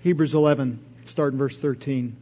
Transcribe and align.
Hebrews 0.00 0.34
11, 0.34 0.78
start 1.06 1.32
in 1.32 1.38
verse 1.38 1.58
13. 1.58 2.16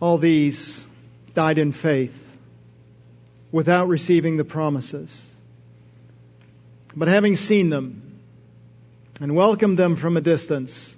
All 0.00 0.18
these 0.18 0.82
died 1.34 1.58
in 1.58 1.72
faith 1.72 2.16
without 3.52 3.88
receiving 3.88 4.36
the 4.36 4.44
promises. 4.44 5.26
But 6.94 7.08
having 7.08 7.36
seen 7.36 7.70
them 7.70 8.20
and 9.20 9.34
welcomed 9.34 9.78
them 9.78 9.96
from 9.96 10.16
a 10.16 10.20
distance, 10.20 10.94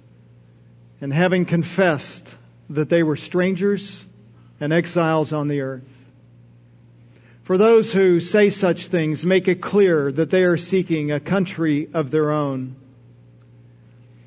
and 1.01 1.13
having 1.13 1.45
confessed 1.45 2.27
that 2.69 2.89
they 2.89 3.03
were 3.03 3.17
strangers 3.17 4.05
and 4.59 4.71
exiles 4.71 5.33
on 5.33 5.49
the 5.49 5.61
earth. 5.61 6.02
For 7.43 7.57
those 7.57 7.91
who 7.91 8.21
say 8.21 8.49
such 8.49 8.87
things, 8.87 9.25
make 9.25 9.49
it 9.49 9.61
clear 9.61 10.11
that 10.13 10.29
they 10.29 10.43
are 10.43 10.57
seeking 10.57 11.11
a 11.11 11.19
country 11.19 11.89
of 11.93 12.09
their 12.09 12.31
own. 12.31 12.77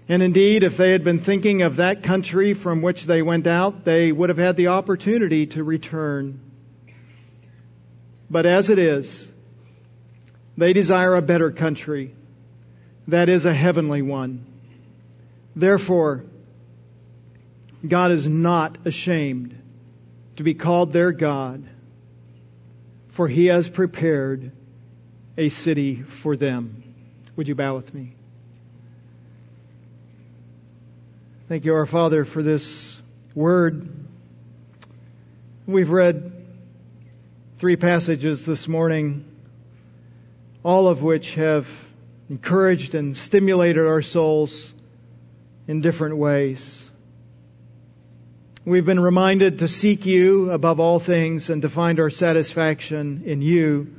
And 0.08 0.22
indeed, 0.22 0.62
if 0.62 0.76
they 0.76 0.92
had 0.92 1.02
been 1.02 1.20
thinking 1.20 1.62
of 1.62 1.76
that 1.76 2.02
country 2.02 2.52
from 2.52 2.82
which 2.82 3.04
they 3.04 3.22
went 3.22 3.46
out, 3.46 3.84
they 3.84 4.12
would 4.12 4.28
have 4.28 4.38
had 4.38 4.56
the 4.56 4.68
opportunity 4.68 5.46
to 5.48 5.64
return. 5.64 6.40
But 8.30 8.44
as 8.44 8.70
it 8.70 8.78
is, 8.78 9.26
they 10.58 10.74
desire 10.74 11.14
a 11.14 11.22
better 11.22 11.50
country, 11.50 12.14
that 13.08 13.28
is 13.28 13.46
a 13.46 13.54
heavenly 13.54 14.02
one. 14.02 14.44
Therefore, 15.56 16.24
God 17.86 18.12
is 18.12 18.26
not 18.26 18.78
ashamed 18.84 19.58
to 20.36 20.42
be 20.42 20.54
called 20.54 20.92
their 20.92 21.12
God, 21.12 21.64
for 23.16 23.26
he 23.26 23.46
has 23.46 23.66
prepared 23.66 24.52
a 25.38 25.48
city 25.48 26.02
for 26.02 26.36
them. 26.36 26.82
Would 27.34 27.48
you 27.48 27.54
bow 27.54 27.74
with 27.74 27.94
me? 27.94 28.12
Thank 31.48 31.64
you, 31.64 31.72
our 31.72 31.86
Father, 31.86 32.26
for 32.26 32.42
this 32.42 33.00
word. 33.34 33.88
We've 35.66 35.88
read 35.88 36.30
three 37.56 37.76
passages 37.76 38.44
this 38.44 38.68
morning, 38.68 39.24
all 40.62 40.86
of 40.86 41.02
which 41.02 41.36
have 41.36 41.66
encouraged 42.28 42.94
and 42.94 43.16
stimulated 43.16 43.86
our 43.86 44.02
souls 44.02 44.74
in 45.66 45.80
different 45.80 46.18
ways. 46.18 46.85
We've 48.66 48.84
been 48.84 48.98
reminded 48.98 49.60
to 49.60 49.68
seek 49.68 50.06
you 50.06 50.50
above 50.50 50.80
all 50.80 50.98
things 50.98 51.50
and 51.50 51.62
to 51.62 51.68
find 51.68 52.00
our 52.00 52.10
satisfaction 52.10 53.22
in 53.24 53.40
you. 53.40 53.94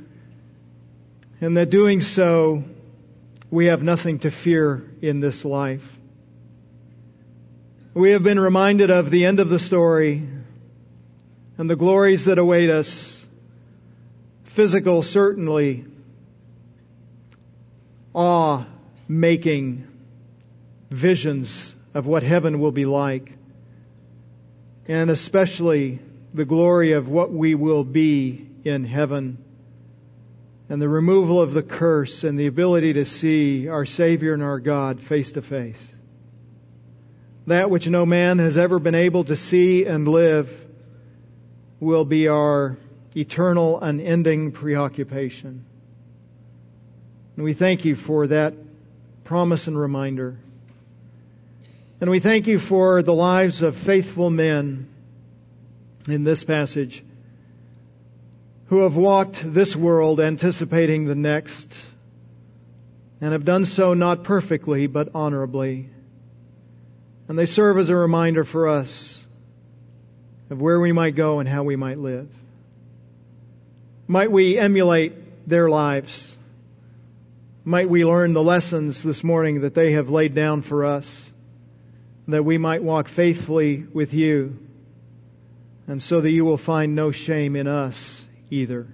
And 1.40 1.56
that 1.56 1.70
doing 1.70 2.02
so, 2.02 2.64
we 3.50 3.66
have 3.66 3.82
nothing 3.82 4.18
to 4.18 4.30
fear 4.30 4.84
in 5.00 5.20
this 5.20 5.46
life. 5.46 5.90
We 7.94 8.10
have 8.10 8.22
been 8.22 8.38
reminded 8.38 8.90
of 8.90 9.10
the 9.10 9.24
end 9.24 9.40
of 9.40 9.48
the 9.48 9.58
story 9.58 10.28
and 11.56 11.70
the 11.70 11.74
glories 11.74 12.26
that 12.26 12.36
await 12.36 12.68
us. 12.68 13.24
Physical, 14.44 15.02
certainly. 15.02 15.86
Awe 18.12 18.66
making 19.08 19.88
visions 20.90 21.74
of 21.94 22.04
what 22.04 22.22
heaven 22.22 22.60
will 22.60 22.72
be 22.72 22.84
like 22.84 23.37
and 24.88 25.10
especially 25.10 26.00
the 26.32 26.46
glory 26.46 26.92
of 26.92 27.08
what 27.08 27.30
we 27.30 27.54
will 27.54 27.84
be 27.84 28.48
in 28.64 28.84
heaven 28.84 29.36
and 30.70 30.82
the 30.82 30.88
removal 30.88 31.40
of 31.40 31.52
the 31.52 31.62
curse 31.62 32.24
and 32.24 32.38
the 32.38 32.46
ability 32.46 32.94
to 32.94 33.04
see 33.04 33.68
our 33.68 33.86
Savior 33.86 34.32
and 34.34 34.42
our 34.42 34.58
God 34.58 35.00
face 35.00 35.32
to 35.32 35.42
face. 35.42 35.94
That 37.46 37.70
which 37.70 37.88
no 37.88 38.04
man 38.04 38.38
has 38.38 38.58
ever 38.58 38.78
been 38.78 38.94
able 38.94 39.24
to 39.24 39.36
see 39.36 39.84
and 39.84 40.06
live 40.06 40.66
will 41.80 42.04
be 42.04 42.28
our 42.28 42.76
eternal, 43.16 43.80
unending 43.80 44.52
preoccupation. 44.52 45.64
And 47.36 47.44
we 47.44 47.54
thank 47.54 47.84
you 47.84 47.96
for 47.96 48.26
that 48.26 48.54
promise 49.24 49.66
and 49.66 49.78
reminder. 49.78 50.38
And 52.00 52.10
we 52.10 52.20
thank 52.20 52.46
you 52.46 52.60
for 52.60 53.02
the 53.02 53.12
lives 53.12 53.60
of 53.60 53.76
faithful 53.76 54.30
men 54.30 54.88
in 56.06 56.22
this 56.22 56.44
passage 56.44 57.02
who 58.66 58.82
have 58.82 58.96
walked 58.96 59.42
this 59.44 59.74
world 59.74 60.20
anticipating 60.20 61.06
the 61.06 61.16
next 61.16 61.76
and 63.20 63.32
have 63.32 63.44
done 63.44 63.64
so 63.64 63.94
not 63.94 64.22
perfectly 64.22 64.86
but 64.86 65.08
honorably. 65.12 65.88
And 67.26 67.36
they 67.36 67.46
serve 67.46 67.78
as 67.78 67.88
a 67.88 67.96
reminder 67.96 68.44
for 68.44 68.68
us 68.68 69.24
of 70.50 70.60
where 70.60 70.78
we 70.78 70.92
might 70.92 71.16
go 71.16 71.40
and 71.40 71.48
how 71.48 71.64
we 71.64 71.74
might 71.74 71.98
live. 71.98 72.28
Might 74.06 74.30
we 74.30 74.56
emulate 74.56 75.48
their 75.48 75.68
lives? 75.68 76.36
Might 77.64 77.90
we 77.90 78.04
learn 78.04 78.34
the 78.34 78.42
lessons 78.42 79.02
this 79.02 79.24
morning 79.24 79.62
that 79.62 79.74
they 79.74 79.92
have 79.92 80.08
laid 80.10 80.34
down 80.36 80.62
for 80.62 80.84
us? 80.84 81.27
That 82.28 82.44
we 82.44 82.58
might 82.58 82.82
walk 82.82 83.08
faithfully 83.08 83.78
with 83.92 84.12
you, 84.12 84.58
and 85.86 86.02
so 86.02 86.20
that 86.20 86.30
you 86.30 86.44
will 86.44 86.58
find 86.58 86.94
no 86.94 87.10
shame 87.10 87.56
in 87.56 87.66
us 87.66 88.22
either. 88.50 88.86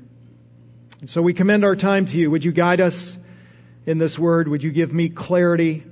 And 1.00 1.10
so 1.10 1.20
we 1.20 1.34
commend 1.34 1.64
our 1.64 1.74
time 1.74 2.06
to 2.06 2.16
you. 2.16 2.30
Would 2.30 2.44
you 2.44 2.52
guide 2.52 2.80
us 2.80 3.18
in 3.86 3.98
this 3.98 4.16
word? 4.16 4.46
Would 4.46 4.62
you 4.62 4.70
give 4.70 4.92
me 4.92 5.08
clarity? 5.08 5.82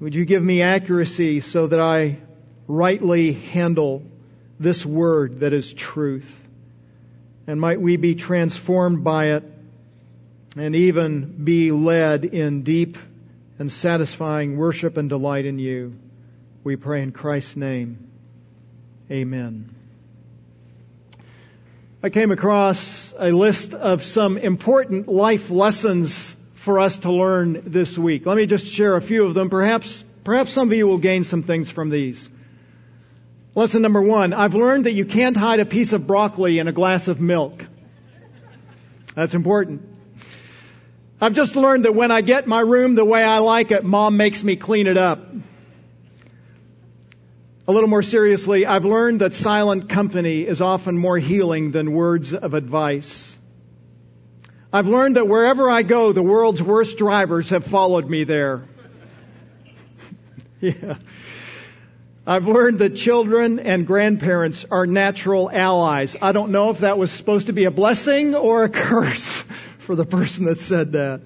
Would 0.00 0.14
you 0.14 0.24
give 0.24 0.42
me 0.42 0.62
accuracy 0.62 1.40
so 1.40 1.66
that 1.66 1.80
I 1.80 2.18
rightly 2.66 3.32
handle 3.32 4.02
this 4.58 4.84
word 4.86 5.40
that 5.40 5.52
is 5.52 5.72
truth? 5.72 6.40
And 7.46 7.60
might 7.60 7.80
we 7.80 7.96
be 7.96 8.14
transformed 8.14 9.04
by 9.04 9.34
it 9.34 9.44
and 10.56 10.74
even 10.74 11.44
be 11.44 11.70
led 11.72 12.24
in 12.24 12.62
deep 12.62 12.96
and 13.58 13.70
satisfying 13.70 14.56
worship 14.56 14.96
and 14.96 15.10
delight 15.10 15.44
in 15.44 15.58
you. 15.58 15.94
We 16.64 16.76
pray 16.76 17.02
in 17.02 17.12
Christ's 17.12 17.56
name. 17.56 18.10
Amen. 19.10 19.74
I 22.02 22.08
came 22.08 22.30
across 22.30 23.12
a 23.18 23.32
list 23.32 23.74
of 23.74 24.02
some 24.02 24.38
important 24.38 25.06
life 25.06 25.50
lessons 25.50 26.34
for 26.54 26.80
us 26.80 26.96
to 26.98 27.12
learn 27.12 27.64
this 27.66 27.98
week. 27.98 28.24
Let 28.24 28.38
me 28.38 28.46
just 28.46 28.72
share 28.72 28.96
a 28.96 29.02
few 29.02 29.26
of 29.26 29.34
them. 29.34 29.50
Perhaps, 29.50 30.06
perhaps 30.24 30.54
some 30.54 30.68
of 30.68 30.72
you 30.72 30.86
will 30.86 30.96
gain 30.96 31.24
some 31.24 31.42
things 31.42 31.70
from 31.70 31.90
these. 31.90 32.30
Lesson 33.54 33.82
number 33.82 34.00
one, 34.00 34.32
I've 34.32 34.54
learned 34.54 34.86
that 34.86 34.94
you 34.94 35.04
can't 35.04 35.36
hide 35.36 35.60
a 35.60 35.66
piece 35.66 35.92
of 35.92 36.06
broccoli 36.06 36.60
in 36.60 36.66
a 36.66 36.72
glass 36.72 37.08
of 37.08 37.20
milk. 37.20 37.62
That's 39.14 39.34
important. 39.34 39.86
I've 41.20 41.34
just 41.34 41.56
learned 41.56 41.84
that 41.84 41.94
when 41.94 42.10
I 42.10 42.22
get 42.22 42.46
my 42.46 42.60
room 42.60 42.94
the 42.94 43.04
way 43.04 43.22
I 43.22 43.40
like 43.40 43.70
it, 43.70 43.84
mom 43.84 44.16
makes 44.16 44.42
me 44.42 44.56
clean 44.56 44.86
it 44.86 44.96
up. 44.96 45.20
A 47.66 47.72
little 47.72 47.88
more 47.88 48.02
seriously, 48.02 48.66
I've 48.66 48.84
learned 48.84 49.22
that 49.22 49.32
silent 49.32 49.88
company 49.88 50.42
is 50.42 50.60
often 50.60 50.98
more 50.98 51.16
healing 51.16 51.70
than 51.70 51.92
words 51.92 52.34
of 52.34 52.52
advice. 52.52 53.38
I've 54.70 54.86
learned 54.86 55.16
that 55.16 55.28
wherever 55.28 55.70
I 55.70 55.82
go, 55.82 56.12
the 56.12 56.22
world's 56.22 56.62
worst 56.62 56.98
drivers 56.98 57.48
have 57.48 57.64
followed 57.64 58.10
me 58.10 58.24
there. 58.24 58.64
yeah. 60.60 60.96
I've 62.26 62.46
learned 62.46 62.80
that 62.80 62.96
children 62.96 63.58
and 63.58 63.86
grandparents 63.86 64.66
are 64.70 64.86
natural 64.86 65.50
allies. 65.50 66.18
I 66.20 66.32
don't 66.32 66.50
know 66.50 66.68
if 66.68 66.80
that 66.80 66.98
was 66.98 67.10
supposed 67.10 67.46
to 67.46 67.54
be 67.54 67.64
a 67.64 67.70
blessing 67.70 68.34
or 68.34 68.64
a 68.64 68.68
curse 68.68 69.42
for 69.78 69.96
the 69.96 70.04
person 70.04 70.44
that 70.44 70.60
said 70.60 70.92
that. 70.92 71.22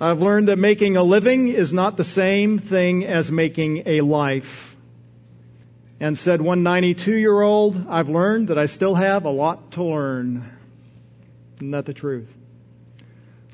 I've 0.00 0.22
learned 0.22 0.48
that 0.48 0.58
making 0.58 0.96
a 0.96 1.02
living 1.02 1.48
is 1.48 1.74
not 1.74 1.98
the 1.98 2.04
same 2.04 2.58
thing 2.58 3.04
as 3.04 3.30
making 3.30 3.82
a 3.84 4.00
life 4.00 4.73
and 6.04 6.18
said, 6.18 6.42
one 6.42 6.62
92 6.62 7.14
year 7.16 7.40
old, 7.40 7.86
I've 7.88 8.10
learned 8.10 8.48
that 8.48 8.58
I 8.58 8.66
still 8.66 8.94
have 8.94 9.24
a 9.24 9.30
lot 9.30 9.72
to 9.72 9.84
learn. 9.84 10.44
Isn't 11.56 11.70
that 11.70 11.86
the 11.86 11.94
truth? 11.94 12.28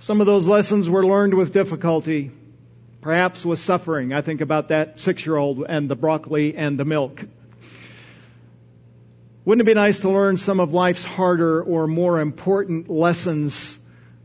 Some 0.00 0.20
of 0.20 0.26
those 0.26 0.48
lessons 0.48 0.90
were 0.90 1.06
learned 1.06 1.34
with 1.34 1.52
difficulty, 1.52 2.32
perhaps 3.02 3.46
with 3.46 3.60
suffering. 3.60 4.12
I 4.12 4.22
think 4.22 4.40
about 4.40 4.70
that 4.70 4.98
six 4.98 5.24
year 5.24 5.36
old 5.36 5.64
and 5.68 5.88
the 5.88 5.94
broccoli 5.94 6.56
and 6.56 6.76
the 6.76 6.84
milk. 6.84 7.24
Wouldn't 9.44 9.62
it 9.62 9.70
be 9.70 9.74
nice 9.74 10.00
to 10.00 10.10
learn 10.10 10.36
some 10.36 10.58
of 10.58 10.74
life's 10.74 11.04
harder 11.04 11.62
or 11.62 11.86
more 11.86 12.18
important 12.18 12.90
lessons 12.90 13.78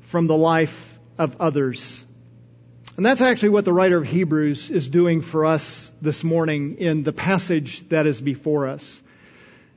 from 0.07 0.25
the 0.25 0.36
life 0.36 0.98
of 1.19 1.39
others? 1.39 2.05
And 2.97 3.06
that's 3.06 3.21
actually 3.21 3.50
what 3.50 3.65
the 3.65 3.74
writer 3.74 3.97
of 3.97 4.07
Hebrews 4.07 4.69
is 4.69 4.88
doing 4.88 5.21
for 5.21 5.45
us 5.45 5.92
this 6.01 6.24
morning 6.24 6.77
in 6.77 7.03
the 7.03 7.12
passage 7.12 7.88
that 7.89 8.07
is 8.07 8.21
before 8.21 8.68
us. 8.68 9.01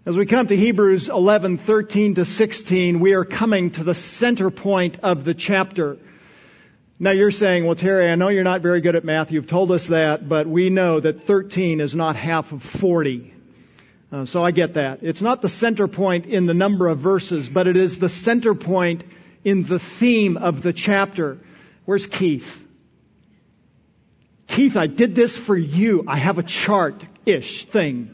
As 0.07 0.17
we 0.17 0.25
come 0.25 0.47
to 0.47 0.57
Hebrews 0.57 1.09
11, 1.09 1.59
13 1.59 2.15
to 2.15 2.25
16, 2.25 3.01
we 3.01 3.15
are 3.15 3.25
coming 3.25 3.73
to 3.73 3.83
the 3.83 3.95
center 3.95 4.51
point 4.51 5.01
of 5.03 5.25
the 5.25 5.35
chapter. 5.35 5.99
Now 7.01 7.11
you're 7.11 7.33
saying, 7.33 7.67
well, 7.67 7.75
Terry, 7.75 8.09
I 8.09 8.15
know 8.15 8.29
you're 8.29 8.45
not 8.45 8.61
very 8.61 8.81
good 8.81 8.95
at 8.95 9.05
math. 9.05 9.33
You've 9.33 9.49
told 9.49 9.73
us 9.73 9.89
that, 9.89 10.29
but 10.29 10.47
we 10.47 10.71
know 10.71 11.01
that 11.01 11.25
13 11.25 11.81
is 11.81 11.97
not 11.97 12.15
half 12.15 12.53
of 12.53 12.63
40. 12.63 13.35
Uh, 14.13 14.27
so 14.27 14.45
I 14.45 14.53
get 14.53 14.75
that. 14.75 15.01
It's 15.03 15.21
not 15.21 15.43
the 15.43 15.49
center 15.49 15.89
point 15.89 16.27
in 16.27 16.47
the 16.47 16.55
number 16.55 16.87
of 16.87 17.01
verses, 17.01 17.49
but 17.49 17.67
it 17.67 17.77
is 17.77 17.99
the 17.99 18.09
center 18.09 18.55
point 18.55 19.03
in 19.43 19.65
the 19.65 19.81
theme 19.81 20.37
of 20.37 20.63
the 20.63 20.73
chapter. 20.73 21.39
Where's 21.85 22.07
Keith? 22.07 22.67
Keith, 24.59 24.77
I 24.77 24.89
did 24.89 25.15
this 25.15 25.37
for 25.37 25.57
you. 25.57 26.03
I 26.09 26.17
have 26.17 26.39
a 26.39 26.43
chart-ish 26.43 27.67
thing. 27.67 28.13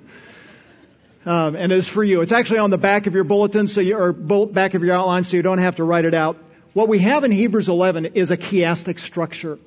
Um, 1.25 1.57
and 1.57 1.73
it's 1.73 1.89
for 1.89 2.05
you. 2.05 2.21
It's 2.21 2.33
actually 2.33 2.59
on 2.59 2.69
the 2.69 2.77
back 2.77 3.07
of 3.07 3.15
your 3.15 3.25
bulletin, 3.25 3.67
so 3.67 3.81
you, 3.81 3.97
or 3.97 4.13
back 4.13 4.75
of 4.75 4.85
your 4.85 4.95
outline, 4.95 5.25
so 5.25 5.39
you 5.39 5.43
don't 5.43 5.57
have 5.57 5.77
to 5.77 5.85
write 5.85 6.05
it 6.05 6.13
out. 6.13 6.37
What 6.75 6.89
we 6.89 6.99
have 6.99 7.25
in 7.25 7.33
Hebrews 7.33 7.71
11 7.71 8.05
is 8.13 8.31
a 8.31 8.37
chiastic 8.37 8.99
structure. 8.99 9.59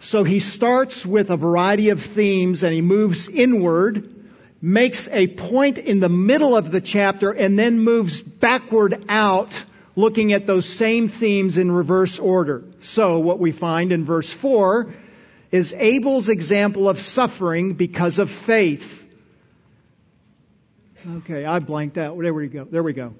So 0.00 0.24
he 0.24 0.40
starts 0.40 1.04
with 1.04 1.28
a 1.28 1.36
variety 1.36 1.90
of 1.90 2.02
themes 2.02 2.62
and 2.62 2.72
he 2.72 2.80
moves 2.80 3.28
inward, 3.28 4.30
makes 4.62 5.08
a 5.08 5.26
point 5.26 5.76
in 5.76 6.00
the 6.00 6.08
middle 6.08 6.56
of 6.56 6.70
the 6.70 6.80
chapter, 6.80 7.32
and 7.32 7.58
then 7.58 7.80
moves 7.80 8.22
backward 8.22 9.04
out, 9.10 9.52
looking 9.94 10.32
at 10.32 10.46
those 10.46 10.66
same 10.66 11.08
themes 11.08 11.58
in 11.58 11.70
reverse 11.70 12.18
order. 12.18 12.64
So 12.80 13.18
what 13.18 13.38
we 13.38 13.52
find 13.52 13.92
in 13.92 14.06
verse 14.06 14.32
4 14.32 14.90
is 15.50 15.74
Abel's 15.76 16.28
example 16.28 16.88
of 16.88 17.00
suffering 17.00 17.74
because 17.74 18.18
of 18.18 18.30
faith. 18.30 19.06
Okay, 21.06 21.44
I 21.44 21.58
blanked 21.60 21.96
out. 21.96 22.18
There 22.18 22.34
we 22.34 22.48
go. 22.48 22.64
There 22.64 22.82
we 22.82 22.92
go. 22.92 23.14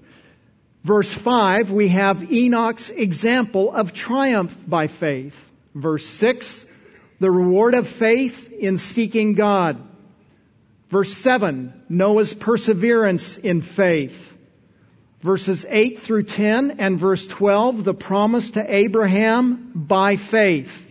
Verse 0.85 1.13
5, 1.13 1.71
we 1.71 1.89
have 1.89 2.31
Enoch's 2.33 2.91
example 2.91 3.73
of 3.73 3.93
triumph 3.93 4.57
by 4.67 4.87
faith. 4.87 5.37
Verse 5.75 6.07
6, 6.07 6.67
the 7.21 7.31
reward 7.31 7.75
of 7.75 7.89
faith 7.89 8.53
in 8.53 8.79
seeking 8.79 9.35
God. 9.35 9.79
Verse 10.89 11.13
7, 11.13 11.85
Noah's 11.89 12.33
perseverance 12.33 13.37
in 13.37 13.61
faith. 13.63 14.37
Verses 15.21 15.67
8 15.69 16.01
through 16.01 16.23
10 16.23 16.77
and 16.79 16.99
verse 16.99 17.27
12, 17.27 17.85
the 17.85 17.95
promise 17.95 18.53
to 18.53 18.75
Abraham 18.75 19.73
by 19.75 20.17
faith. 20.17 20.87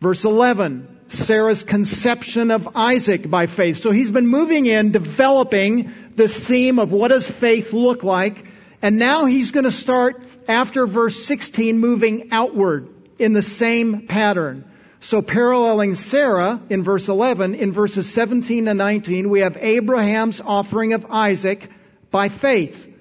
Verse 0.00 0.24
11, 0.24 1.06
Sarah's 1.08 1.62
conception 1.62 2.50
of 2.50 2.68
Isaac 2.76 3.28
by 3.28 3.46
faith. 3.46 3.78
So 3.78 3.90
he's 3.90 4.10
been 4.10 4.26
moving 4.26 4.66
in, 4.66 4.92
developing 4.92 5.92
this 6.14 6.38
theme 6.38 6.78
of 6.78 6.92
what 6.92 7.08
does 7.08 7.26
faith 7.26 7.72
look 7.72 8.02
like 8.04 8.44
and 8.82 8.98
now 8.98 9.24
he's 9.24 9.52
going 9.52 9.64
to 9.64 9.70
start 9.70 10.22
after 10.48 10.86
verse 10.86 11.24
16 11.24 11.78
moving 11.78 12.28
outward 12.32 12.88
in 13.18 13.32
the 13.32 13.42
same 13.42 14.06
pattern. 14.06 14.70
So 15.00 15.22
paralleling 15.22 15.94
Sarah 15.94 16.60
in 16.68 16.82
verse 16.82 17.08
11, 17.08 17.54
in 17.54 17.72
verses 17.72 18.12
17 18.12 18.68
and 18.68 18.78
19, 18.78 19.30
we 19.30 19.40
have 19.40 19.56
Abraham's 19.56 20.40
offering 20.40 20.92
of 20.92 21.06
Isaac 21.10 21.70
by 22.10 22.28
faith. 22.28 22.92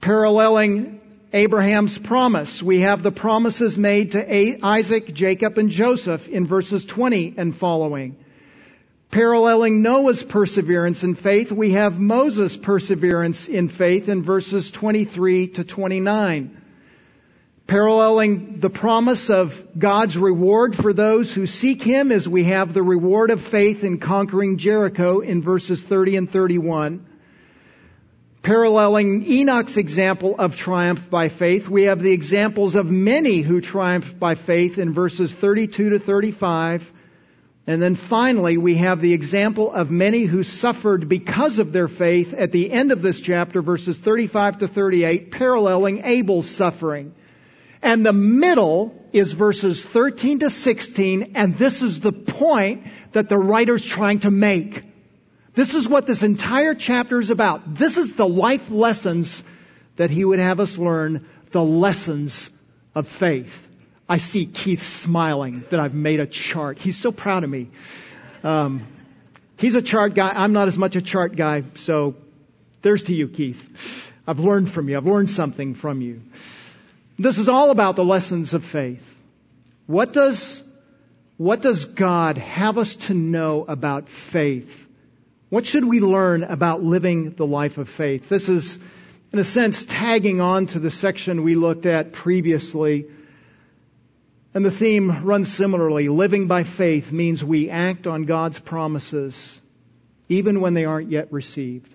Paralleling 0.00 0.99
Abraham's 1.32 1.96
promise, 1.96 2.60
we 2.60 2.80
have 2.80 3.04
the 3.04 3.12
promises 3.12 3.78
made 3.78 4.12
to 4.12 4.66
Isaac, 4.66 5.14
Jacob, 5.14 5.58
and 5.58 5.70
Joseph 5.70 6.28
in 6.28 6.44
verses 6.44 6.84
20 6.84 7.34
and 7.36 7.54
following. 7.54 8.16
Paralleling 9.12 9.82
Noah's 9.82 10.24
perseverance 10.24 11.04
in 11.04 11.14
faith, 11.14 11.52
we 11.52 11.72
have 11.72 12.00
Moses' 12.00 12.56
perseverance 12.56 13.48
in 13.48 13.68
faith 13.68 14.08
in 14.08 14.22
verses 14.22 14.72
23 14.72 15.48
to 15.48 15.64
29. 15.64 16.56
Paralleling 17.68 18.58
the 18.58 18.70
promise 18.70 19.30
of 19.30 19.64
God's 19.78 20.18
reward 20.18 20.74
for 20.74 20.92
those 20.92 21.32
who 21.32 21.46
seek 21.46 21.82
Him 21.82 22.10
as 22.10 22.28
we 22.28 22.44
have 22.44 22.72
the 22.72 22.82
reward 22.82 23.30
of 23.30 23.40
faith 23.40 23.84
in 23.84 23.98
conquering 23.98 24.58
Jericho 24.58 25.20
in 25.20 25.42
verses 25.42 25.80
30 25.80 26.16
and 26.16 26.30
31. 26.30 27.06
Paralleling 28.42 29.24
Enoch's 29.26 29.76
example 29.76 30.34
of 30.38 30.56
triumph 30.56 31.10
by 31.10 31.28
faith, 31.28 31.68
we 31.68 31.84
have 31.84 32.00
the 32.00 32.12
examples 32.12 32.74
of 32.74 32.86
many 32.86 33.42
who 33.42 33.60
triumphed 33.60 34.18
by 34.18 34.34
faith 34.34 34.78
in 34.78 34.92
verses 34.94 35.32
32 35.32 35.90
to 35.90 35.98
35 35.98 36.92
and 37.70 37.80
then 37.80 37.94
finally, 37.94 38.56
we 38.56 38.78
have 38.78 39.00
the 39.00 39.12
example 39.12 39.72
of 39.72 39.92
many 39.92 40.24
who 40.24 40.42
suffered 40.42 41.08
because 41.08 41.60
of 41.60 41.72
their 41.72 41.86
faith 41.86 42.34
at 42.34 42.50
the 42.50 42.68
end 42.68 42.90
of 42.90 43.00
this 43.00 43.20
chapter, 43.20 43.62
verses 43.62 43.96
35 43.96 44.58
to 44.58 44.66
38, 44.66 45.30
paralleling 45.30 46.02
Abel's 46.04 46.50
suffering. 46.50 47.14
And 47.80 48.04
the 48.04 48.12
middle 48.12 48.92
is 49.12 49.30
verses 49.32 49.84
13 49.84 50.40
to 50.40 50.50
16, 50.50 51.32
and 51.36 51.56
this 51.56 51.82
is 51.82 52.00
the 52.00 52.10
point 52.10 52.88
that 53.12 53.28
the 53.28 53.38
writer's 53.38 53.84
trying 53.84 54.18
to 54.20 54.32
make. 54.32 54.82
This 55.60 55.74
is 55.74 55.86
what 55.86 56.06
this 56.06 56.22
entire 56.22 56.74
chapter 56.74 57.20
is 57.20 57.28
about. 57.28 57.74
This 57.74 57.98
is 57.98 58.14
the 58.14 58.26
life 58.26 58.70
lessons 58.70 59.44
that 59.96 60.08
he 60.08 60.24
would 60.24 60.38
have 60.38 60.58
us 60.58 60.78
learn, 60.78 61.26
the 61.50 61.62
lessons 61.62 62.48
of 62.94 63.06
faith. 63.08 63.68
I 64.08 64.16
see 64.16 64.46
Keith 64.46 64.82
smiling 64.82 65.64
that 65.68 65.78
I've 65.78 65.92
made 65.92 66.18
a 66.18 66.26
chart. 66.26 66.78
He's 66.78 66.96
so 66.96 67.12
proud 67.12 67.44
of 67.44 67.50
me. 67.50 67.68
Um, 68.42 68.86
he's 69.58 69.74
a 69.74 69.82
chart 69.82 70.14
guy. 70.14 70.30
I'm 70.30 70.54
not 70.54 70.66
as 70.66 70.78
much 70.78 70.96
a 70.96 71.02
chart 71.02 71.36
guy. 71.36 71.64
So 71.74 72.14
there's 72.80 73.02
to 73.02 73.14
you, 73.14 73.28
Keith. 73.28 74.10
I've 74.26 74.40
learned 74.40 74.70
from 74.70 74.88
you. 74.88 74.96
I've 74.96 75.04
learned 75.04 75.30
something 75.30 75.74
from 75.74 76.00
you. 76.00 76.22
This 77.18 77.36
is 77.36 77.50
all 77.50 77.70
about 77.70 77.96
the 77.96 78.04
lessons 78.04 78.54
of 78.54 78.64
faith. 78.64 79.04
What 79.86 80.14
does, 80.14 80.62
what 81.36 81.60
does 81.60 81.84
God 81.84 82.38
have 82.38 82.78
us 82.78 82.96
to 82.96 83.12
know 83.12 83.66
about 83.68 84.08
faith? 84.08 84.86
What 85.50 85.66
should 85.66 85.84
we 85.84 86.00
learn 86.00 86.44
about 86.44 86.82
living 86.82 87.32
the 87.32 87.46
life 87.46 87.76
of 87.76 87.88
faith? 87.88 88.28
This 88.28 88.48
is, 88.48 88.78
in 89.32 89.38
a 89.38 89.44
sense, 89.44 89.84
tagging 89.84 90.40
on 90.40 90.66
to 90.68 90.78
the 90.78 90.90
section 90.90 91.42
we 91.42 91.54
looked 91.54 91.86
at 91.86 92.12
previously 92.12 93.06
and 94.52 94.64
the 94.64 94.70
theme 94.70 95.24
runs 95.24 95.52
similarly. 95.52 96.08
Living 96.08 96.46
by 96.46 96.64
faith 96.64 97.12
means 97.12 97.44
we 97.44 97.70
act 97.70 98.06
on 98.06 98.24
God's 98.24 98.58
promises 98.58 99.60
even 100.28 100.60
when 100.60 100.74
they 100.74 100.84
aren't 100.84 101.10
yet 101.10 101.32
received. 101.32 101.92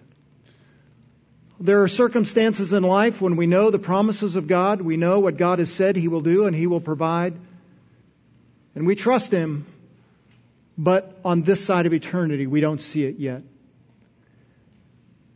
There 1.58 1.84
are 1.84 1.88
circumstances 1.88 2.74
in 2.74 2.84
life 2.84 3.22
when 3.22 3.38
we 3.38 3.48
know 3.48 3.72
the 3.72 3.80
promises 3.80 4.36
of 4.36 4.48
God, 4.48 4.82
we 4.82 4.98
know 4.98 5.20
what 5.20 5.38
God 5.38 5.60
has 5.60 5.74
said 5.74 5.96
He 5.96 6.10
will 6.10 6.22
do 6.22 6.46
and 6.46 6.54
He 6.54 6.68
will 6.68 6.82
provide, 6.82 7.34
and 8.76 8.86
we 8.86 8.96
trust 8.96 9.32
Him, 9.32 9.66
but 10.78 11.20
on 11.24 11.42
this 11.44 11.64
side 11.64 11.86
of 11.86 11.94
eternity, 11.94 12.48
we 12.48 12.62
don't 12.62 12.82
see 12.82 13.04
it 13.06 13.18
yet. 13.18 13.44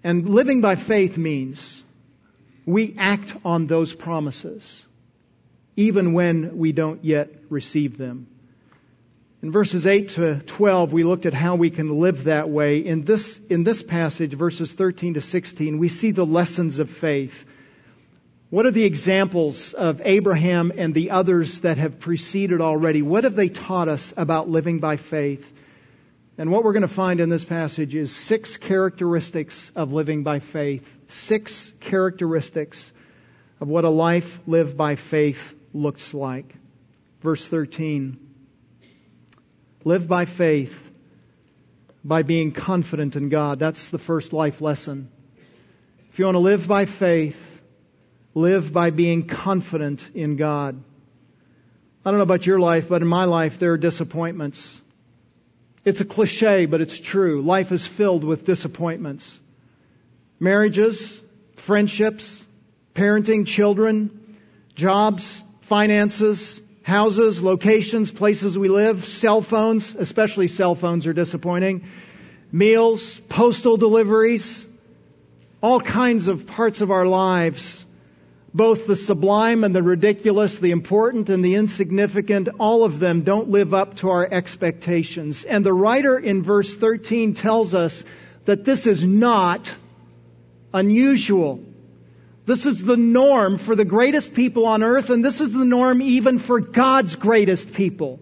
And 0.03 0.29
living 0.29 0.61
by 0.61 0.75
faith 0.75 1.17
means 1.17 1.81
we 2.65 2.95
act 2.97 3.35
on 3.43 3.67
those 3.67 3.93
promises 3.93 4.83
even 5.79 6.11
when 6.11 6.57
we 6.57 6.73
don't 6.73 7.05
yet 7.05 7.29
receive 7.49 7.97
them. 7.97 8.27
In 9.41 9.53
verses 9.53 9.87
8 9.87 10.09
to 10.09 10.39
12, 10.41 10.91
we 10.91 11.05
looked 11.05 11.25
at 11.25 11.33
how 11.33 11.55
we 11.55 11.69
can 11.69 12.01
live 12.01 12.25
that 12.25 12.49
way. 12.49 12.79
In 12.79 13.05
this, 13.05 13.39
in 13.49 13.63
this 13.63 13.81
passage, 13.81 14.33
verses 14.33 14.73
13 14.73 15.13
to 15.13 15.21
16, 15.21 15.77
we 15.77 15.87
see 15.87 16.11
the 16.11 16.25
lessons 16.25 16.79
of 16.79 16.89
faith. 16.89 17.45
What 18.49 18.65
are 18.65 18.71
the 18.71 18.85
examples 18.85 19.73
of 19.73 20.01
Abraham 20.03 20.71
and 20.75 20.95
the 20.95 21.11
others 21.11 21.59
that 21.59 21.77
have 21.77 21.99
preceded 21.99 22.61
already? 22.61 23.03
What 23.03 23.23
have 23.23 23.35
they 23.35 23.49
taught 23.49 23.87
us 23.87 24.11
about 24.17 24.49
living 24.49 24.79
by 24.79 24.97
faith? 24.97 25.53
And 26.39 26.51
what 26.51 26.63
we're 26.63 26.73
going 26.73 26.81
to 26.81 26.87
find 26.87 27.19
in 27.19 27.29
this 27.29 27.45
passage 27.45 27.93
is 27.93 28.15
six 28.15 28.57
characteristics 28.57 29.71
of 29.75 29.93
living 29.93 30.23
by 30.23 30.39
faith. 30.39 30.89
Six 31.09 31.71
characteristics 31.79 32.91
of 33.61 33.67
what 33.67 33.83
a 33.83 33.89
life 33.89 34.39
lived 34.47 34.75
by 34.75 34.95
faith 34.95 35.53
looks 35.71 36.15
like. 36.15 36.55
Verse 37.21 37.47
13. 37.47 38.17
Live 39.83 40.07
by 40.07 40.25
faith, 40.25 40.91
by 42.03 42.23
being 42.23 42.51
confident 42.51 43.15
in 43.15 43.29
God. 43.29 43.59
That's 43.59 43.91
the 43.91 43.99
first 43.99 44.33
life 44.33 44.59
lesson. 44.59 45.11
If 46.11 46.17
you 46.17 46.25
want 46.25 46.35
to 46.35 46.39
live 46.39 46.67
by 46.67 46.85
faith, 46.85 47.58
live 48.33 48.71
by 48.71 48.89
being 48.89 49.27
confident 49.27 50.07
in 50.13 50.35
God. 50.35 50.81
I 52.05 52.11
don't 52.11 52.19
know 52.19 52.23
about 52.23 52.45
your 52.45 52.59
life, 52.59 52.87
but 52.87 53.01
in 53.01 53.07
my 53.07 53.25
life 53.25 53.59
there 53.59 53.73
are 53.73 53.77
disappointments. 53.77 54.81
It's 55.85 56.01
a 56.01 56.05
cliche, 56.05 56.65
but 56.65 56.81
it's 56.81 56.99
true. 56.99 57.41
Life 57.41 57.71
is 57.71 57.85
filled 57.85 58.23
with 58.23 58.45
disappointments. 58.45 59.39
Marriages, 60.39 61.19
friendships, 61.55 62.45
parenting, 62.93 63.45
children, 63.45 64.37
jobs, 64.75 65.43
finances, 65.61 66.61
houses, 66.83 67.41
locations, 67.41 68.11
places 68.11 68.57
we 68.57 68.69
live, 68.69 69.05
cell 69.05 69.41
phones, 69.41 69.95
especially 69.95 70.47
cell 70.47 70.75
phones 70.75 71.05
are 71.05 71.13
disappointing, 71.13 71.87
meals, 72.51 73.19
postal 73.29 73.77
deliveries, 73.77 74.65
all 75.61 75.81
kinds 75.81 76.27
of 76.27 76.47
parts 76.47 76.81
of 76.81 76.91
our 76.91 77.05
lives 77.05 77.85
both 78.53 78.87
the 78.87 78.95
sublime 78.95 79.63
and 79.63 79.75
the 79.75 79.83
ridiculous, 79.83 80.57
the 80.57 80.71
important 80.71 81.29
and 81.29 81.43
the 81.43 81.55
insignificant, 81.55 82.49
all 82.59 82.83
of 82.83 82.99
them 82.99 83.21
don't 83.21 83.49
live 83.49 83.73
up 83.73 83.97
to 83.97 84.09
our 84.09 84.25
expectations. 84.25 85.43
And 85.43 85.65
the 85.65 85.73
writer 85.73 86.17
in 86.17 86.41
verse 86.41 86.75
13 86.75 87.35
tells 87.35 87.75
us 87.75 88.03
that 88.45 88.65
this 88.65 88.87
is 88.87 89.03
not 89.03 89.69
unusual. 90.73 91.63
This 92.45 92.65
is 92.65 92.83
the 92.83 92.97
norm 92.97 93.59
for 93.59 93.75
the 93.75 93.85
greatest 93.85 94.33
people 94.33 94.65
on 94.65 94.81
earth, 94.81 95.11
and 95.11 95.23
this 95.23 95.41
is 95.41 95.53
the 95.53 95.65
norm 95.65 96.01
even 96.01 96.39
for 96.39 96.59
God's 96.59 97.15
greatest 97.15 97.73
people. 97.73 98.19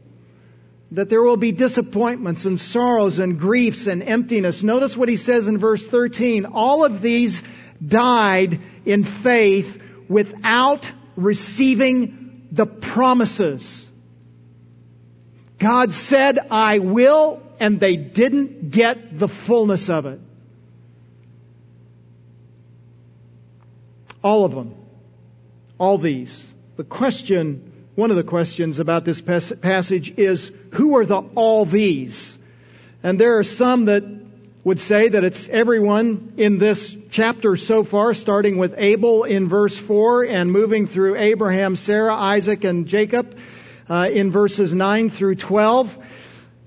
That 0.92 1.10
there 1.10 1.22
will 1.22 1.38
be 1.38 1.54
disappointments 1.54 2.46
and 2.46 2.60
sorrows 2.60 3.20
and 3.20 3.40
griefs 3.40 3.88
and 3.88 4.04
emptiness. 4.04 4.64
Notice 4.64 4.98
what 4.98 5.10
he 5.10 5.18
says 5.18 5.48
in 5.48 5.58
verse 5.58 5.86
13. 5.86 6.46
All 6.46 6.84
of 6.84 7.02
these 7.02 7.42
died 7.86 8.60
in 8.86 9.04
faith 9.04 9.82
without 10.10 10.90
receiving 11.16 12.48
the 12.52 12.66
promises. 12.66 13.90
God 15.58 15.94
said, 15.94 16.40
I 16.52 16.80
will, 16.80 17.42
and 17.60 17.80
they 17.80 17.96
didn't 17.96 18.70
get 18.70 19.18
the 19.18 19.28
fullness 19.28 19.90
of 19.90 20.06
it. 20.06 20.20
All 24.24 24.46
of 24.46 24.54
them. 24.54 24.76
All 25.78 25.98
these. 25.98 26.46
The 26.76 26.84
question, 26.84 27.88
one 27.96 28.12
of 28.12 28.18
the 28.18 28.24
questions 28.24 28.80
about 28.80 29.04
this 29.04 29.22
passage 29.22 30.14
is, 30.18 30.52
who 30.74 30.98
are 30.98 31.06
the 31.06 31.22
all 31.36 31.66
these? 31.66 32.38
And 33.02 33.20
there 33.20 33.40
are 33.40 33.44
some 33.44 33.86
that 33.86 34.04
would 34.68 34.82
say 34.82 35.08
that 35.08 35.24
it's 35.24 35.48
everyone 35.48 36.34
in 36.36 36.58
this 36.58 36.94
chapter 37.10 37.56
so 37.56 37.86
far, 37.86 38.14
starting 38.14 38.58
with 38.58 38.76
Abel 38.76 39.24
in 39.24 39.48
verse 39.48 39.78
4 39.78 40.26
and 40.26 40.52
moving 40.52 40.88
through 40.88 41.16
Abraham, 41.16 41.78
Sarah, 41.78 42.14
Isaac, 42.14 42.66
and 42.66 42.86
Jacob 42.86 43.38
uh, 43.90 44.10
in 44.12 44.30
verses 44.30 44.74
9 44.74 45.10
through 45.10 45.36
12. 45.36 45.98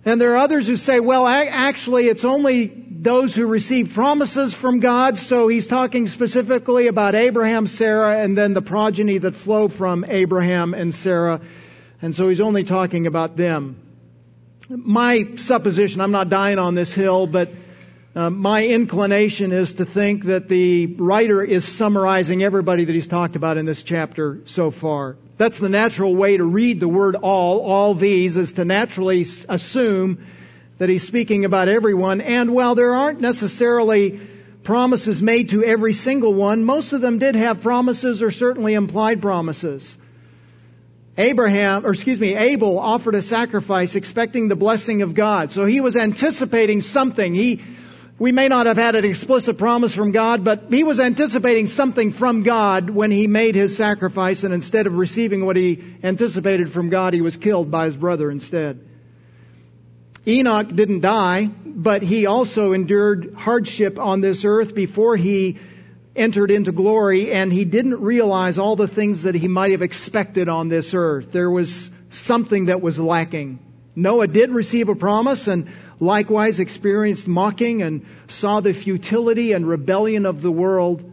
And 0.06 0.18
there 0.18 0.32
are 0.32 0.38
others 0.38 0.66
who 0.66 0.76
say, 0.76 0.98
well, 0.98 1.26
actually, 1.26 2.08
it's 2.08 2.24
only 2.24 2.68
those 2.68 3.34
who 3.34 3.46
receive 3.46 3.92
promises 3.92 4.54
from 4.54 4.80
God. 4.80 5.18
So 5.18 5.48
he's 5.48 5.66
talking 5.66 6.06
specifically 6.06 6.86
about 6.86 7.14
Abraham, 7.14 7.66
Sarah, 7.66 8.22
and 8.22 8.34
then 8.36 8.54
the 8.54 8.62
progeny 8.62 9.18
that 9.18 9.34
flow 9.34 9.68
from 9.68 10.06
Abraham 10.08 10.72
and 10.72 10.94
Sarah. 10.94 11.42
And 12.00 12.16
so 12.16 12.30
he's 12.30 12.40
only 12.40 12.64
talking 12.64 13.06
about 13.06 13.36
them. 13.36 13.76
My 14.70 15.36
supposition, 15.36 16.00
I'm 16.00 16.12
not 16.12 16.30
dying 16.30 16.58
on 16.58 16.74
this 16.74 16.94
hill, 16.94 17.26
but 17.26 17.50
uh, 18.14 18.28
my 18.28 18.66
inclination 18.66 19.52
is 19.52 19.74
to 19.74 19.84
think 19.84 20.24
that 20.24 20.48
the 20.48 20.86
writer 20.86 21.44
is 21.44 21.66
summarizing 21.66 22.42
everybody 22.42 22.84
that 22.84 22.92
he's 22.92 23.06
talked 23.06 23.36
about 23.36 23.56
in 23.56 23.66
this 23.66 23.84
chapter 23.84 24.40
so 24.46 24.72
far. 24.72 25.16
That's 25.36 25.58
the 25.58 25.68
natural 25.68 26.16
way 26.16 26.36
to 26.36 26.44
read 26.44 26.80
the 26.80 26.88
word 26.88 27.14
all, 27.14 27.60
all 27.60 27.94
these, 27.94 28.36
is 28.36 28.54
to 28.54 28.64
naturally 28.64 29.26
assume 29.48 30.26
that 30.78 30.88
he's 30.88 31.06
speaking 31.06 31.44
about 31.44 31.68
everyone. 31.68 32.20
And 32.20 32.52
while 32.52 32.74
there 32.74 32.94
aren't 32.94 33.20
necessarily 33.20 34.20
promises 34.64 35.22
made 35.22 35.50
to 35.50 35.62
every 35.62 35.92
single 35.92 36.34
one, 36.34 36.64
most 36.64 36.92
of 36.92 37.00
them 37.00 37.20
did 37.20 37.36
have 37.36 37.60
promises 37.60 38.22
or 38.22 38.32
certainly 38.32 38.74
implied 38.74 39.22
promises. 39.22 39.96
Abraham, 41.16 41.86
or 41.86 41.92
excuse 41.92 42.18
me, 42.18 42.34
Abel 42.34 42.78
offered 42.78 43.14
a 43.14 43.22
sacrifice 43.22 43.94
expecting 43.94 44.48
the 44.48 44.56
blessing 44.56 45.02
of 45.02 45.14
God. 45.14 45.52
So 45.52 45.64
he 45.64 45.80
was 45.80 45.96
anticipating 45.96 46.80
something. 46.80 47.34
He 47.34 47.60
we 48.20 48.32
may 48.32 48.48
not 48.48 48.66
have 48.66 48.76
had 48.76 48.96
an 48.96 49.04
explicit 49.06 49.56
promise 49.56 49.94
from 49.94 50.12
God, 50.12 50.44
but 50.44 50.64
he 50.68 50.84
was 50.84 51.00
anticipating 51.00 51.68
something 51.68 52.12
from 52.12 52.42
God 52.42 52.90
when 52.90 53.10
he 53.10 53.26
made 53.26 53.54
his 53.54 53.74
sacrifice, 53.74 54.44
and 54.44 54.52
instead 54.52 54.86
of 54.86 54.92
receiving 54.92 55.46
what 55.46 55.56
he 55.56 55.82
anticipated 56.02 56.70
from 56.70 56.90
God, 56.90 57.14
he 57.14 57.22
was 57.22 57.38
killed 57.38 57.70
by 57.70 57.86
his 57.86 57.96
brother 57.96 58.30
instead. 58.30 58.86
Enoch 60.26 60.68
didn't 60.68 61.00
die, 61.00 61.46
but 61.64 62.02
he 62.02 62.26
also 62.26 62.74
endured 62.74 63.32
hardship 63.38 63.98
on 63.98 64.20
this 64.20 64.44
earth 64.44 64.74
before 64.74 65.16
he 65.16 65.58
entered 66.14 66.50
into 66.50 66.72
glory, 66.72 67.32
and 67.32 67.50
he 67.50 67.64
didn't 67.64 68.02
realize 68.02 68.58
all 68.58 68.76
the 68.76 68.86
things 68.86 69.22
that 69.22 69.34
he 69.34 69.48
might 69.48 69.70
have 69.70 69.80
expected 69.80 70.50
on 70.50 70.68
this 70.68 70.92
earth. 70.92 71.32
There 71.32 71.50
was 71.50 71.90
something 72.10 72.66
that 72.66 72.82
was 72.82 73.00
lacking. 73.00 73.60
Noah 73.96 74.28
did 74.28 74.50
receive 74.50 74.88
a 74.88 74.94
promise, 74.94 75.48
and 75.48 75.68
likewise 75.98 76.60
experienced 76.60 77.26
mocking 77.26 77.82
and 77.82 78.06
saw 78.28 78.60
the 78.60 78.72
futility 78.72 79.52
and 79.52 79.66
rebellion 79.66 80.26
of 80.26 80.42
the 80.42 80.50
world. 80.50 81.12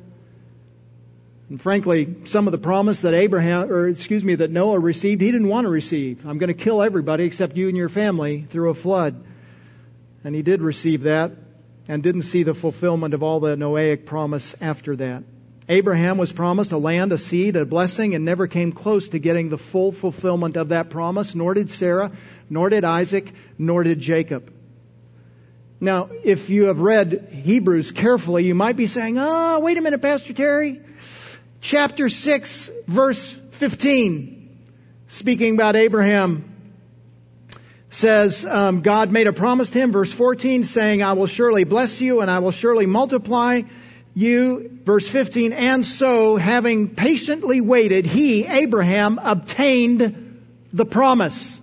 And 1.50 1.62
frankly, 1.62 2.16
some 2.26 2.48
of 2.48 2.52
the 2.52 2.58
promise 2.58 3.02
that 3.02 3.14
Abraham, 3.14 3.72
or 3.72 3.88
excuse 3.88 4.24
me, 4.24 4.36
that 4.36 4.52
Noah 4.52 4.80
received, 4.80 5.22
he 5.22 5.32
didn't 5.32 5.48
want 5.48 5.66
to 5.66 5.70
receive. 5.70 6.26
I'm 6.26 6.38
going 6.38 6.56
to 6.56 6.64
kill 6.64 6.82
everybody 6.82 7.24
except 7.24 7.56
you 7.56 7.68
and 7.70 7.78
your 7.78 7.90
family 7.90 8.46
through 8.50 8.70
a 8.70 8.76
flood. 8.76 9.24
And 10.24 10.36
he 10.36 10.42
did 10.42 10.62
receive 10.62 11.04
that 11.04 11.32
and 11.88 12.04
didn't 12.04 12.24
see 12.24 12.44
the 12.44 12.54
fulfillment 12.54 13.14
of 13.14 13.24
all 13.24 13.40
the 13.40 13.56
Noahic 13.56 14.06
promise 14.06 14.56
after 14.60 14.96
that. 14.98 15.24
Abraham 15.70 16.18
was 16.18 16.32
promised 16.32 16.72
a 16.72 16.78
land, 16.78 17.12
a 17.12 17.18
seed, 17.18 17.58
a 17.58 17.66
blessing, 17.66 18.16
and 18.16 18.24
never 18.24 18.48
came 18.48 18.72
close 18.72 19.10
to 19.10 19.20
getting 19.20 19.50
the 19.50 19.58
full 19.58 19.92
fulfillment 19.92 20.56
of 20.56 20.70
that 20.70 20.90
promise, 20.90 21.36
nor 21.36 21.54
did 21.54 21.70
Sarah, 21.70 22.12
nor 22.50 22.70
did 22.70 22.86
Isaac, 22.86 23.34
nor 23.58 23.84
did 23.84 24.00
Jacob. 24.00 24.54
Now, 25.80 26.10
if 26.24 26.50
you 26.50 26.66
have 26.66 26.80
read 26.80 27.30
Hebrews 27.32 27.92
carefully, 27.92 28.46
you 28.46 28.56
might 28.56 28.78
be 28.78 28.88
saying, 28.88 29.18
oh, 29.20 29.60
wait 29.60 29.78
a 29.78 29.82
minute, 29.82 30.02
Pastor 30.02 30.34
Terry. 30.34 30.82
Chapter 31.60 32.08
6, 32.08 32.72
verse 32.88 33.32
15, 33.52 34.58
speaking 35.08 35.56
about 35.56 35.76
Abraham, 35.76 36.54
says, 37.90 38.46
um, 38.46 38.82
God 38.82 39.12
made 39.12 39.28
a 39.28 39.34
promise 39.34 39.70
to 39.72 39.80
him, 39.80 39.92
verse 39.92 40.12
14, 40.12 40.64
saying, 40.64 41.04
I 41.04 41.14
will 41.14 41.28
surely 41.28 41.64
bless 41.66 42.00
you 42.00 42.22
and 42.22 42.32
I 42.32 42.40
will 42.40 42.52
surely 42.52 42.86
multiply 42.86 43.64
you. 44.18 44.80
Verse 44.84 45.08
15, 45.08 45.54
and 45.54 45.86
so, 45.86 46.38
having 46.38 46.90
patiently 46.96 47.62
waited, 47.62 48.06
he, 48.06 48.46
Abraham, 48.46 49.20
obtained 49.22 50.42
the 50.74 50.86
promise. 50.86 51.62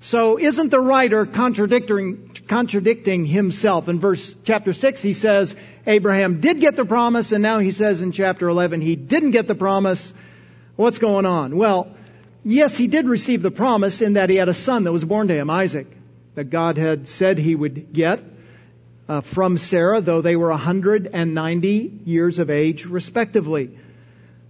So 0.00 0.38
isn't 0.38 0.70
the 0.70 0.80
writer 0.80 1.24
contradicting, 1.26 2.30
contradicting 2.48 3.24
himself? 3.24 3.88
In 3.88 3.98
verse 3.98 4.34
chapter 4.44 4.72
6 4.72 5.02
he 5.02 5.14
says 5.14 5.56
Abraham 5.86 6.40
did 6.40 6.60
get 6.60 6.76
the 6.76 6.84
promise 6.84 7.32
and 7.32 7.42
now 7.42 7.58
he 7.58 7.72
says 7.72 8.02
in 8.02 8.12
chapter 8.12 8.48
11 8.48 8.80
he 8.82 8.94
didn't 8.94 9.32
get 9.32 9.48
the 9.48 9.56
promise. 9.56 10.12
What's 10.76 10.98
going 10.98 11.26
on? 11.26 11.56
Well, 11.56 11.96
yes, 12.44 12.76
he 12.76 12.86
did 12.86 13.08
receive 13.08 13.42
the 13.42 13.50
promise 13.50 14.00
in 14.00 14.12
that 14.12 14.30
he 14.30 14.36
had 14.36 14.48
a 14.48 14.54
son 14.54 14.84
that 14.84 14.92
was 14.92 15.04
born 15.04 15.26
to 15.26 15.34
him, 15.34 15.50
Isaac, 15.50 15.88
that 16.36 16.50
God 16.50 16.78
had 16.78 17.08
said 17.08 17.38
he 17.38 17.56
would 17.56 17.92
get 17.92 18.22
uh, 19.08 19.20
from 19.20 19.58
Sarah, 19.58 20.00
though 20.00 20.20
they 20.20 20.36
were 20.36 20.50
190 20.50 22.00
years 22.04 22.38
of 22.38 22.50
age 22.50 22.86
respectively. 22.86 23.78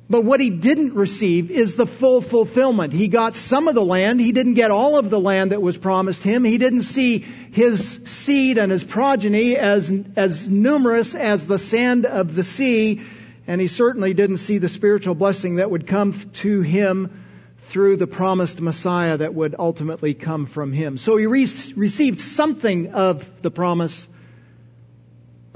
But 0.09 0.25
what 0.25 0.39
he 0.39 0.51
didn't 0.51 0.95
receive 0.95 1.51
is 1.51 1.75
the 1.75 1.87
full 1.87 2.21
fulfillment. 2.21 2.93
He 2.93 3.09
got 3.09 3.35
some 3.35 3.67
of 3.67 3.75
the 3.75 3.83
land. 3.83 4.21
He 4.21 4.31
didn't 4.31 4.55
get 4.55 4.71
all 4.71 4.97
of 4.97 5.11
the 5.11 5.19
land 5.19 5.51
that 5.51 5.61
was 5.61 5.77
promised 5.77 6.23
him. 6.23 6.45
He 6.45 6.59
didn't 6.59 6.83
see 6.83 7.19
his 7.19 8.01
seed 8.05 8.57
and 8.57 8.71
his 8.71 8.85
progeny 8.85 9.57
as, 9.57 9.93
as 10.15 10.49
numerous 10.49 11.17
as 11.17 11.47
the 11.47 11.59
sand 11.59 12.07
of 12.07 12.37
the 12.37 12.45
sea. 12.45 13.03
And 13.49 13.61
he 13.61 13.67
certainly 13.67 14.15
didn't 14.15 14.39
see 14.39 14.59
the 14.59 14.69
spiritual 14.69 15.17
blessing 15.17 15.57
that 15.57 15.71
would 15.71 15.89
come 15.89 16.13
to 16.35 16.61
him 16.61 17.25
through 17.69 17.97
the 17.97 18.07
promised 18.07 18.61
Messiah 18.61 19.17
that 19.17 19.35
would 19.35 19.57
ultimately 19.59 20.15
come 20.15 20.47
from 20.47 20.73
him. 20.73 20.99
So 20.99 21.17
he 21.17 21.27
re- 21.27 21.49
received 21.75 22.21
something 22.21 22.93
of 22.93 23.29
the 23.43 23.51
promise, 23.51 24.07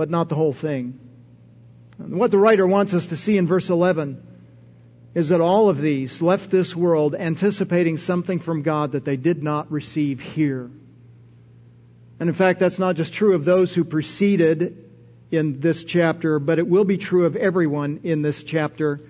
but 0.00 0.08
not 0.08 0.30
the 0.30 0.34
whole 0.34 0.54
thing. 0.54 0.98
And 1.98 2.18
what 2.18 2.30
the 2.30 2.38
writer 2.38 2.66
wants 2.66 2.94
us 2.94 3.04
to 3.08 3.18
see 3.18 3.36
in 3.36 3.46
verse 3.46 3.68
11 3.68 4.26
is 5.14 5.28
that 5.28 5.42
all 5.42 5.68
of 5.68 5.78
these 5.78 6.22
left 6.22 6.50
this 6.50 6.74
world 6.74 7.14
anticipating 7.14 7.98
something 7.98 8.38
from 8.38 8.62
God 8.62 8.92
that 8.92 9.04
they 9.04 9.18
did 9.18 9.42
not 9.42 9.70
receive 9.70 10.18
here. 10.18 10.70
And 12.18 12.30
in 12.30 12.32
fact, 12.32 12.60
that's 12.60 12.78
not 12.78 12.96
just 12.96 13.12
true 13.12 13.34
of 13.34 13.44
those 13.44 13.74
who 13.74 13.84
preceded 13.84 14.90
in 15.30 15.60
this 15.60 15.84
chapter, 15.84 16.38
but 16.38 16.58
it 16.58 16.66
will 16.66 16.86
be 16.86 16.96
true 16.96 17.26
of 17.26 17.36
everyone 17.36 18.00
in 18.02 18.22
this 18.22 18.42
chapter. 18.42 19.00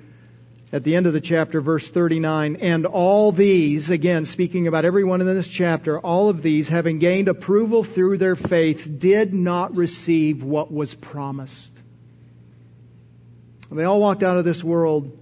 At 0.72 0.84
the 0.84 0.94
end 0.94 1.06
of 1.06 1.12
the 1.12 1.20
chapter, 1.20 1.60
verse 1.60 1.90
39, 1.90 2.56
and 2.56 2.86
all 2.86 3.32
these, 3.32 3.90
again, 3.90 4.24
speaking 4.24 4.68
about 4.68 4.84
everyone 4.84 5.20
in 5.20 5.26
this 5.26 5.48
chapter, 5.48 5.98
all 5.98 6.28
of 6.28 6.42
these, 6.42 6.68
having 6.68 7.00
gained 7.00 7.26
approval 7.26 7.82
through 7.82 8.18
their 8.18 8.36
faith, 8.36 8.88
did 8.98 9.34
not 9.34 9.74
receive 9.74 10.44
what 10.44 10.72
was 10.72 10.94
promised. 10.94 11.72
They 13.72 13.82
all 13.82 14.00
walked 14.00 14.22
out 14.22 14.38
of 14.38 14.44
this 14.44 14.62
world 14.62 15.16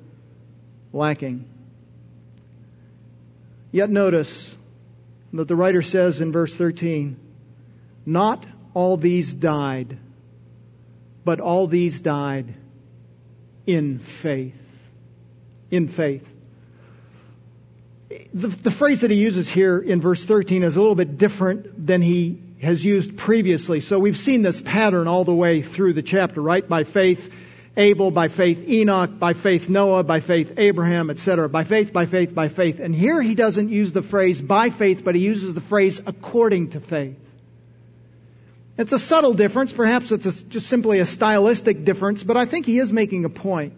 lacking. 0.93 1.47
Yet 3.73 3.88
notice 3.88 4.55
that 5.33 5.49
the 5.49 5.57
writer 5.57 5.83
says 5.83 6.21
in 6.21 6.31
verse 6.31 6.55
13, 6.55 7.17
not 8.05 8.45
all 8.75 8.99
these 8.99 9.33
died, 9.33 9.97
but 11.25 11.40
all 11.40 11.67
these 11.67 12.00
died 12.00 12.55
in 13.67 13.99
faith. 13.99 14.55
In 15.71 15.89
faith. 15.89 16.27
The, 18.33 18.49
the, 18.49 18.71
phrase 18.71 19.03
that 19.03 19.11
he 19.11 19.19
uses 19.19 19.49
here 19.49 19.79
in 19.79 20.01
verse 20.01 20.25
13 20.25 20.63
is 20.63 20.77
a 20.77 20.81
little 20.81 20.95
bit 20.95 21.19
different 21.19 21.87
than 21.87 22.01
he 22.01 22.41
has 22.63 22.83
used 22.85 23.17
previously. 23.17 23.81
So 23.81 23.99
we've 23.99 24.19
seen 24.19 24.43
this 24.43 24.61
pattern 24.61 25.07
all 25.09 25.25
the 25.25 25.35
way 25.35 25.61
through 25.61 25.93
the 25.93 26.03
chapter, 26.03 26.41
right? 26.41 26.67
By 26.67 26.85
faith, 26.85 27.31
Abel, 27.77 28.11
by 28.11 28.29
faith, 28.29 28.67
Enoch, 28.69 29.19
by 29.19 29.35
faith, 29.35 29.69
Noah, 29.69 30.05
by 30.05 30.21
faith, 30.21 30.55
Abraham, 30.57 31.11
etc. 31.11 31.49
By 31.49 31.65
faith, 31.65 31.93
by 31.93 32.07
faith, 32.07 32.35
by 32.35 32.49
faith. 32.49 32.81
And 32.81 32.95
here 32.95 33.21
he 33.21 33.35
doesn't 33.35 33.69
use 33.69 33.93
the 33.93 34.03
phrase 34.03 34.41
by 34.41 34.71
faith, 34.71 35.05
but 35.05 35.15
he 35.15 35.21
uses 35.21 35.53
the 35.53 35.61
phrase 35.61 36.01
according 36.05 36.71
to 36.71 36.81
faith. 36.81 37.17
It's 38.79 38.93
a 38.93 38.99
subtle 38.99 39.35
difference. 39.35 39.73
Perhaps 39.73 40.13
it's 40.13 40.27
a, 40.27 40.45
just 40.45 40.69
simply 40.69 41.01
a 41.01 41.07
stylistic 41.07 41.85
difference, 41.85 42.25
but 42.25 42.37
I 42.37 42.47
think 42.47 42.65
he 42.65 42.79
is 42.79 42.93
making 42.93 43.25
a 43.25 43.29
point. 43.29 43.75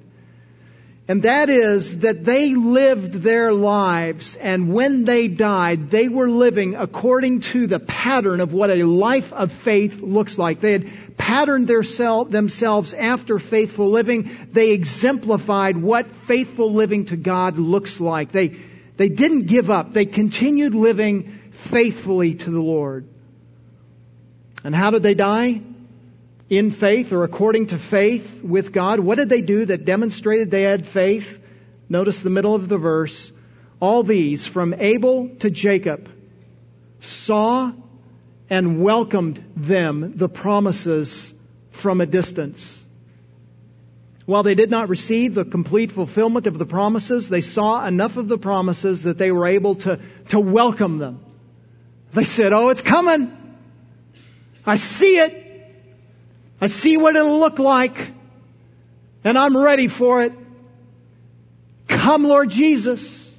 And 1.10 1.24
that 1.24 1.50
is 1.50 1.98
that 2.02 2.24
they 2.24 2.54
lived 2.54 3.14
their 3.14 3.52
lives, 3.52 4.36
and 4.36 4.72
when 4.72 5.04
they 5.04 5.26
died, 5.26 5.90
they 5.90 6.06
were 6.06 6.30
living 6.30 6.76
according 6.76 7.40
to 7.40 7.66
the 7.66 7.80
pattern 7.80 8.40
of 8.40 8.52
what 8.52 8.70
a 8.70 8.84
life 8.84 9.32
of 9.32 9.50
faith 9.50 10.02
looks 10.02 10.38
like. 10.38 10.60
They 10.60 10.70
had 10.70 11.16
patterned 11.16 11.68
self, 11.84 12.30
themselves 12.30 12.94
after 12.94 13.40
faithful 13.40 13.90
living. 13.90 14.50
They 14.52 14.70
exemplified 14.70 15.76
what 15.76 16.14
faithful 16.14 16.72
living 16.74 17.06
to 17.06 17.16
God 17.16 17.58
looks 17.58 17.98
like. 18.00 18.30
They, 18.30 18.54
they 18.96 19.08
didn't 19.08 19.46
give 19.46 19.68
up. 19.68 19.92
They 19.92 20.06
continued 20.06 20.76
living 20.76 21.40
faithfully 21.50 22.34
to 22.36 22.50
the 22.52 22.62
Lord. 22.62 23.08
And 24.62 24.76
how 24.76 24.92
did 24.92 25.02
they 25.02 25.14
die? 25.14 25.60
In 26.50 26.72
faith 26.72 27.12
or 27.12 27.22
according 27.22 27.68
to 27.68 27.78
faith 27.78 28.42
with 28.42 28.72
God. 28.72 28.98
What 28.98 29.14
did 29.14 29.28
they 29.28 29.40
do 29.40 29.64
that 29.66 29.84
demonstrated 29.84 30.50
they 30.50 30.62
had 30.62 30.84
faith? 30.84 31.40
Notice 31.88 32.22
the 32.22 32.30
middle 32.30 32.56
of 32.56 32.68
the 32.68 32.76
verse. 32.76 33.32
All 33.78 34.02
these, 34.02 34.46
from 34.46 34.74
Abel 34.74 35.30
to 35.38 35.48
Jacob, 35.48 36.10
saw 37.00 37.72
and 38.50 38.82
welcomed 38.82 39.42
them, 39.56 40.16
the 40.16 40.28
promises, 40.28 41.32
from 41.70 42.00
a 42.00 42.06
distance. 42.06 42.84
While 44.26 44.42
they 44.42 44.56
did 44.56 44.70
not 44.70 44.88
receive 44.88 45.34
the 45.34 45.44
complete 45.44 45.92
fulfillment 45.92 46.46
of 46.46 46.58
the 46.58 46.66
promises, 46.66 47.28
they 47.28 47.40
saw 47.40 47.86
enough 47.86 48.16
of 48.16 48.28
the 48.28 48.38
promises 48.38 49.04
that 49.04 49.18
they 49.18 49.30
were 49.30 49.46
able 49.46 49.76
to, 49.76 50.00
to 50.28 50.40
welcome 50.40 50.98
them. 50.98 51.24
They 52.12 52.24
said, 52.24 52.52
Oh, 52.52 52.68
it's 52.68 52.82
coming. 52.82 53.36
I 54.66 54.76
see 54.76 55.18
it. 55.18 55.39
I 56.60 56.66
see 56.66 56.96
what 56.96 57.16
it'll 57.16 57.38
look 57.38 57.58
like, 57.58 58.12
and 59.24 59.38
I'm 59.38 59.56
ready 59.56 59.88
for 59.88 60.22
it. 60.22 60.32
Come, 61.88 62.24
Lord 62.24 62.50
Jesus. 62.50 63.34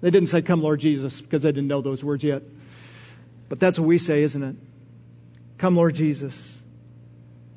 They 0.00 0.10
didn't 0.10 0.28
say, 0.28 0.42
Come, 0.42 0.62
Lord 0.62 0.80
Jesus, 0.80 1.20
because 1.20 1.42
they 1.42 1.52
didn't 1.52 1.68
know 1.68 1.80
those 1.80 2.02
words 2.02 2.24
yet. 2.24 2.42
But 3.48 3.60
that's 3.60 3.78
what 3.78 3.86
we 3.86 3.98
say, 3.98 4.22
isn't 4.22 4.42
it? 4.42 4.56
Come, 5.58 5.76
Lord 5.76 5.94
Jesus. 5.94 6.58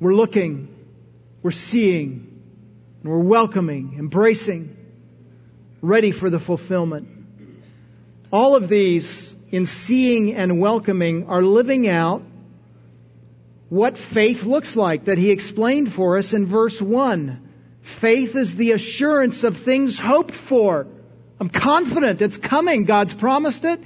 We're 0.00 0.14
looking, 0.14 0.74
we're 1.42 1.50
seeing, 1.50 2.40
and 3.02 3.10
we're 3.10 3.18
welcoming, 3.18 3.96
embracing, 3.98 4.76
ready 5.82 6.12
for 6.12 6.30
the 6.30 6.38
fulfillment. 6.38 7.08
All 8.30 8.54
of 8.54 8.68
these, 8.68 9.34
in 9.50 9.66
seeing 9.66 10.34
and 10.34 10.60
welcoming, 10.60 11.28
are 11.28 11.42
living 11.42 11.88
out 11.88 12.22
what 13.68 13.98
faith 13.98 14.44
looks 14.44 14.76
like 14.76 15.06
that 15.06 15.18
he 15.18 15.30
explained 15.30 15.92
for 15.92 16.16
us 16.18 16.32
in 16.32 16.46
verse 16.46 16.80
1. 16.80 17.48
Faith 17.82 18.36
is 18.36 18.54
the 18.54 18.72
assurance 18.72 19.44
of 19.44 19.56
things 19.56 19.98
hoped 19.98 20.34
for. 20.34 20.86
I'm 21.40 21.48
confident 21.48 22.22
it's 22.22 22.36
coming. 22.36 22.84
God's 22.84 23.14
promised 23.14 23.64
it. 23.64 23.80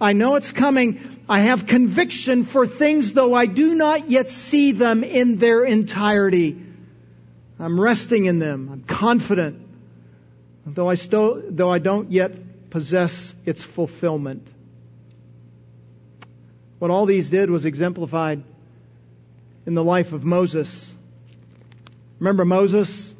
I 0.00 0.12
know 0.12 0.36
it's 0.36 0.52
coming. 0.52 1.22
I 1.28 1.40
have 1.40 1.66
conviction 1.66 2.44
for 2.44 2.66
things 2.66 3.12
though 3.12 3.34
I 3.34 3.46
do 3.46 3.74
not 3.74 4.10
yet 4.10 4.30
see 4.30 4.72
them 4.72 5.04
in 5.04 5.36
their 5.38 5.64
entirety. 5.64 6.64
I'm 7.58 7.80
resting 7.80 8.26
in 8.26 8.38
them. 8.38 8.68
I'm 8.72 8.82
confident. 8.82 9.66
Though 10.66 10.88
I 10.88 10.94
still, 10.94 11.42
though 11.48 11.70
I 11.70 11.78
don't 11.78 12.10
yet 12.10 12.70
possess 12.70 13.34
its 13.44 13.62
fulfillment. 13.62 14.46
What 16.78 16.90
all 16.90 17.06
these 17.06 17.30
did 17.30 17.50
was 17.50 17.64
exemplified 17.64 18.44
in 19.68 19.74
the 19.74 19.84
life 19.84 20.14
of 20.14 20.24
Moses. 20.24 20.94
Remember 22.20 22.46
Moses? 22.46 23.12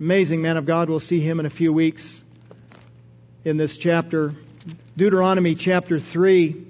Amazing 0.00 0.40
man 0.40 0.56
of 0.56 0.64
God. 0.64 0.88
We'll 0.88 1.00
see 1.00 1.20
him 1.20 1.38
in 1.38 1.44
a 1.44 1.50
few 1.50 1.70
weeks 1.70 2.24
in 3.44 3.58
this 3.58 3.76
chapter. 3.76 4.34
Deuteronomy 4.96 5.54
chapter 5.54 6.00
3. 6.00 6.64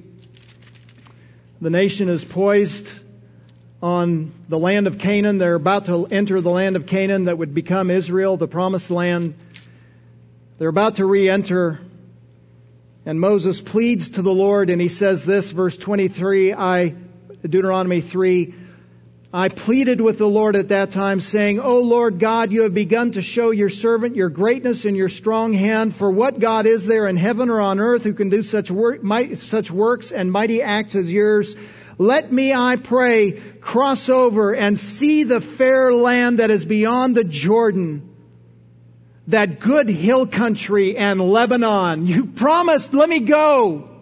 The 1.60 1.70
nation 1.70 2.08
is 2.08 2.24
poised 2.24 2.90
on 3.80 4.32
the 4.48 4.58
land 4.58 4.88
of 4.88 4.98
Canaan. 4.98 5.38
They're 5.38 5.54
about 5.54 5.84
to 5.84 6.06
enter 6.06 6.40
the 6.40 6.50
land 6.50 6.74
of 6.74 6.84
Canaan 6.84 7.26
that 7.26 7.38
would 7.38 7.54
become 7.54 7.92
Israel, 7.92 8.36
the 8.36 8.48
promised 8.48 8.90
land. 8.90 9.36
They're 10.58 10.68
about 10.68 10.96
to 10.96 11.06
re-enter. 11.06 11.78
And 13.06 13.20
Moses 13.20 13.60
pleads 13.60 14.08
to 14.08 14.22
the 14.22 14.34
Lord 14.34 14.68
and 14.68 14.80
he 14.80 14.88
says 14.88 15.24
this, 15.24 15.52
verse 15.52 15.76
23, 15.76 16.54
I, 16.54 16.88
Deuteronomy 17.48 18.00
3, 18.00 18.54
I 19.36 19.48
pleaded 19.48 20.00
with 20.00 20.18
the 20.18 20.28
Lord 20.28 20.54
at 20.54 20.68
that 20.68 20.92
time, 20.92 21.20
saying, 21.20 21.58
O 21.58 21.80
Lord 21.80 22.20
God, 22.20 22.52
you 22.52 22.62
have 22.62 22.72
begun 22.72 23.10
to 23.10 23.20
show 23.20 23.50
your 23.50 23.68
servant 23.68 24.14
your 24.14 24.28
greatness 24.28 24.84
and 24.84 24.96
your 24.96 25.08
strong 25.08 25.52
hand. 25.52 25.96
For 25.96 26.08
what 26.08 26.38
God 26.38 26.66
is 26.66 26.86
there 26.86 27.08
in 27.08 27.16
heaven 27.16 27.50
or 27.50 27.60
on 27.60 27.80
earth 27.80 28.04
who 28.04 28.14
can 28.14 28.28
do 28.28 28.44
such, 28.44 28.70
work, 28.70 29.02
might, 29.02 29.38
such 29.38 29.72
works 29.72 30.12
and 30.12 30.30
mighty 30.30 30.62
acts 30.62 30.94
as 30.94 31.12
yours? 31.12 31.56
Let 31.98 32.32
me, 32.32 32.54
I 32.54 32.76
pray, 32.76 33.32
cross 33.60 34.08
over 34.08 34.54
and 34.54 34.78
see 34.78 35.24
the 35.24 35.40
fair 35.40 35.92
land 35.92 36.38
that 36.38 36.52
is 36.52 36.64
beyond 36.64 37.16
the 37.16 37.24
Jordan, 37.24 38.08
that 39.26 39.58
good 39.58 39.88
hill 39.88 40.28
country 40.28 40.96
and 40.96 41.20
Lebanon. 41.20 42.06
You 42.06 42.26
promised, 42.26 42.94
let 42.94 43.08
me 43.08 43.18
go. 43.18 43.93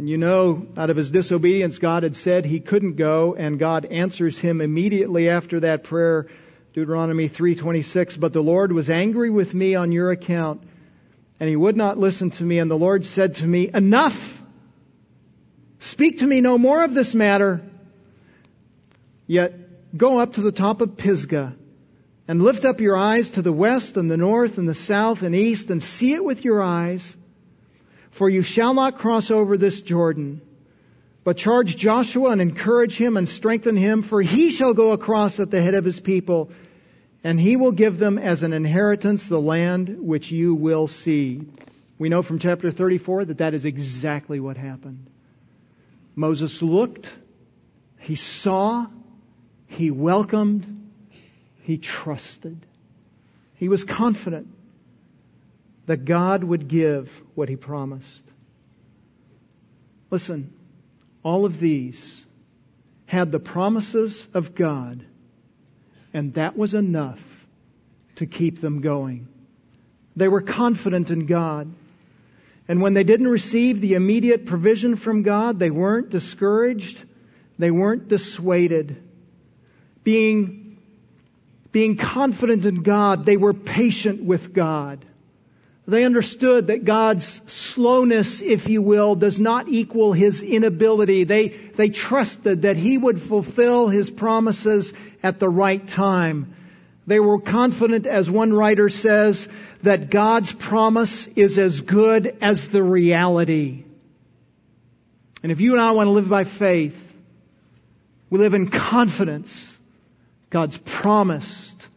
And 0.00 0.08
you 0.08 0.16
know, 0.16 0.66
out 0.78 0.88
of 0.88 0.96
his 0.96 1.10
disobedience, 1.10 1.76
God 1.76 2.04
had 2.04 2.16
said 2.16 2.46
he 2.46 2.60
couldn't 2.60 2.94
go, 2.94 3.34
and 3.34 3.58
God 3.58 3.84
answers 3.84 4.38
him 4.38 4.62
immediately 4.62 5.28
after 5.28 5.60
that 5.60 5.84
prayer. 5.84 6.26
Deuteronomy 6.72 7.28
3:26, 7.28 8.18
but 8.18 8.32
the 8.32 8.42
Lord 8.42 8.72
was 8.72 8.88
angry 8.88 9.28
with 9.28 9.52
me 9.52 9.74
on 9.74 9.92
your 9.92 10.10
account, 10.10 10.62
and 11.38 11.50
he 11.50 11.54
would 11.54 11.76
not 11.76 11.98
listen 11.98 12.30
to 12.30 12.42
me, 12.42 12.58
and 12.58 12.70
the 12.70 12.78
Lord 12.78 13.04
said 13.04 13.34
to 13.34 13.46
me, 13.46 13.68
"Enough! 13.74 14.42
Speak 15.80 16.20
to 16.20 16.26
me 16.26 16.40
no 16.40 16.56
more 16.56 16.82
of 16.82 16.94
this 16.94 17.14
matter. 17.14 17.60
Yet 19.26 19.52
go 19.94 20.18
up 20.18 20.32
to 20.32 20.40
the 20.40 20.50
top 20.50 20.80
of 20.80 20.96
Pisgah 20.96 21.54
and 22.26 22.42
lift 22.42 22.64
up 22.64 22.80
your 22.80 22.96
eyes 22.96 23.28
to 23.28 23.42
the 23.42 23.52
west 23.52 23.98
and 23.98 24.10
the 24.10 24.16
north 24.16 24.56
and 24.56 24.66
the 24.66 24.72
south 24.72 25.22
and 25.22 25.34
east 25.34 25.68
and 25.68 25.82
see 25.82 26.14
it 26.14 26.24
with 26.24 26.42
your 26.42 26.62
eyes." 26.62 27.18
For 28.10 28.28
you 28.28 28.42
shall 28.42 28.74
not 28.74 28.98
cross 28.98 29.30
over 29.30 29.56
this 29.56 29.82
Jordan, 29.82 30.40
but 31.24 31.36
charge 31.36 31.76
Joshua 31.76 32.30
and 32.30 32.40
encourage 32.40 32.96
him 32.96 33.16
and 33.16 33.28
strengthen 33.28 33.76
him, 33.76 34.02
for 34.02 34.20
he 34.20 34.50
shall 34.50 34.74
go 34.74 34.92
across 34.92 35.38
at 35.38 35.50
the 35.50 35.62
head 35.62 35.74
of 35.74 35.84
his 35.84 36.00
people, 36.00 36.50
and 37.22 37.38
he 37.38 37.56
will 37.56 37.72
give 37.72 37.98
them 37.98 38.18
as 38.18 38.42
an 38.42 38.52
inheritance 38.52 39.26
the 39.26 39.40
land 39.40 39.96
which 40.00 40.30
you 40.30 40.54
will 40.54 40.88
see. 40.88 41.42
We 41.98 42.08
know 42.08 42.22
from 42.22 42.38
chapter 42.38 42.70
34 42.70 43.26
that 43.26 43.38
that 43.38 43.54
is 43.54 43.64
exactly 43.64 44.40
what 44.40 44.56
happened. 44.56 45.06
Moses 46.16 46.62
looked, 46.62 47.08
he 47.98 48.16
saw, 48.16 48.86
he 49.66 49.90
welcomed, 49.90 50.90
he 51.62 51.78
trusted. 51.78 52.66
He 53.54 53.68
was 53.68 53.84
confident 53.84 54.48
that 55.90 56.04
God 56.04 56.44
would 56.44 56.68
give 56.68 57.20
what 57.34 57.48
he 57.48 57.56
promised. 57.56 58.22
Listen, 60.08 60.52
all 61.24 61.46
of 61.46 61.58
these 61.58 62.22
had 63.06 63.32
the 63.32 63.40
promises 63.40 64.28
of 64.32 64.54
God, 64.54 65.04
and 66.14 66.34
that 66.34 66.56
was 66.56 66.74
enough 66.74 67.44
to 68.14 68.26
keep 68.26 68.60
them 68.60 68.82
going. 68.82 69.26
They 70.14 70.28
were 70.28 70.42
confident 70.42 71.10
in 71.10 71.26
God. 71.26 71.74
And 72.68 72.80
when 72.80 72.94
they 72.94 73.02
didn't 73.02 73.26
receive 73.26 73.80
the 73.80 73.94
immediate 73.94 74.46
provision 74.46 74.94
from 74.94 75.24
God, 75.24 75.58
they 75.58 75.72
weren't 75.72 76.10
discouraged. 76.10 77.02
They 77.58 77.72
weren't 77.72 78.06
dissuaded. 78.06 79.02
Being, 80.04 80.78
being 81.72 81.96
confident 81.96 82.64
in 82.64 82.84
God, 82.84 83.26
they 83.26 83.36
were 83.36 83.54
patient 83.54 84.22
with 84.22 84.52
God. 84.52 85.04
They 85.86 86.04
understood 86.04 86.68
that 86.68 86.84
God's 86.84 87.40
slowness, 87.50 88.42
if 88.42 88.68
you 88.68 88.82
will, 88.82 89.14
does 89.16 89.40
not 89.40 89.68
equal 89.68 90.12
His 90.12 90.42
inability. 90.42 91.24
They, 91.24 91.48
they 91.48 91.88
trusted 91.88 92.62
that 92.62 92.76
He 92.76 92.96
would 92.96 93.20
fulfill 93.20 93.88
His 93.88 94.10
promises 94.10 94.92
at 95.22 95.40
the 95.40 95.48
right 95.48 95.86
time. 95.86 96.54
They 97.06 97.18
were 97.18 97.40
confident, 97.40 98.06
as 98.06 98.30
one 98.30 98.52
writer 98.52 98.88
says, 98.88 99.48
that 99.82 100.10
God's 100.10 100.52
promise 100.52 101.26
is 101.28 101.58
as 101.58 101.80
good 101.80 102.36
as 102.40 102.68
the 102.68 102.82
reality. 102.82 103.84
And 105.42 105.50
if 105.50 105.60
you 105.60 105.72
and 105.72 105.80
I 105.80 105.92
want 105.92 106.06
to 106.06 106.12
live 106.12 106.28
by 106.28 106.44
faith, 106.44 106.96
we 108.28 108.38
live 108.38 108.54
in 108.54 108.68
confidence. 108.68 109.76
God's 110.50 110.76
promised. 110.76 111.88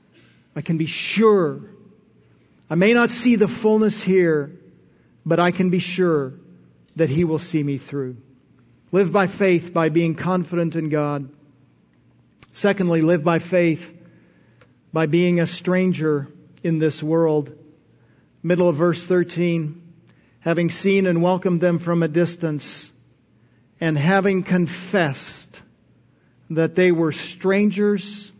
I 0.56 0.62
can 0.62 0.78
be 0.78 0.86
sure. 0.86 1.62
I 2.70 2.76
may 2.76 2.94
not 2.94 3.12
see 3.12 3.36
the 3.36 3.48
fullness 3.48 4.02
here, 4.02 4.52
but 5.26 5.40
I 5.40 5.52
can 5.52 5.70
be 5.70 5.80
sure 5.80 6.34
that 6.96 7.10
He 7.10 7.24
will 7.24 7.40
see 7.40 7.62
me 7.64 7.78
through. 7.78 8.18
Live 8.92 9.12
by 9.12 9.28
faith 9.28 9.74
by 9.74 9.90
being 9.90 10.16
confident 10.16 10.76
in 10.76 10.90
God. 10.90 11.30
Secondly, 12.54 13.02
live 13.02 13.24
by 13.24 13.40
faith 13.40 13.92
by 14.94 15.08
being 15.08 15.40
a 15.40 15.48
stranger 15.48 16.28
in 16.64 16.78
this 16.80 17.02
world. 17.02 17.58
Middle 18.44 18.70
of 18.70 18.76
verse 18.76 19.04
13. 19.04 19.82
Having 20.42 20.70
seen 20.70 21.08
and 21.08 21.24
welcomed 21.24 21.62
them 21.62 21.80
from 21.80 22.04
a 22.04 22.08
distance, 22.08 22.92
and 23.80 23.98
having 23.98 24.44
confessed 24.44 25.62
that 26.50 26.76
they 26.76 26.92
were 26.92 27.12
strangers 27.12 28.32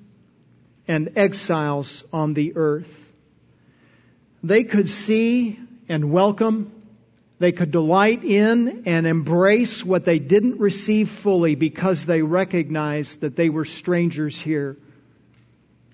and 0.88 1.18
exiles 1.18 2.04
on 2.12 2.34
the 2.34 2.56
earth. 2.56 3.03
They 4.44 4.64
could 4.64 4.90
see 4.90 5.60
and 5.88 6.12
welcome 6.12 6.84
they 7.44 7.52
could 7.52 7.72
delight 7.72 8.24
in 8.24 8.84
and 8.86 9.06
embrace 9.06 9.84
what 9.84 10.06
they 10.06 10.18
didn't 10.18 10.62
receive 10.62 11.10
fully 11.10 11.56
because 11.56 12.06
they 12.06 12.22
recognized 12.22 13.20
that 13.20 13.36
they 13.36 13.50
were 13.50 13.66
strangers 13.66 14.40
here, 14.40 14.78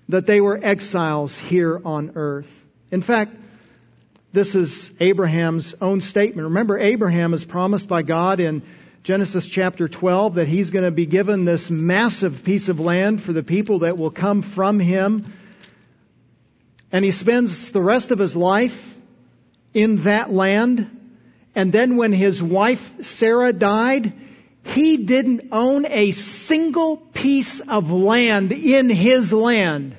that 0.08 0.26
they 0.26 0.40
were 0.40 0.60
exiles 0.62 1.36
here 1.36 1.80
on 1.84 2.12
earth. 2.14 2.64
In 2.92 3.02
fact, 3.02 3.34
this 4.32 4.54
is 4.54 4.92
Abraham's 5.00 5.74
own 5.80 6.02
statement. 6.02 6.44
Remember, 6.44 6.78
Abraham 6.78 7.34
is 7.34 7.44
promised 7.44 7.88
by 7.88 8.02
God 8.02 8.38
in 8.38 8.62
Genesis 9.02 9.48
chapter 9.48 9.88
12 9.88 10.36
that 10.36 10.46
he's 10.46 10.70
going 10.70 10.84
to 10.84 10.92
be 10.92 11.06
given 11.06 11.44
this 11.44 11.68
massive 11.68 12.44
piece 12.44 12.68
of 12.68 12.78
land 12.78 13.20
for 13.20 13.32
the 13.32 13.42
people 13.42 13.80
that 13.80 13.98
will 13.98 14.12
come 14.12 14.42
from 14.42 14.78
him. 14.78 15.32
And 16.92 17.04
he 17.04 17.10
spends 17.10 17.70
the 17.70 17.82
rest 17.82 18.10
of 18.10 18.18
his 18.18 18.34
life 18.34 18.94
in 19.72 20.02
that 20.02 20.32
land 20.32 21.00
and 21.54 21.72
then 21.72 21.96
when 21.96 22.12
his 22.12 22.42
wife 22.42 23.04
Sarah 23.04 23.52
died, 23.52 24.12
he 24.62 24.98
didn't 24.98 25.48
own 25.52 25.84
a 25.86 26.12
single 26.12 26.96
piece 26.96 27.60
of 27.60 27.90
land 27.90 28.52
in 28.52 28.88
his 28.88 29.32
land. 29.32 29.96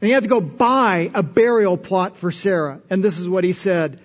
And 0.00 0.06
he 0.06 0.10
had 0.10 0.24
to 0.24 0.28
go 0.28 0.40
buy 0.40 1.10
a 1.14 1.22
burial 1.22 1.76
plot 1.76 2.16
for 2.16 2.32
Sarah. 2.32 2.80
And 2.90 3.04
this 3.04 3.18
is 3.18 3.28
what 3.28 3.44
he 3.44 3.52
said 3.52 4.00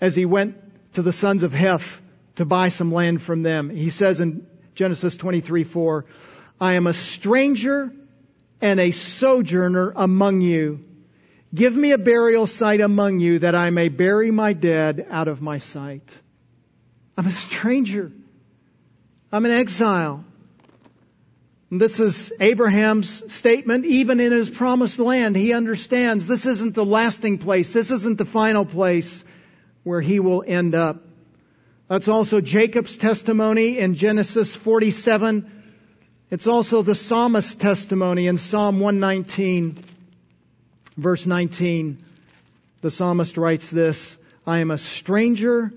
as 0.00 0.16
he 0.16 0.24
went 0.24 0.56
to 0.94 1.02
the 1.02 1.12
sons 1.12 1.44
of 1.44 1.52
Heth 1.52 2.00
to 2.36 2.44
buy 2.44 2.68
some 2.70 2.92
land 2.92 3.22
from 3.22 3.42
them. 3.42 3.70
He 3.70 3.90
says 3.90 4.20
in 4.20 4.46
Genesis 4.74 5.16
23, 5.16 5.62
4, 5.62 6.04
I 6.60 6.72
am 6.74 6.88
a 6.88 6.92
stranger 6.92 7.92
and 8.60 8.80
a 8.80 8.90
sojourner 8.90 9.92
among 9.94 10.40
you. 10.40 10.80
Give 11.52 11.74
me 11.74 11.92
a 11.92 11.98
burial 11.98 12.46
site 12.46 12.80
among 12.80 13.18
you 13.18 13.40
that 13.40 13.54
I 13.54 13.70
may 13.70 13.88
bury 13.88 14.30
my 14.30 14.52
dead 14.52 15.06
out 15.10 15.26
of 15.26 15.42
my 15.42 15.58
sight. 15.58 16.08
I'm 17.16 17.26
a 17.26 17.32
stranger. 17.32 18.12
I'm 19.32 19.44
an 19.44 19.50
exile. 19.50 20.24
And 21.70 21.80
this 21.80 21.98
is 21.98 22.32
Abraham's 22.38 23.32
statement. 23.32 23.84
Even 23.84 24.20
in 24.20 24.32
his 24.32 24.48
promised 24.48 24.98
land, 24.98 25.34
he 25.34 25.52
understands 25.52 26.28
this 26.28 26.46
isn't 26.46 26.74
the 26.74 26.84
lasting 26.84 27.38
place. 27.38 27.72
This 27.72 27.90
isn't 27.90 28.18
the 28.18 28.24
final 28.24 28.64
place 28.64 29.24
where 29.82 30.00
he 30.00 30.20
will 30.20 30.44
end 30.46 30.74
up. 30.74 31.02
That's 31.88 32.08
also 32.08 32.40
Jacob's 32.40 32.96
testimony 32.96 33.78
in 33.78 33.96
Genesis 33.96 34.54
47. 34.54 35.50
It's 36.30 36.46
also 36.46 36.82
the 36.82 36.94
psalmist's 36.94 37.56
testimony 37.56 38.28
in 38.28 38.38
Psalm 38.38 38.78
119 38.78 39.82
verse 41.00 41.26
19, 41.26 42.04
the 42.80 42.90
psalmist 42.90 43.36
writes 43.36 43.70
this, 43.70 44.16
I 44.46 44.58
am 44.58 44.70
a 44.70 44.78
stranger 44.78 45.72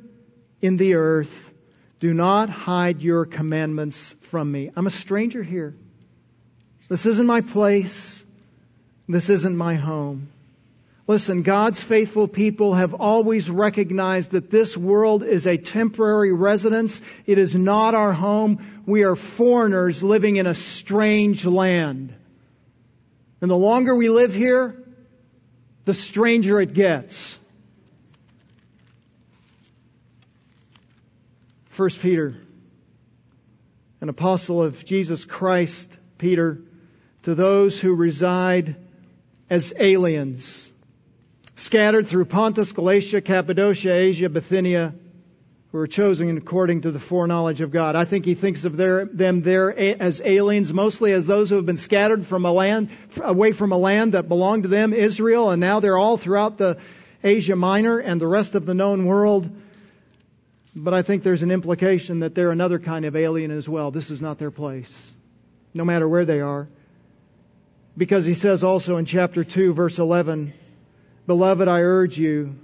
in 0.62 0.78
the 0.78 0.96
earth. 0.96 1.52
Do 2.00 2.14
not 2.14 2.50
hide 2.50 3.02
your 3.02 3.26
commandments 3.26 4.16
from 4.22 4.52
me. 4.52 4.72
I'm 4.76 4.88
a 4.88 4.92
stranger 4.92 5.44
here. 5.44 5.76
This 6.90 7.06
isn't 7.06 7.26
my 7.26 7.42
place. 7.42 8.24
This 9.08 9.30
isn't 9.30 9.56
my 9.56 9.76
home. 9.76 10.30
Listen, 11.06 11.44
God's 11.44 11.84
faithful 11.84 12.30
people 12.30 12.76
have 12.76 12.94
always 12.94 13.50
recognized 13.50 14.32
that 14.32 14.50
this 14.50 14.78
world 14.78 15.24
is 15.24 15.46
a 15.46 15.58
temporary 15.58 16.32
residence. 16.32 17.02
It 17.26 17.38
is 17.38 17.54
not 17.54 17.94
our 17.94 18.14
home. 18.14 18.84
We 18.86 19.04
are 19.04 19.16
foreigners 19.16 20.02
living 20.02 20.38
in 20.38 20.48
a 20.48 20.56
strange 20.56 21.46
land. 21.46 22.14
And 23.42 23.52
the 23.52 23.58
longer 23.58 23.94
we 23.94 24.08
live 24.08 24.34
here, 24.34 24.83
the 25.86 25.94
stranger 25.94 26.62
it 26.62 26.74
gets. 26.74 27.38
First 31.66 32.00
Peter, 32.00 32.36
an 34.00 34.10
apostle 34.10 34.62
of 34.62 34.86
Jesus 34.86 35.26
Christ, 35.26 35.98
Peter, 36.18 36.62
to 37.24 37.36
those 37.36 37.80
who 37.80 37.96
reside 37.96 38.76
as 39.50 39.74
aliens, 39.80 40.72
scattered 41.56 42.08
through 42.08 42.26
Pontus, 42.26 42.72
Galatia, 42.72 43.22
Cappadocia, 43.22 43.94
Asia, 43.94 44.30
Bithynia, 44.30 44.94
who 45.74 45.80
are 45.80 45.88
chosen 45.88 46.38
according 46.38 46.82
to 46.82 46.92
the 46.92 47.00
foreknowledge 47.00 47.62
of 47.62 47.72
God. 47.72 47.96
I 47.96 48.06
think 48.06 48.26
he 48.26 48.36
thinks 48.36 48.64
of 48.64 48.78
their, 48.78 49.06
them 49.06 49.42
there 49.42 49.76
as 49.76 50.22
aliens, 50.24 50.72
mostly 50.72 51.14
as 51.14 51.26
those 51.26 51.50
who 51.50 51.56
have 51.56 51.66
been 51.66 51.78
scattered 51.78 52.28
from 52.28 52.46
a 52.46 52.52
land, 52.52 52.92
away 53.20 53.54
from 53.54 53.72
a 53.72 53.78
land 53.78 54.14
that 54.14 54.28
belonged 54.28 54.64
to 54.64 54.70
them, 54.70 54.94
Israel, 54.94 55.50
and 55.50 55.60
now 55.60 55.80
they're 55.80 55.98
all 55.98 56.16
throughout 56.16 56.60
the 56.60 56.78
Asia 57.24 57.56
Minor 57.56 57.98
and 57.98 58.22
the 58.22 58.28
rest 58.28 58.54
of 58.54 58.68
the 58.68 58.76
known 58.76 59.08
world. 59.08 59.50
But 60.76 60.94
I 60.94 61.02
think 61.02 61.24
there's 61.24 61.42
an 61.42 61.50
implication 61.50 62.20
that 62.20 62.36
they're 62.36 62.52
another 62.52 62.78
kind 62.78 63.06
of 63.06 63.16
alien 63.16 63.50
as 63.50 63.68
well. 63.68 63.90
This 63.90 64.12
is 64.12 64.22
not 64.22 64.38
their 64.38 64.52
place, 64.52 64.96
no 65.74 65.84
matter 65.84 66.08
where 66.08 66.26
they 66.26 66.40
are. 66.40 66.68
Because 67.98 68.26
he 68.26 68.36
says 68.36 68.64
also 68.64 68.98
in 68.98 69.06
chapter 69.06 69.44
2, 69.44 69.74
verse 69.74 69.98
11, 69.98 70.54
Beloved, 71.26 71.68
I 71.68 71.82
urge 71.82 72.16
you, 72.20 72.60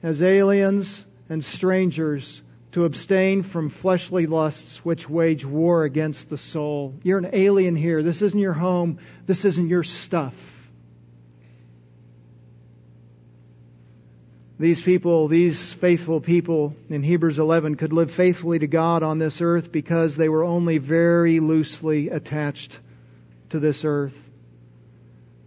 as 0.00 0.22
aliens 0.22 1.04
and 1.28 1.44
strangers 1.44 2.40
to 2.72 2.84
abstain 2.84 3.42
from 3.42 3.70
fleshly 3.70 4.26
lusts 4.26 4.84
which 4.84 5.08
wage 5.08 5.44
war 5.44 5.84
against 5.84 6.28
the 6.28 6.36
soul. 6.36 6.94
You're 7.02 7.18
an 7.18 7.30
alien 7.32 7.74
here. 7.74 8.02
This 8.02 8.22
isn't 8.22 8.38
your 8.38 8.52
home. 8.52 8.98
This 9.24 9.44
isn't 9.44 9.68
your 9.68 9.82
stuff. 9.82 10.34
These 14.58 14.80
people, 14.80 15.28
these 15.28 15.72
faithful 15.72 16.20
people 16.20 16.74
in 16.88 17.02
Hebrews 17.02 17.38
11 17.38 17.76
could 17.76 17.92
live 17.92 18.10
faithfully 18.10 18.58
to 18.58 18.66
God 18.66 19.02
on 19.02 19.18
this 19.18 19.42
earth 19.42 19.70
because 19.70 20.16
they 20.16 20.30
were 20.30 20.44
only 20.44 20.78
very 20.78 21.40
loosely 21.40 22.08
attached 22.08 22.78
to 23.50 23.60
this 23.60 23.84
earth. 23.84 24.18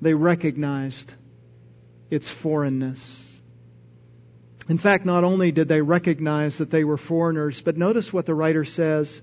They 0.01 0.13
recognized 0.13 1.11
its 2.11 2.29
foreignness. 2.29 3.28
In 4.69 4.77
fact, 4.77 5.03
not 5.03 5.23
only 5.23 5.51
did 5.51 5.67
they 5.67 5.81
recognize 5.81 6.59
that 6.59 6.69
they 6.69 6.83
were 6.83 6.97
foreigners, 6.97 7.59
but 7.59 7.75
notice 7.75 8.13
what 8.13 8.27
the 8.27 8.35
writer 8.35 8.63
says. 8.63 9.19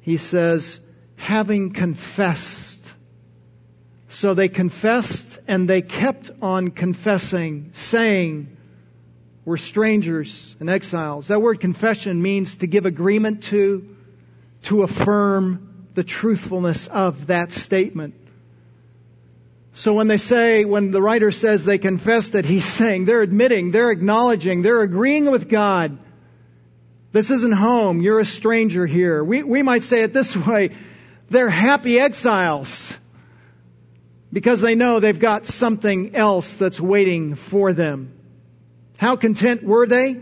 He 0.00 0.16
says, 0.16 0.80
having 1.14 1.72
confessed. 1.72 2.92
So 4.08 4.34
they 4.34 4.48
confessed 4.48 5.38
and 5.46 5.70
they 5.70 5.82
kept 5.82 6.32
on 6.42 6.72
confessing, 6.72 7.70
saying, 7.74 8.56
we're 9.44 9.56
strangers 9.56 10.56
and 10.58 10.68
exiles. 10.68 11.28
That 11.28 11.40
word 11.40 11.60
confession 11.60 12.20
means 12.20 12.56
to 12.56 12.66
give 12.66 12.86
agreement 12.86 13.44
to, 13.44 13.96
to 14.62 14.82
affirm 14.82 15.86
the 15.94 16.02
truthfulness 16.02 16.88
of 16.88 17.28
that 17.28 17.52
statement. 17.52 18.14
So 19.76 19.92
when 19.92 20.08
they 20.08 20.16
say, 20.16 20.64
when 20.64 20.90
the 20.90 21.02
writer 21.02 21.30
says 21.30 21.66
they 21.66 21.76
confess 21.76 22.30
that 22.30 22.46
he's 22.46 22.64
saying, 22.64 23.04
they're 23.04 23.20
admitting, 23.20 23.72
they're 23.72 23.90
acknowledging, 23.90 24.62
they're 24.62 24.80
agreeing 24.80 25.30
with 25.30 25.50
God. 25.50 25.98
This 27.12 27.30
isn't 27.30 27.52
home. 27.52 28.00
You're 28.00 28.20
a 28.20 28.24
stranger 28.24 28.86
here. 28.86 29.22
We, 29.22 29.42
we 29.42 29.62
might 29.62 29.84
say 29.84 30.00
it 30.02 30.14
this 30.14 30.34
way. 30.34 30.70
They're 31.28 31.50
happy 31.50 32.00
exiles 32.00 32.96
because 34.32 34.62
they 34.62 34.76
know 34.76 34.98
they've 34.98 35.20
got 35.20 35.44
something 35.44 36.16
else 36.16 36.54
that's 36.54 36.80
waiting 36.80 37.34
for 37.34 37.74
them. 37.74 38.18
How 38.96 39.16
content 39.16 39.62
were 39.62 39.86
they? 39.86 40.16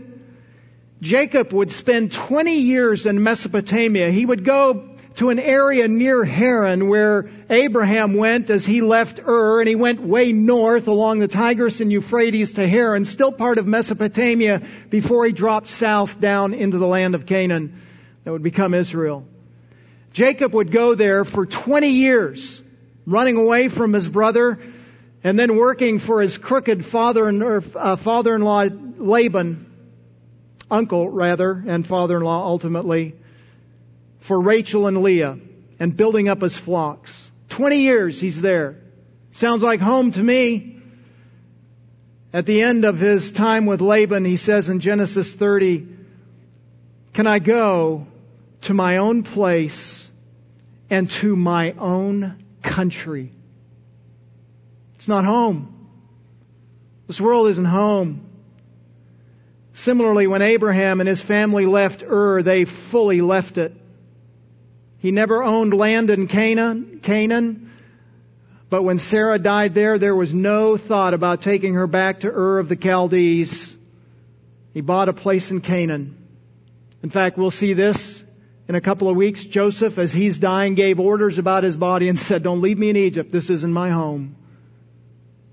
Jacob 0.99 1.53
would 1.53 1.71
spend 1.71 2.11
20 2.11 2.55
years 2.59 3.05
in 3.05 3.23
Mesopotamia. 3.23 4.11
He 4.11 4.25
would 4.25 4.43
go 4.43 4.94
to 5.15 5.29
an 5.29 5.39
area 5.39 5.87
near 5.87 6.25
Haran 6.25 6.89
where 6.89 7.29
Abraham 7.49 8.15
went 8.15 8.49
as 8.49 8.65
he 8.65 8.81
left 8.81 9.19
Ur 9.19 9.61
and 9.61 9.69
he 9.69 9.75
went 9.75 10.01
way 10.01 10.33
north 10.33 10.87
along 10.87 11.19
the 11.19 11.27
Tigris 11.27 11.79
and 11.79 11.91
Euphrates 11.91 12.53
to 12.53 12.67
Haran, 12.67 13.05
still 13.05 13.31
part 13.31 13.57
of 13.57 13.65
Mesopotamia 13.65 14.61
before 14.89 15.25
he 15.25 15.31
dropped 15.31 15.69
south 15.69 16.19
down 16.19 16.53
into 16.53 16.77
the 16.77 16.87
land 16.87 17.15
of 17.15 17.25
Canaan 17.25 17.81
that 18.23 18.31
would 18.31 18.43
become 18.43 18.73
Israel. 18.73 19.25
Jacob 20.11 20.53
would 20.53 20.71
go 20.71 20.95
there 20.95 21.23
for 21.23 21.45
20 21.45 21.87
years, 21.87 22.61
running 23.05 23.37
away 23.37 23.69
from 23.69 23.93
his 23.93 24.09
brother 24.09 24.59
and 25.23 25.39
then 25.39 25.55
working 25.55 25.97
for 25.97 26.21
his 26.21 26.37
crooked 26.37 26.85
father 26.85 27.27
uh, 27.75 27.95
father-in-law 27.95 28.67
Laban, 28.97 29.65
uncle 30.69 31.09
rather, 31.09 31.63
and 31.67 31.87
father-in-law 31.87 32.45
ultimately 32.45 33.15
for 34.25 34.41
Rachel 34.41 34.87
and 34.87 35.03
Leah 35.03 35.37
and 35.79 35.95
building 35.95 36.29
up 36.29 36.41
his 36.41 36.57
flocks. 36.57 37.31
20 37.49 37.77
years 37.77 38.19
he's 38.19 38.41
there. 38.41 38.81
Sounds 39.33 39.61
like 39.61 39.79
home 39.79 40.11
to 40.13 40.23
me. 40.23 40.81
At 42.33 42.47
the 42.47 42.63
end 42.63 42.85
of 42.85 42.99
his 42.99 43.31
time 43.31 43.67
with 43.67 43.81
Laban, 43.81 44.25
he 44.25 44.37
says 44.37 44.67
in 44.67 44.79
Genesis 44.79 45.31
30, 45.31 45.87
Can 47.13 47.27
I 47.27 47.37
go 47.37 48.07
to 48.61 48.73
my 48.73 48.97
own 48.97 49.21
place 49.21 50.09
and 50.89 51.07
to 51.11 51.35
my 51.35 51.73
own 51.73 52.43
country? 52.63 53.31
It's 54.95 55.07
not 55.07 55.23
home. 55.23 55.87
This 57.05 57.21
world 57.21 57.49
isn't 57.49 57.63
home. 57.63 58.27
Similarly, 59.73 60.25
when 60.25 60.41
Abraham 60.41 60.99
and 60.99 61.07
his 61.07 61.21
family 61.21 61.67
left 61.67 62.03
Ur, 62.03 62.41
they 62.41 62.65
fully 62.65 63.21
left 63.21 63.59
it. 63.59 63.75
He 64.99 65.11
never 65.11 65.43
owned 65.43 65.73
land 65.73 66.09
in 66.09 66.27
Canaan, 66.27 66.99
Canaan. 67.03 67.71
But 68.69 68.83
when 68.83 68.99
Sarah 68.99 69.39
died 69.39 69.73
there, 69.73 69.97
there 69.99 70.15
was 70.15 70.33
no 70.33 70.77
thought 70.77 71.13
about 71.13 71.41
taking 71.41 71.75
her 71.75 71.87
back 71.87 72.21
to 72.21 72.27
Ur 72.27 72.59
of 72.59 72.69
the 72.69 72.75
Chaldees. 72.75 73.77
He 74.73 74.81
bought 74.81 75.09
a 75.09 75.13
place 75.13 75.51
in 75.51 75.61
Canaan. 75.61 76.17
In 77.03 77.09
fact, 77.09 77.37
we'll 77.37 77.51
see 77.51 77.73
this 77.73 78.23
in 78.67 78.75
a 78.75 78.81
couple 78.81 79.09
of 79.09 79.15
weeks. 79.15 79.45
Joseph, 79.45 79.97
as 79.97 80.11
he's 80.11 80.39
dying, 80.39 80.75
gave 80.75 80.99
orders 80.99 81.37
about 81.37 81.63
his 81.63 81.77
body 81.77 82.09
and 82.09 82.17
said, 82.17 82.43
Don't 82.43 82.61
leave 82.61 82.77
me 82.77 82.89
in 82.89 82.97
Egypt. 82.97 83.31
This 83.31 83.49
isn't 83.49 83.71
my 83.71 83.91
home. 83.91 84.35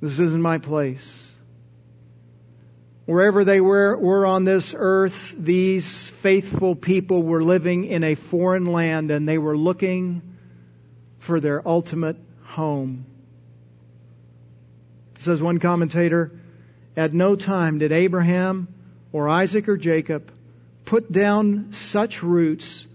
This 0.01 0.19
isn't 0.19 0.43
my 0.43 0.59
place. 0.59 1.32
Wherever 3.05 3.45
they 3.45 3.61
were, 3.61 3.97
were 3.97 4.27
on 4.27 4.45
this 4.45 4.75
earth, 4.77 5.35
these 5.37 6.09
faithful 6.09 6.77
people 6.77 7.23
were 7.23 7.43
living 7.43 7.85
in 7.87 8.05
a 8.05 8.15
foreign 8.15 8.67
land 8.67 9.11
and 9.11 9.29
they 9.29 9.39
were 9.39 9.57
looking 9.57 10.23
for 11.19 11.41
their 11.41 11.67
ultimate 11.67 12.17
home. 12.45 13.07
Says 15.21 15.43
one 15.43 15.59
commentator, 15.59 16.33
at 16.97 17.13
no 17.13 17.35
time 17.35 17.79
did 17.79 17.91
Abraham 17.93 18.69
or 19.13 19.29
Isaac 19.29 19.69
or 19.69 19.77
Jacob 19.77 20.31
put 20.85 21.11
down 21.11 21.73
such 21.73 22.23
roots 22.23 22.87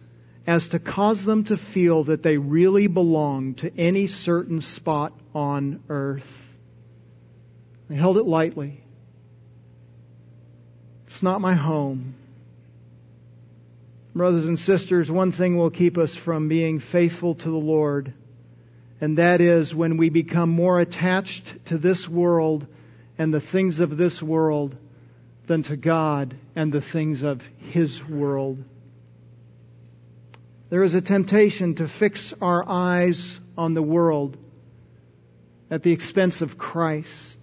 as 0.46 0.70
to 0.70 0.80
cause 0.80 1.26
them 1.26 1.44
to 1.46 1.58
feel 1.58 2.06
that 2.06 2.24
they 2.24 2.38
really 2.38 2.88
belonged 2.88 3.58
to 3.60 3.78
any 3.78 4.08
certain 4.08 4.62
spot 4.62 5.14
on 5.36 5.84
earth. 5.90 6.48
They 7.90 7.96
held 7.96 8.18
it 8.18 8.26
lightly. 8.26 8.82
It's 11.08 11.24
not 11.24 11.42
my 11.42 11.56
home. 11.56 12.16
Brothers 14.14 14.46
and 14.46 14.60
sisters, 14.60 15.10
one 15.10 15.32
thing 15.32 15.58
will 15.58 15.70
keep 15.70 15.98
us 15.98 16.16
from 16.16 16.48
being 16.48 16.80
faithful 16.80 17.36
to 17.36 17.50
the 17.50 17.56
Lord, 17.56 18.14
and 19.00 19.18
that 19.18 19.42
is 19.42 19.74
when 19.74 19.98
we 19.98 20.10
become 20.10 20.50
more 20.50 20.80
attached 20.80 21.66
to 21.66 21.78
this 21.78 22.10
world 22.10 22.68
and 23.18 23.34
the 23.34 23.40
things 23.40 23.80
of 23.80 23.96
this 23.96 24.22
world 24.22 24.76
than 25.46 25.64
to 25.64 25.78
God 25.78 26.36
and 26.56 26.74
the 26.74 26.82
things 26.82 27.24
of 27.24 27.42
His 27.58 28.04
world. 28.04 28.64
There 30.70 30.84
is 30.84 30.94
a 30.94 31.02
temptation 31.02 31.76
to 31.76 31.88
fix 31.88 32.34
our 32.42 32.68
eyes 32.68 33.40
on 33.58 33.74
the 33.74 33.82
world 33.82 34.36
at 35.72 35.84
the 35.84 35.92
expense 35.92 36.42
of 36.42 36.58
Christ. 36.58 37.37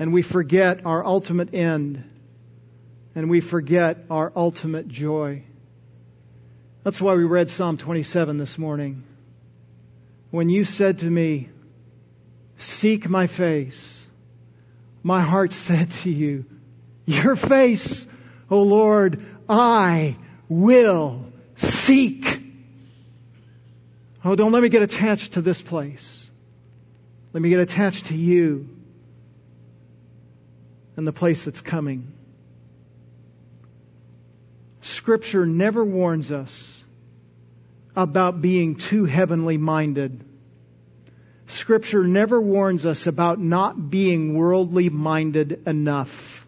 And 0.00 0.14
we 0.14 0.22
forget 0.22 0.86
our 0.86 1.04
ultimate 1.04 1.52
end 1.52 2.02
and 3.14 3.28
we 3.28 3.42
forget 3.42 3.98
our 4.08 4.32
ultimate 4.34 4.88
joy. 4.88 5.42
That's 6.82 7.02
why 7.02 7.12
we 7.14 7.24
read 7.24 7.50
Psalm 7.50 7.76
27 7.76 8.38
this 8.38 8.56
morning. 8.56 9.04
When 10.30 10.48
you 10.48 10.64
said 10.64 11.00
to 11.00 11.04
me, 11.04 11.50
Seek 12.56 13.10
my 13.10 13.26
face, 13.26 14.02
my 15.02 15.20
heart 15.20 15.52
said 15.68 15.90
to 16.02 16.10
you, 16.10 16.46
Your 17.04 17.36
face, 17.36 18.06
O 18.50 18.62
Lord, 18.62 19.22
I 19.50 20.16
will 20.48 21.26
seek. 21.56 22.40
Oh, 24.24 24.34
don't 24.34 24.52
let 24.52 24.62
me 24.62 24.70
get 24.70 24.80
attached 24.80 25.34
to 25.34 25.42
this 25.42 25.60
place. 25.60 26.30
Let 27.34 27.42
me 27.42 27.50
get 27.50 27.60
attached 27.60 28.06
to 28.06 28.16
you 28.16 28.79
and 31.00 31.06
the 31.06 31.12
place 31.14 31.44
that's 31.44 31.62
coming. 31.62 32.12
Scripture 34.82 35.46
never 35.46 35.82
warns 35.82 36.30
us 36.30 36.84
about 37.96 38.42
being 38.42 38.74
too 38.74 39.06
heavenly 39.06 39.56
minded. 39.56 40.22
Scripture 41.46 42.04
never 42.04 42.38
warns 42.38 42.84
us 42.84 43.06
about 43.06 43.40
not 43.40 43.88
being 43.88 44.34
worldly 44.34 44.90
minded 44.90 45.66
enough. 45.66 46.46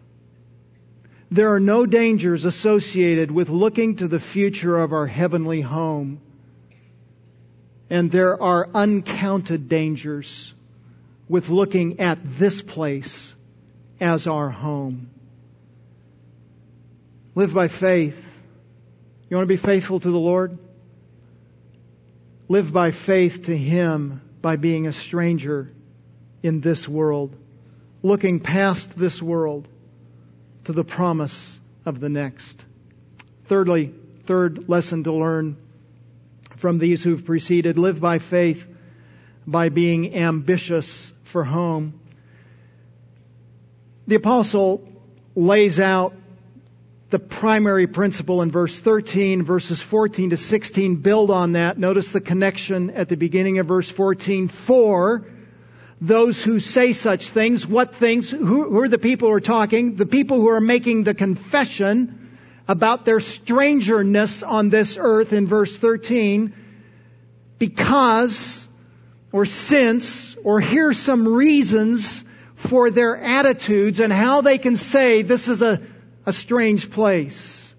There 1.31 1.51
are 1.55 1.59
no 1.59 1.87
dangers 1.87 2.45
associated 2.45 3.31
with 3.31 3.49
looking 3.49 3.95
to 3.95 4.07
the 4.07 4.19
future 4.19 4.77
of 4.77 4.93
our 4.93 5.07
heavenly 5.07 5.61
home. 5.61 6.21
And 7.89 8.11
there 8.11 8.39
are 8.39 8.69
uncounted 8.71 9.67
dangers 9.67 10.53
with 11.27 11.49
looking 11.49 11.99
at 12.01 12.19
this 12.23 12.61
place 12.61 13.33
as 14.03 14.27
our 14.27 14.49
home. 14.49 15.09
Live 17.35 17.53
by 17.53 17.69
faith. 17.69 18.21
You 19.29 19.37
want 19.37 19.45
to 19.45 19.53
be 19.53 19.55
faithful 19.55 19.99
to 20.01 20.11
the 20.11 20.17
Lord? 20.17 20.57
Live 22.49 22.73
by 22.73 22.91
faith 22.91 23.43
to 23.43 23.57
Him 23.57 24.21
by 24.41 24.57
being 24.57 24.87
a 24.87 24.93
stranger 24.93 25.71
in 26.43 26.59
this 26.59 26.87
world, 26.87 27.33
looking 28.03 28.41
past 28.41 28.95
this 28.97 29.21
world 29.21 29.69
to 30.65 30.73
the 30.73 30.83
promise 30.83 31.57
of 31.85 32.01
the 32.01 32.09
next. 32.09 32.63
Thirdly, 33.45 33.93
third 34.25 34.67
lesson 34.67 35.05
to 35.05 35.13
learn 35.13 35.55
from 36.57 36.77
these 36.77 37.01
who've 37.01 37.25
preceded 37.25 37.77
live 37.77 38.01
by 38.01 38.19
faith 38.19 38.67
by 39.47 39.69
being 39.69 40.13
ambitious 40.13 41.13
for 41.23 41.45
home. 41.45 42.01
The 44.07 44.15
apostle 44.15 44.87
lays 45.35 45.79
out 45.79 46.13
the 47.09 47.19
primary 47.19 47.87
principle 47.87 48.41
in 48.41 48.51
verse 48.51 48.79
13, 48.79 49.43
verses 49.43 49.79
14 49.79 50.31
to 50.31 50.37
16 50.37 50.97
build 50.97 51.31
on 51.31 51.53
that. 51.53 51.77
Notice 51.77 52.11
the 52.11 52.19
connection 52.19 52.89
at 52.89 53.07
the 53.07 53.15
beginning 53.15 53.59
of 53.59 53.67
verse 53.67 53.87
14. 53.87 54.47
For 54.47 55.25
those 56.01 56.43
who 56.43 56.59
say 56.59 56.91
such 56.91 57.27
things, 57.27 57.65
what 57.65 57.95
things? 57.95 58.29
Who, 58.29 58.69
who 58.69 58.81
are 58.81 58.89
the 58.89 58.97
people 58.97 59.29
who 59.29 59.35
are 59.35 59.39
talking? 59.39 59.95
The 59.95 60.05
people 60.05 60.37
who 60.41 60.49
are 60.49 60.59
making 60.59 61.03
the 61.03 61.13
confession 61.13 62.37
about 62.67 63.05
their 63.05 63.19
strangeness 63.19 64.43
on 64.43 64.69
this 64.69 64.97
earth 64.99 65.31
in 65.31 65.47
verse 65.47 65.77
13. 65.77 66.53
Because, 67.57 68.67
or 69.31 69.45
since, 69.45 70.35
or 70.43 70.59
here's 70.59 70.97
some 70.97 71.25
reasons 71.27 72.25
for 72.63 72.91
their 72.91 73.17
attitudes 73.17 73.99
and 73.99 74.11
how 74.11 74.41
they 74.41 74.57
can 74.57 74.75
say 74.75 75.21
this 75.21 75.47
is 75.47 75.61
a 75.61 75.81
a 76.25 76.33
strange 76.33 76.89
place. 76.89 77.73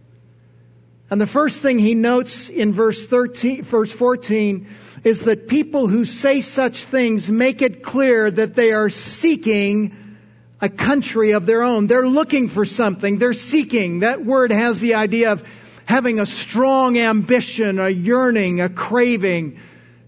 And 1.10 1.20
the 1.20 1.26
first 1.26 1.62
thing 1.62 1.78
he 1.78 1.94
notes 1.94 2.48
in 2.48 2.72
verse 2.72 3.04
13, 3.06 3.62
verse 3.62 3.92
14 3.92 4.68
is 5.04 5.22
that 5.22 5.48
people 5.48 5.86
who 5.86 6.04
say 6.04 6.40
such 6.40 6.84
things 6.84 7.30
make 7.30 7.62
it 7.62 7.82
clear 7.82 8.30
that 8.30 8.54
they 8.54 8.72
are 8.72 8.88
seeking 8.88 10.16
a 10.60 10.68
country 10.68 11.32
of 11.32 11.46
their 11.46 11.62
own. 11.62 11.86
They're 11.86 12.08
looking 12.08 12.48
for 12.48 12.64
something. 12.64 13.18
They're 13.18 13.34
seeking. 13.34 14.00
That 14.00 14.24
word 14.24 14.50
has 14.50 14.80
the 14.80 14.94
idea 14.94 15.32
of 15.32 15.44
having 15.84 16.20
a 16.20 16.26
strong 16.26 16.96
ambition, 16.98 17.78
a 17.78 17.90
yearning, 17.90 18.60
a 18.60 18.70
craving. 18.70 19.60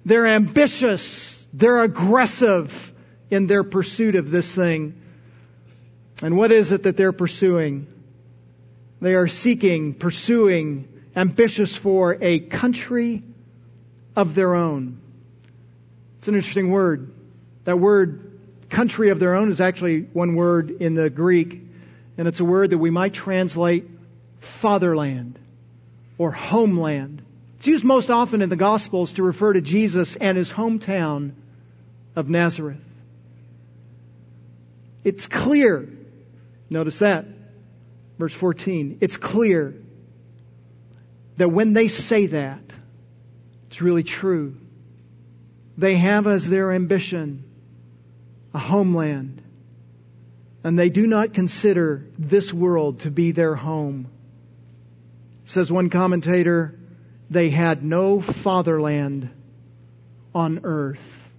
They're 0.06 0.26
ambitious. 0.26 1.46
They're 1.52 1.82
aggressive 1.82 2.92
in 3.30 3.46
their 3.46 3.64
pursuit 3.64 4.14
of 4.14 4.30
this 4.30 4.54
thing. 4.54 5.00
And 6.22 6.36
what 6.36 6.52
is 6.52 6.72
it 6.72 6.84
that 6.84 6.96
they're 6.96 7.12
pursuing? 7.12 7.86
They 9.00 9.14
are 9.14 9.28
seeking, 9.28 9.94
pursuing, 9.94 10.88
ambitious 11.14 11.76
for 11.76 12.16
a 12.20 12.38
country 12.38 13.22
of 14.14 14.34
their 14.34 14.54
own. 14.54 15.00
It's 16.18 16.28
an 16.28 16.34
interesting 16.34 16.70
word. 16.70 17.12
That 17.64 17.78
word, 17.78 18.38
country 18.70 19.10
of 19.10 19.18
their 19.18 19.34
own, 19.34 19.50
is 19.50 19.60
actually 19.60 20.00
one 20.00 20.34
word 20.34 20.70
in 20.70 20.94
the 20.94 21.10
Greek, 21.10 21.60
and 22.16 22.26
it's 22.26 22.40
a 22.40 22.44
word 22.44 22.70
that 22.70 22.78
we 22.78 22.90
might 22.90 23.12
translate 23.12 23.88
fatherland 24.40 25.38
or 26.16 26.32
homeland. 26.32 27.22
It's 27.56 27.66
used 27.66 27.84
most 27.84 28.10
often 28.10 28.42
in 28.42 28.48
the 28.48 28.56
Gospels 28.56 29.12
to 29.12 29.22
refer 29.22 29.52
to 29.52 29.60
Jesus 29.60 30.16
and 30.16 30.38
his 30.38 30.52
hometown 30.52 31.32
of 32.14 32.28
Nazareth. 32.28 32.80
It's 35.06 35.28
clear. 35.28 35.88
Notice 36.68 36.98
that. 36.98 37.26
Verse 38.18 38.32
14. 38.32 38.98
It's 39.00 39.16
clear 39.16 39.76
that 41.36 41.48
when 41.48 41.74
they 41.74 41.86
say 41.86 42.26
that, 42.26 42.64
it's 43.68 43.80
really 43.80 44.02
true. 44.02 44.56
They 45.78 45.94
have 45.94 46.26
as 46.26 46.48
their 46.48 46.72
ambition 46.72 47.44
a 48.52 48.58
homeland. 48.58 49.42
And 50.64 50.76
they 50.76 50.88
do 50.88 51.06
not 51.06 51.34
consider 51.34 52.04
this 52.18 52.52
world 52.52 53.00
to 53.00 53.10
be 53.12 53.30
their 53.30 53.54
home. 53.54 54.08
Says 55.44 55.70
one 55.70 55.88
commentator, 55.88 56.76
they 57.30 57.50
had 57.50 57.84
no 57.84 58.20
fatherland 58.20 59.30
on 60.34 60.62
earth. 60.64 61.30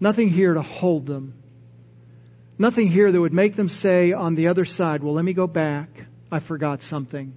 Nothing 0.00 0.30
here 0.30 0.54
to 0.54 0.62
hold 0.62 1.04
them. 1.04 1.34
Nothing 2.58 2.88
here 2.88 3.10
that 3.10 3.20
would 3.20 3.32
make 3.32 3.56
them 3.56 3.68
say 3.68 4.12
on 4.12 4.36
the 4.36 4.48
other 4.48 4.64
side, 4.64 5.02
well, 5.02 5.14
let 5.14 5.24
me 5.24 5.32
go 5.32 5.46
back. 5.46 5.88
I 6.30 6.38
forgot 6.38 6.82
something. 6.82 7.32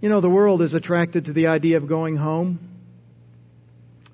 You 0.00 0.08
know, 0.08 0.20
the 0.20 0.30
world 0.30 0.62
is 0.62 0.74
attracted 0.74 1.26
to 1.26 1.32
the 1.32 1.48
idea 1.48 1.76
of 1.76 1.86
going 1.86 2.16
home. 2.16 2.58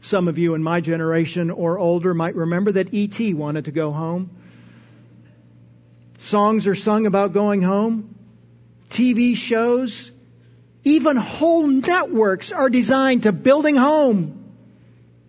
Some 0.00 0.28
of 0.28 0.36
you 0.38 0.54
in 0.54 0.62
my 0.62 0.80
generation 0.80 1.50
or 1.50 1.78
older 1.78 2.12
might 2.12 2.34
remember 2.34 2.72
that 2.72 2.92
E.T. 2.92 3.34
wanted 3.34 3.64
to 3.64 3.72
go 3.72 3.90
home. 3.90 4.30
Songs 6.18 6.66
are 6.66 6.74
sung 6.74 7.06
about 7.06 7.32
going 7.32 7.62
home. 7.62 8.14
TV 8.90 9.36
shows, 9.36 10.10
even 10.84 11.16
whole 11.16 11.66
networks 11.66 12.52
are 12.52 12.68
designed 12.68 13.24
to 13.24 13.32
building 13.32 13.76
home 13.76 14.54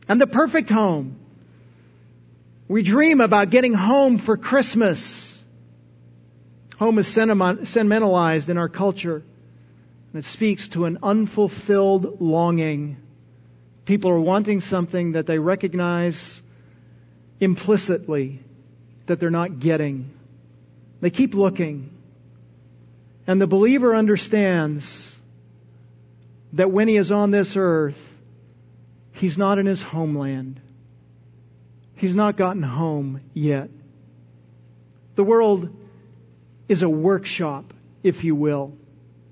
and 0.07 0.19
the 0.19 0.27
perfect 0.27 0.69
home. 0.69 1.17
We 2.67 2.83
dream 2.83 3.21
about 3.21 3.49
getting 3.49 3.73
home 3.73 4.17
for 4.17 4.35
Christmas. 4.35 5.41
Home 6.79 6.99
is 6.99 7.07
sentimentalized 7.07 8.49
in 8.49 8.57
our 8.57 8.69
culture. 8.69 9.23
And 10.13 10.19
it 10.19 10.25
speaks 10.25 10.67
to 10.69 10.85
an 10.85 10.99
unfulfilled 11.01 12.21
longing. 12.21 12.97
People 13.85 14.11
are 14.11 14.19
wanting 14.19 14.61
something 14.61 15.13
that 15.13 15.25
they 15.25 15.39
recognize 15.39 16.41
implicitly 17.39 18.41
that 19.05 19.19
they're 19.19 19.29
not 19.29 19.59
getting. 19.59 20.11
They 20.99 21.09
keep 21.09 21.33
looking. 21.33 21.91
And 23.25 23.39
the 23.39 23.47
believer 23.47 23.95
understands 23.95 25.15
that 26.53 26.71
when 26.71 26.87
he 26.87 26.97
is 26.97 27.11
on 27.11 27.31
this 27.31 27.55
earth, 27.55 28.01
he's 29.13 29.37
not 29.37 29.57
in 29.57 29.65
his 29.65 29.81
homeland. 29.81 30.59
He's 31.97 32.15
not 32.15 32.37
gotten 32.37 32.63
home 32.63 33.21
yet. 33.33 33.69
The 35.15 35.23
world 35.23 35.75
is 36.69 36.83
a 36.83 36.89
workshop, 36.89 37.73
if 38.03 38.23
you 38.23 38.35
will. 38.35 38.77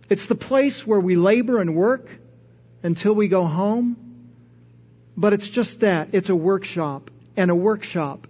It's 0.09 0.25
the 0.25 0.35
place 0.35 0.85
where 0.85 0.99
we 0.99 1.15
labor 1.15 1.61
and 1.61 1.75
work 1.75 2.09
until 2.81 3.13
we 3.13 3.27
go 3.27 3.45
home. 3.45 3.97
But 5.15 5.33
it's 5.33 5.47
just 5.47 5.81
that. 5.81 6.09
It's 6.13 6.29
a 6.29 6.35
workshop. 6.35 7.11
And 7.37 7.51
a 7.51 7.55
workshop 7.55 8.27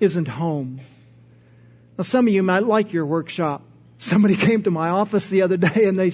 isn't 0.00 0.28
home. 0.28 0.80
Now 1.98 2.04
some 2.04 2.26
of 2.26 2.32
you 2.32 2.42
might 2.42 2.64
like 2.64 2.94
your 2.94 3.04
workshop. 3.04 3.62
Somebody 3.98 4.36
came 4.46 4.62
to 4.62 4.70
my 4.70 4.88
office 4.88 5.28
the 5.28 5.42
other 5.42 5.58
day 5.58 5.84
and 5.84 5.98
they, 5.98 6.12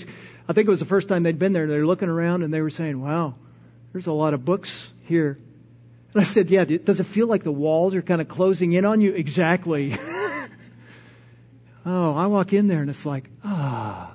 I 0.49 0.53
think 0.55 0.67
it 0.67 0.71
was 0.71 0.81
the 0.81 0.87
first 0.87 1.09
time 1.09 1.23
they'd 1.23 1.39
been 1.39 1.53
there. 1.53 1.69
They're 1.69 1.87
looking 1.87 2.09
around 2.09 2.43
and 2.43 2.53
they 2.53 2.61
were 2.61 2.71
saying, 2.71 3.01
wow, 3.01 3.35
there's 3.93 4.09
a 4.09 4.13
lot 4.13 4.35
of 4.35 4.45
books 4.45 4.89
here. 5.05 5.39
And 6.15 6.21
I 6.21 6.25
said, 6.25 6.49
yeah, 6.49 6.65
does 6.65 7.01
it 7.01 7.05
feel 7.05 7.27
like 7.27 7.43
the 7.43 7.53
walls 7.53 7.95
are 7.97 8.03
kind 8.03 8.21
of 8.21 8.29
closing 8.29 8.73
in 8.73 8.85
on 8.85 9.01
you? 9.01 9.13
Exactly. 9.25 9.99
oh, 11.85 12.15
I 12.15 12.27
walk 12.29 12.53
in 12.53 12.69
there 12.69 12.81
and 12.81 12.89
it's 12.89 13.05
like, 13.05 13.29
ah, 13.43 14.15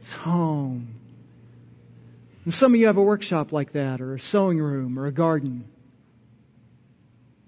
it's 0.00 0.12
home. 0.12 0.94
And 2.44 2.54
some 2.54 2.74
of 2.74 2.80
you 2.80 2.86
have 2.86 2.96
a 2.96 3.02
workshop 3.02 3.52
like 3.52 3.72
that, 3.72 4.00
or 4.00 4.14
a 4.14 4.20
sewing 4.20 4.58
room, 4.58 4.98
or 4.98 5.06
a 5.06 5.12
garden. 5.12 5.64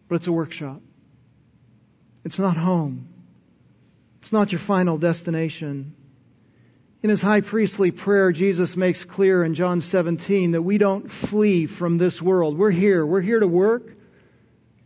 But 0.08 0.16
it's 0.16 0.26
a 0.26 0.32
workshop. 0.32 0.80
It's 2.24 2.38
not 2.38 2.56
home. 2.56 3.08
It's 4.20 4.32
not 4.32 4.52
your 4.52 4.60
final 4.60 4.98
destination. 4.98 5.94
In 7.04 7.10
his 7.10 7.20
high 7.20 7.42
priestly 7.42 7.90
prayer, 7.90 8.32
Jesus 8.32 8.78
makes 8.78 9.04
clear 9.04 9.44
in 9.44 9.52
John 9.52 9.82
17 9.82 10.52
that 10.52 10.62
we 10.62 10.78
don't 10.78 11.12
flee 11.12 11.66
from 11.66 11.98
this 11.98 12.22
world. 12.22 12.56
We're 12.56 12.70
here. 12.70 13.04
We're 13.04 13.20
here 13.20 13.40
to 13.40 13.46
work. 13.46 13.94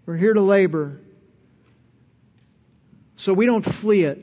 We're 0.04 0.16
here 0.16 0.34
to 0.34 0.40
labor. 0.40 0.98
So 3.14 3.32
we 3.32 3.46
don't 3.46 3.64
flee 3.64 4.02
it. 4.02 4.18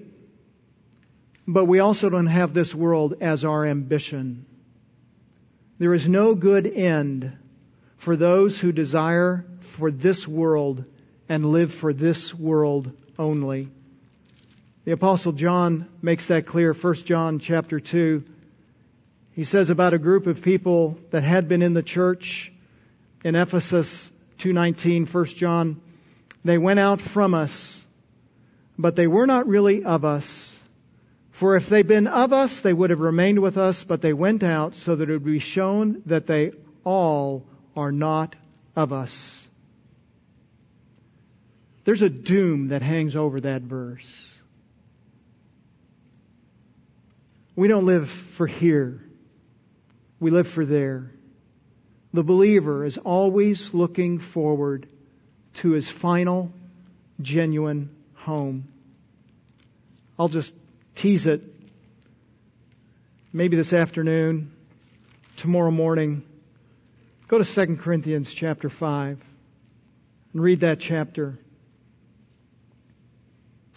But 1.47 1.65
we 1.65 1.79
also 1.79 2.09
don't 2.09 2.27
have 2.27 2.53
this 2.53 2.75
world 2.75 3.13
as 3.21 3.45
our 3.45 3.65
ambition. 3.65 4.45
There 5.79 5.93
is 5.93 6.05
no 6.05 6.35
good 6.35 6.67
end 6.67 7.37
for 7.95 8.17
those 8.17 8.59
who 8.59 8.73
desire 8.73 9.45
for 9.61 9.89
this 9.89 10.27
world 10.27 10.83
and 11.29 11.45
live 11.45 11.73
for 11.73 11.93
this 11.93 12.33
world 12.33 12.91
only. 13.17 13.69
The 14.85 14.91
apostle 14.91 15.31
John 15.31 15.87
makes 16.03 16.27
that 16.27 16.45
clear, 16.45 16.71
1 16.71 16.93
John 17.05 17.39
chapter 17.39 17.79
2. 17.79 18.23
He 19.31 19.43
says 19.43 19.71
about 19.71 19.95
a 19.95 19.97
group 19.97 20.27
of 20.27 20.43
people 20.43 20.99
that 21.09 21.23
had 21.23 21.47
been 21.47 21.63
in 21.63 21.73
the 21.73 21.81
church 21.81 22.53
in 23.23 23.33
Ephesus 23.35 24.11
2:19, 24.37 25.07
1 25.07 25.25
John, 25.25 25.81
they 26.43 26.59
went 26.59 26.79
out 26.79 27.01
from 27.01 27.33
us, 27.33 27.83
but 28.77 28.95
they 28.95 29.07
were 29.07 29.25
not 29.25 29.47
really 29.47 29.83
of 29.83 30.05
us. 30.05 30.51
For 31.31 31.55
if 31.55 31.67
they'd 31.67 31.87
been 31.87 32.05
of 32.05 32.31
us, 32.31 32.59
they 32.59 32.71
would 32.71 32.91
have 32.91 32.99
remained 32.99 33.39
with 33.39 33.57
us, 33.57 33.83
but 33.83 34.01
they 34.01 34.13
went 34.13 34.43
out 34.43 34.75
so 34.75 34.95
that 34.95 35.09
it 35.09 35.13
would 35.13 35.25
be 35.25 35.39
shown 35.39 36.03
that 36.05 36.27
they 36.27 36.51
all 36.83 37.43
are 37.75 37.91
not 37.91 38.35
of 38.75 38.93
us. 38.93 39.49
There's 41.85 42.03
a 42.03 42.09
doom 42.09 42.67
that 42.67 42.83
hangs 42.83 43.15
over 43.15 43.39
that 43.41 43.63
verse. 43.63 44.34
We 47.55 47.67
don't 47.67 47.85
live 47.85 48.09
for 48.09 48.47
here. 48.47 49.01
We 50.19 50.31
live 50.31 50.47
for 50.47 50.65
there. 50.65 51.11
The 52.13 52.23
believer 52.23 52.85
is 52.85 52.97
always 52.97 53.73
looking 53.73 54.19
forward 54.19 54.87
to 55.55 55.71
his 55.71 55.89
final, 55.89 56.51
genuine 57.21 57.89
home. 58.15 58.67
I'll 60.19 60.29
just 60.29 60.53
tease 60.95 61.27
it. 61.27 61.43
Maybe 63.31 63.57
this 63.57 63.73
afternoon, 63.73 64.53
tomorrow 65.37 65.71
morning, 65.71 66.23
go 67.27 67.37
to 67.37 67.43
2 67.45 67.77
Corinthians 67.77 68.33
chapter 68.33 68.69
5 68.69 69.21
and 70.33 70.41
read 70.41 70.61
that 70.61 70.79
chapter. 70.79 71.37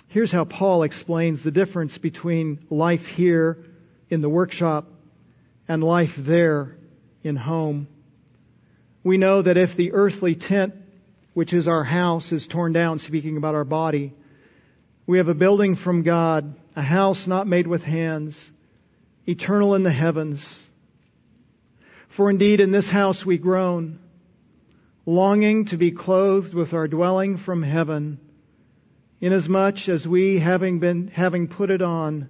Here's 0.09 0.33
how 0.33 0.45
Paul 0.45 0.85
explains 0.85 1.43
the 1.43 1.51
difference 1.51 1.99
between 1.99 2.67
life 2.71 3.07
here 3.09 3.65
in 4.11 4.21
the 4.21 4.29
workshop 4.29 4.87
and 5.69 5.85
life 5.85 6.17
there 6.17 6.77
in 7.23 7.37
home. 7.37 7.89
We 9.05 9.19
know 9.19 9.43
that 9.43 9.57
if 9.57 9.77
the 9.77 9.93
earthly 9.93 10.35
tent, 10.35 10.75
which 11.35 11.53
is 11.53 11.69
our 11.69 11.85
house, 11.85 12.33
is 12.33 12.47
torn 12.47 12.73
down, 12.73 12.99
speaking 12.99 13.37
about 13.37 13.55
our 13.55 13.65
body, 13.65 14.13
we 15.07 15.19
have 15.19 15.29
a 15.29 15.35
building 15.35 15.75
from 15.75 16.03
God 16.03 16.55
a 16.77 16.83
house 16.83 17.27
not 17.27 17.47
made 17.47 17.67
with 17.67 17.83
hands, 17.83 18.51
eternal 19.27 19.75
in 19.75 19.83
the 19.83 19.91
heavens. 19.91 20.65
For 22.09 22.31
indeed 22.31 22.61
in 22.61 22.71
this 22.71 22.89
house 22.89 23.27
we 23.27 23.37
groan, 23.37 23.99
longing 25.05 25.65
to 25.67 25.77
be 25.77 25.91
clothed 25.91 26.55
with 26.55 26.75
our 26.75 26.87
dwelling 26.87 27.37
from 27.37 27.63
heaven, 27.63 28.21
inasmuch 29.21 29.89
as 29.89 30.07
we, 30.07 30.39
having 30.39 30.79
been, 30.79 31.09
having 31.09 31.49
put 31.49 31.71
it 31.71 31.83
on, 31.83 32.29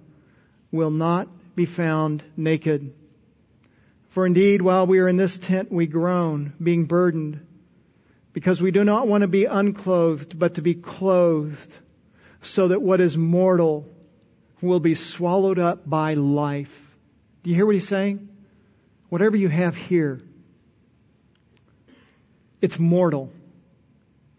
will 0.71 0.91
not 0.91 1.27
be 1.59 1.65
found 1.65 2.23
naked. 2.37 2.93
For 4.11 4.25
indeed, 4.25 4.61
while 4.61 4.87
we 4.87 4.99
are 4.99 5.09
in 5.09 5.17
this 5.17 5.37
tent, 5.37 5.69
we 5.69 5.87
groan, 5.87 6.53
being 6.63 6.85
burdened, 6.85 7.45
because 8.31 8.61
we 8.61 8.71
do 8.71 8.85
not 8.85 9.09
want 9.09 9.23
to 9.23 9.27
be 9.27 9.43
unclothed, 9.43 10.39
but 10.39 10.55
to 10.55 10.61
be 10.61 10.73
clothed, 10.73 11.73
so 12.41 12.69
that 12.69 12.81
what 12.81 13.01
is 13.01 13.17
mortal 13.17 13.85
will 14.61 14.79
be 14.79 14.95
swallowed 14.95 15.59
up 15.59 15.87
by 15.87 16.13
life. 16.13 16.75
Do 17.43 17.49
you 17.49 17.57
hear 17.57 17.65
what 17.65 17.75
he's 17.75 17.87
saying? 17.89 18.29
Whatever 19.09 19.35
you 19.35 19.49
have 19.49 19.75
here, 19.75 20.21
It's 22.61 22.77
mortal 22.77 23.31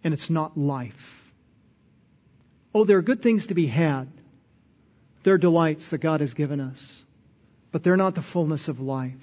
and 0.04 0.12
it's 0.14 0.28
not 0.28 0.56
life. 0.56 1.32
Oh, 2.74 2.84
there 2.84 2.98
are 2.98 3.02
good 3.02 3.22
things 3.22 3.46
to 3.48 3.54
be 3.54 3.66
had. 3.66 4.08
There 5.22 5.34
are 5.34 5.38
delights 5.38 5.90
that 5.90 5.98
God 5.98 6.20
has 6.20 6.34
given 6.34 6.60
us, 6.60 7.02
but 7.72 7.82
they're 7.82 7.96
not 7.96 8.14
the 8.14 8.22
fullness 8.22 8.68
of 8.68 8.80
life. 8.80 9.20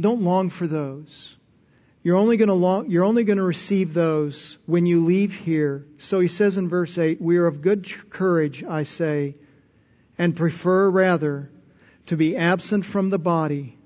Don't 0.00 0.22
long 0.22 0.50
for 0.50 0.66
those. 0.66 1.36
You're 2.02 2.16
only 2.16 2.36
going 2.36 2.48
to 2.48 2.54
long, 2.54 2.90
you're 2.90 3.04
only 3.04 3.24
going 3.24 3.38
to 3.38 3.42
receive 3.42 3.92
those 3.92 4.56
when 4.66 4.86
you 4.86 5.04
leave 5.04 5.34
here. 5.34 5.84
So 5.98 6.20
he 6.20 6.28
says 6.28 6.56
in 6.56 6.68
verse 6.68 6.96
8, 6.96 7.20
we 7.20 7.38
are 7.38 7.46
of 7.46 7.60
good 7.60 8.10
courage, 8.10 8.62
I 8.62 8.84
say, 8.84 9.34
and 10.16 10.36
prefer 10.36 10.88
rather 10.88 11.50
to 12.06 12.16
be 12.16 12.36
absent 12.36 12.86
from 12.86 13.10
the 13.10 13.18
body 13.18 13.76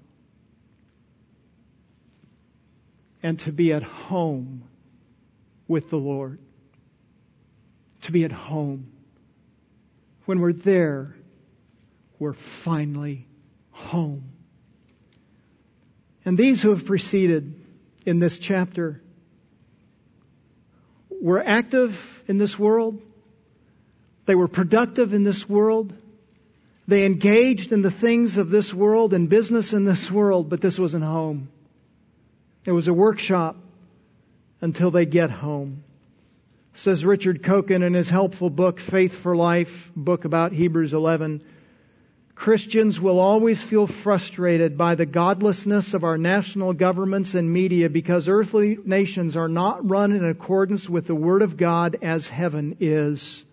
and 3.22 3.38
to 3.40 3.52
be 3.52 3.72
at 3.72 3.82
home 3.82 4.64
with 5.66 5.90
the 5.90 5.96
Lord. 5.96 6.38
To 8.02 8.12
be 8.12 8.24
at 8.24 8.32
home. 8.32 8.92
When 10.26 10.40
we're 10.40 10.52
there, 10.52 11.16
we're 12.18 12.34
finally 12.34 13.26
home. 13.72 14.24
And 16.24 16.38
these 16.38 16.62
who 16.62 16.70
have 16.70 16.86
preceded 16.86 17.60
in 18.06 18.18
this 18.18 18.38
chapter 18.38 19.02
were 21.10 21.42
active 21.44 22.22
in 22.26 22.38
this 22.38 22.58
world. 22.58 23.00
They 24.26 24.34
were 24.34 24.48
productive 24.48 25.14
in 25.14 25.24
this 25.24 25.48
world. 25.48 25.92
They 26.86 27.04
engaged 27.06 27.72
in 27.72 27.82
the 27.82 27.90
things 27.90 28.38
of 28.38 28.50
this 28.50 28.72
world 28.72 29.14
and 29.14 29.28
business 29.28 29.72
in 29.72 29.84
this 29.84 30.10
world, 30.10 30.48
but 30.48 30.60
this 30.60 30.78
wasn't 30.78 31.04
home. 31.04 31.48
It 32.64 32.72
was 32.72 32.88
a 32.88 32.94
workshop 32.94 33.56
until 34.60 34.90
they 34.90 35.06
get 35.06 35.30
home. 35.30 35.84
Says 36.74 37.04
Richard 37.04 37.42
Coekin 37.42 37.82
in 37.82 37.94
his 37.94 38.08
helpful 38.08 38.48
book, 38.48 38.80
Faith 38.80 39.14
for 39.14 39.36
Life, 39.36 39.90
book 39.94 40.24
about 40.24 40.52
Hebrews 40.52 40.94
11. 40.94 41.42
Christians 42.34 43.00
will 43.00 43.20
always 43.20 43.60
feel 43.60 43.86
frustrated 43.86 44.76
by 44.78 44.94
the 44.94 45.06
godlessness 45.06 45.94
of 45.94 46.02
our 46.02 46.18
national 46.18 46.72
governments 46.72 47.34
and 47.34 47.52
media 47.52 47.90
because 47.90 48.26
earthly 48.26 48.78
nations 48.84 49.36
are 49.36 49.48
not 49.48 49.88
run 49.88 50.12
in 50.12 50.24
accordance 50.24 50.88
with 50.88 51.06
the 51.06 51.14
Word 51.14 51.42
of 51.42 51.56
God 51.56 51.98
as 52.02 52.26
heaven 52.26 52.78
is. 52.80 53.44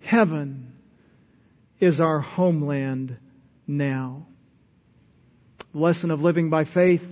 Heaven 0.00 0.72
is 1.80 2.00
our 2.00 2.20
homeland 2.20 3.16
now. 3.66 4.26
The 5.72 5.78
lesson 5.78 6.10
of 6.10 6.22
living 6.22 6.50
by 6.50 6.64
faith 6.64 7.04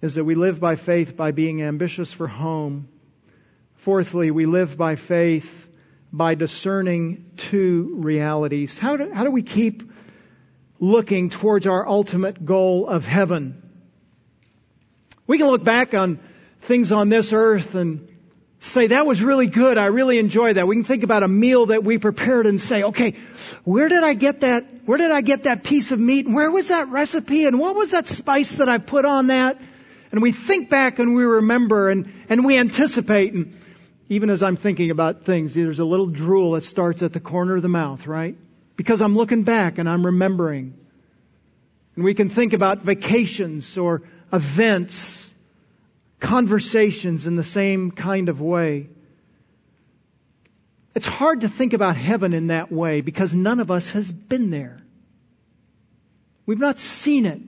is 0.00 0.14
that 0.14 0.24
we 0.24 0.34
live 0.34 0.58
by 0.58 0.76
faith 0.76 1.16
by 1.16 1.30
being 1.32 1.62
ambitious 1.62 2.12
for 2.12 2.26
home. 2.26 2.88
Fourthly, 3.76 4.30
we 4.30 4.46
live 4.46 4.76
by 4.76 4.96
faith 4.96 5.68
by 6.12 6.34
discerning 6.34 7.32
two 7.36 7.94
realities. 7.98 8.78
How 8.78 8.96
do, 8.96 9.12
how 9.12 9.24
do 9.24 9.30
we 9.30 9.42
keep 9.42 9.90
looking 10.78 11.30
towards 11.30 11.66
our 11.66 11.86
ultimate 11.86 12.44
goal 12.44 12.88
of 12.88 13.06
heaven? 13.06 13.62
We 15.26 15.38
can 15.38 15.46
look 15.46 15.62
back 15.62 15.94
on 15.94 16.18
things 16.62 16.90
on 16.90 17.08
this 17.08 17.32
earth 17.32 17.74
and 17.74 18.08
say, 18.58 18.88
that 18.88 19.06
was 19.06 19.22
really 19.22 19.46
good. 19.46 19.78
I 19.78 19.86
really 19.86 20.18
enjoyed 20.18 20.56
that. 20.56 20.66
We 20.66 20.76
can 20.76 20.84
think 20.84 21.02
about 21.02 21.22
a 21.22 21.28
meal 21.28 21.66
that 21.66 21.84
we 21.84 21.98
prepared 21.98 22.46
and 22.46 22.60
say, 22.60 22.82
okay, 22.82 23.16
where 23.64 23.88
did 23.88 24.02
I 24.02 24.14
get 24.14 24.40
that? 24.40 24.66
Where 24.84 24.98
did 24.98 25.10
I 25.10 25.20
get 25.20 25.44
that 25.44 25.62
piece 25.62 25.92
of 25.92 26.00
meat? 26.00 26.26
And 26.26 26.34
where 26.34 26.50
was 26.50 26.68
that 26.68 26.88
recipe? 26.88 27.46
And 27.46 27.58
what 27.58 27.74
was 27.74 27.92
that 27.92 28.08
spice 28.08 28.56
that 28.56 28.68
I 28.68 28.78
put 28.78 29.04
on 29.04 29.28
that? 29.28 29.58
And 30.12 30.20
we 30.20 30.32
think 30.32 30.68
back 30.68 30.98
and 30.98 31.14
we 31.14 31.22
remember 31.22 31.88
and, 31.88 32.12
and 32.28 32.44
we 32.44 32.58
anticipate. 32.58 33.32
And 33.32 33.56
even 34.10 34.28
as 34.28 34.42
I'm 34.42 34.56
thinking 34.56 34.90
about 34.90 35.24
things, 35.24 35.54
there's 35.54 35.78
a 35.78 35.84
little 35.84 36.08
drool 36.08 36.52
that 36.52 36.64
starts 36.64 37.00
at 37.04 37.12
the 37.12 37.20
corner 37.20 37.54
of 37.54 37.62
the 37.62 37.68
mouth, 37.68 38.08
right? 38.08 38.36
Because 38.76 39.00
I'm 39.00 39.16
looking 39.16 39.44
back 39.44 39.78
and 39.78 39.88
I'm 39.88 40.04
remembering. 40.04 40.74
And 41.94 42.04
we 42.04 42.14
can 42.14 42.28
think 42.28 42.52
about 42.52 42.82
vacations 42.82 43.78
or 43.78 44.02
events, 44.32 45.32
conversations 46.18 47.28
in 47.28 47.36
the 47.36 47.44
same 47.44 47.92
kind 47.92 48.28
of 48.28 48.40
way. 48.40 48.88
It's 50.96 51.06
hard 51.06 51.42
to 51.42 51.48
think 51.48 51.72
about 51.72 51.96
heaven 51.96 52.32
in 52.32 52.48
that 52.48 52.72
way 52.72 53.02
because 53.02 53.32
none 53.32 53.60
of 53.60 53.70
us 53.70 53.90
has 53.90 54.10
been 54.10 54.50
there. 54.50 54.82
We've 56.46 56.58
not 56.58 56.80
seen 56.80 57.26
it. 57.26 57.40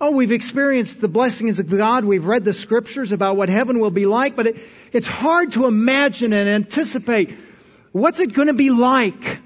Oh, 0.00 0.10
we've 0.10 0.32
experienced 0.32 1.00
the 1.00 1.08
blessings 1.08 1.60
of 1.60 1.70
God. 1.70 2.04
We've 2.04 2.26
read 2.26 2.44
the 2.44 2.52
scriptures 2.52 3.12
about 3.12 3.36
what 3.36 3.48
heaven 3.48 3.78
will 3.78 3.92
be 3.92 4.06
like, 4.06 4.34
but 4.34 4.48
it, 4.48 4.56
it's 4.92 5.06
hard 5.06 5.52
to 5.52 5.66
imagine 5.66 6.32
and 6.32 6.48
anticipate 6.48 7.34
what's 7.92 8.18
it 8.18 8.34
going 8.34 8.48
to 8.48 8.54
be 8.54 8.70
like. 8.70 9.38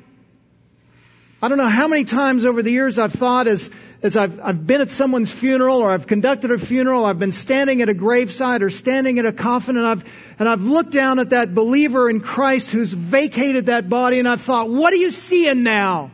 I 1.41 1.49
don't 1.49 1.59
know 1.59 1.69
how 1.69 1.87
many 1.87 2.05
times 2.05 2.45
over 2.47 2.63
the 2.63 2.71
years 2.71 2.99
I've 2.99 3.13
thought 3.13 3.47
as, 3.47 3.71
as 4.03 4.17
I've, 4.17 4.41
I've 4.41 4.67
been 4.67 4.81
at 4.81 4.91
someone's 4.91 5.31
funeral 5.31 5.79
or 5.79 5.91
I've 5.91 6.07
conducted 6.07 6.51
a 6.51 6.59
funeral, 6.59 7.05
I've 7.05 7.19
been 7.19 7.31
standing 7.31 7.83
at 7.83 7.91
a 7.91 7.95
graveside 7.95 8.63
or 8.63 8.71
standing 8.71 9.19
at 9.19 9.27
a 9.27 9.33
coffin 9.33 9.77
and 9.77 9.87
I've, 9.87 10.05
and 10.39 10.49
I've 10.49 10.63
looked 10.63 10.91
down 10.91 11.21
at 11.21 11.31
that 11.31 11.55
believer 11.55 12.09
in 12.09 12.21
Christ 12.21 12.71
who's 12.71 12.93
vacated 12.93 13.67
that 13.67 13.89
body 13.89 14.19
and 14.19 14.27
I've 14.27 14.41
thought, 14.41 14.69
what 14.69 14.93
are 14.93 14.97
you 14.97 15.13
seeing 15.13 15.63
now? 15.63 16.11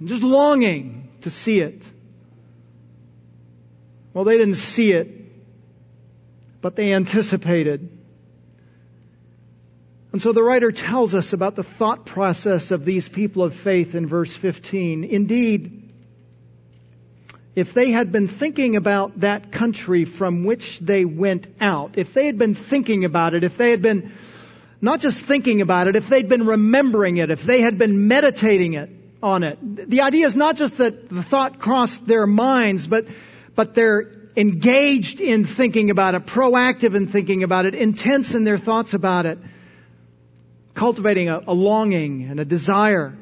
And 0.00 0.08
just 0.08 0.24
longing 0.24 1.03
to 1.24 1.30
see 1.30 1.60
it. 1.60 1.82
Well, 4.12 4.24
they 4.24 4.38
didn't 4.38 4.56
see 4.56 4.92
it, 4.92 5.10
but 6.60 6.76
they 6.76 6.92
anticipated. 6.92 7.98
And 10.12 10.22
so 10.22 10.32
the 10.32 10.42
writer 10.42 10.70
tells 10.70 11.14
us 11.14 11.32
about 11.32 11.56
the 11.56 11.64
thought 11.64 12.06
process 12.06 12.70
of 12.70 12.84
these 12.84 13.08
people 13.08 13.42
of 13.42 13.54
faith 13.54 13.96
in 13.96 14.06
verse 14.06 14.36
15. 14.36 15.02
Indeed, 15.02 15.92
if 17.56 17.74
they 17.74 17.90
had 17.90 18.12
been 18.12 18.28
thinking 18.28 18.76
about 18.76 19.20
that 19.20 19.50
country 19.50 20.04
from 20.04 20.44
which 20.44 20.78
they 20.78 21.04
went 21.04 21.46
out, 21.60 21.98
if 21.98 22.14
they 22.14 22.26
had 22.26 22.38
been 22.38 22.54
thinking 22.54 23.04
about 23.04 23.34
it, 23.34 23.42
if 23.42 23.56
they 23.56 23.70
had 23.70 23.82
been 23.82 24.12
not 24.80 25.00
just 25.00 25.24
thinking 25.24 25.62
about 25.62 25.88
it, 25.88 25.96
if 25.96 26.08
they'd 26.08 26.28
been 26.28 26.46
remembering 26.46 27.16
it, 27.16 27.30
if 27.30 27.42
they 27.42 27.62
had 27.62 27.78
been 27.78 28.06
meditating 28.06 28.74
it, 28.74 28.90
on 29.24 29.42
it. 29.42 29.58
The 29.90 30.02
idea 30.02 30.26
is 30.26 30.36
not 30.36 30.56
just 30.56 30.76
that 30.76 31.08
the 31.08 31.22
thought 31.22 31.58
crossed 31.58 32.06
their 32.06 32.26
minds, 32.26 32.86
but, 32.86 33.06
but 33.54 33.74
they're 33.74 34.12
engaged 34.36 35.20
in 35.20 35.44
thinking 35.44 35.90
about 35.90 36.14
it, 36.14 36.26
proactive 36.26 36.94
in 36.94 37.08
thinking 37.08 37.42
about 37.42 37.64
it, 37.64 37.74
intense 37.74 38.34
in 38.34 38.44
their 38.44 38.58
thoughts 38.58 38.92
about 38.92 39.24
it, 39.24 39.38
cultivating 40.74 41.30
a, 41.30 41.40
a 41.46 41.54
longing 41.54 42.24
and 42.24 42.38
a 42.38 42.44
desire. 42.44 43.16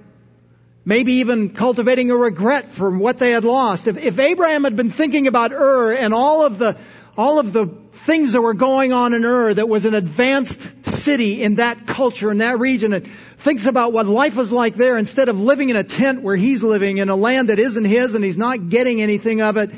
Maybe 0.85 1.15
even 1.15 1.51
cultivating 1.51 2.11
a 2.11 2.17
regret 2.17 2.71
for 2.71 2.91
what 2.91 3.19
they 3.19 3.31
had 3.31 3.45
lost. 3.45 3.87
If, 3.87 3.97
if 3.97 4.19
Abraham 4.19 4.65
had 4.65 4.75
been 4.75 4.91
thinking 4.91 5.29
about 5.29 5.53
Ur 5.53 5.93
and 5.93 6.13
all 6.13 6.45
of 6.45 6.59
the, 6.59 6.79
all 7.17 7.39
of 7.39 7.53
the 7.53 7.69
things 7.93 8.33
that 8.33 8.43
were 8.43 8.55
going 8.55 8.93
on 8.93 9.15
in 9.15 9.25
Ur 9.25 9.55
that 9.55 9.69
was 9.69 9.85
an 9.85 9.95
advanced 9.95 10.82
city 10.93 11.43
in 11.43 11.57
that 11.57 11.87
culture, 11.87 12.31
in 12.31 12.39
that 12.39 12.59
region, 12.59 12.93
and 12.93 13.11
thinks 13.39 13.67
about 13.67 13.93
what 13.93 14.07
life 14.07 14.37
was 14.37 14.53
like 14.53 14.77
there 14.77 14.97
instead 14.97 15.29
of 15.29 15.41
living 15.41 15.71
in 15.71 15.77
a 15.77 15.85
tent 15.85 16.23
where 16.23 16.37
he's 16.37 16.63
living 16.63 16.99
in 16.99 17.09
a 17.09 17.17
land 17.17 17.49
that 17.49 17.59
isn't 17.59 17.85
his 17.85 18.15
and 18.15 18.25
he's 18.25 18.39
not 18.39 18.69
getting 18.69 19.03
anything 19.03 19.41
of 19.41 19.57
it. 19.57 19.71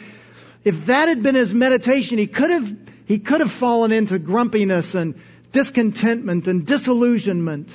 If 0.65 0.87
that 0.87 1.09
had 1.09 1.23
been 1.23 1.35
his 1.35 1.55
meditation, 1.55 2.19
he 2.19 2.27
could 2.27 2.51
have, 2.51 2.77
he 3.07 3.19
could 3.19 3.41
have 3.41 3.53
fallen 3.53 3.93
into 3.93 4.19
grumpiness 4.19 4.95
and 4.95 5.21
discontentment 5.53 6.49
and 6.49 6.67
disillusionment. 6.67 7.75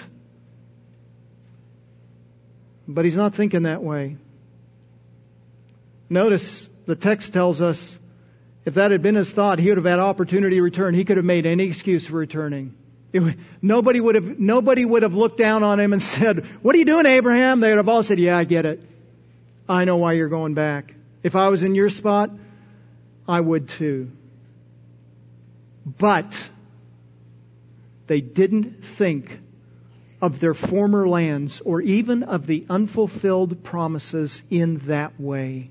But 2.87 3.05
he's 3.05 3.15
not 3.15 3.35
thinking 3.35 3.63
that 3.63 3.83
way. 3.83 4.17
Notice 6.09 6.67
the 6.85 6.95
text 6.95 7.33
tells 7.33 7.61
us 7.61 7.97
if 8.65 8.75
that 8.75 8.91
had 8.91 9.01
been 9.01 9.15
his 9.15 9.31
thought, 9.31 9.59
he 9.59 9.69
would 9.69 9.77
have 9.77 9.85
had 9.85 9.99
opportunity 9.99 10.57
to 10.57 10.61
return. 10.61 10.93
He 10.93 11.05
could 11.05 11.17
have 11.17 11.25
made 11.25 11.45
any 11.45 11.65
excuse 11.65 12.05
for 12.05 12.17
returning. 12.17 12.75
It, 13.11 13.37
nobody 13.61 13.99
would 13.99 14.15
have 14.15 14.39
nobody 14.39 14.85
would 14.85 15.03
have 15.03 15.15
looked 15.15 15.37
down 15.37 15.63
on 15.63 15.79
him 15.79 15.93
and 15.93 16.01
said, 16.15 16.45
"What 16.61 16.75
are 16.75 16.77
you 16.77 16.85
doing, 16.85 17.05
Abraham?" 17.05 17.59
They 17.59 17.69
would 17.69 17.77
have 17.77 17.89
all 17.89 18.03
said, 18.03 18.19
"Yeah, 18.19 18.37
I 18.37 18.43
get 18.43 18.65
it. 18.65 18.81
I 19.67 19.85
know 19.85 19.97
why 19.97 20.13
you're 20.13 20.29
going 20.29 20.53
back. 20.53 20.93
If 21.23 21.35
I 21.35 21.49
was 21.49 21.63
in 21.63 21.75
your 21.75 21.89
spot, 21.89 22.31
I 23.27 23.39
would 23.39 23.67
too." 23.67 24.11
But 25.97 26.37
they 28.07 28.21
didn't 28.21 28.83
think 28.83 29.39
of 30.21 30.39
their 30.39 30.53
former 30.53 31.07
lands 31.07 31.61
or 31.61 31.81
even 31.81 32.23
of 32.23 32.45
the 32.45 32.65
unfulfilled 32.69 33.63
promises 33.63 34.43
in 34.49 34.79
that 34.87 35.19
way. 35.19 35.69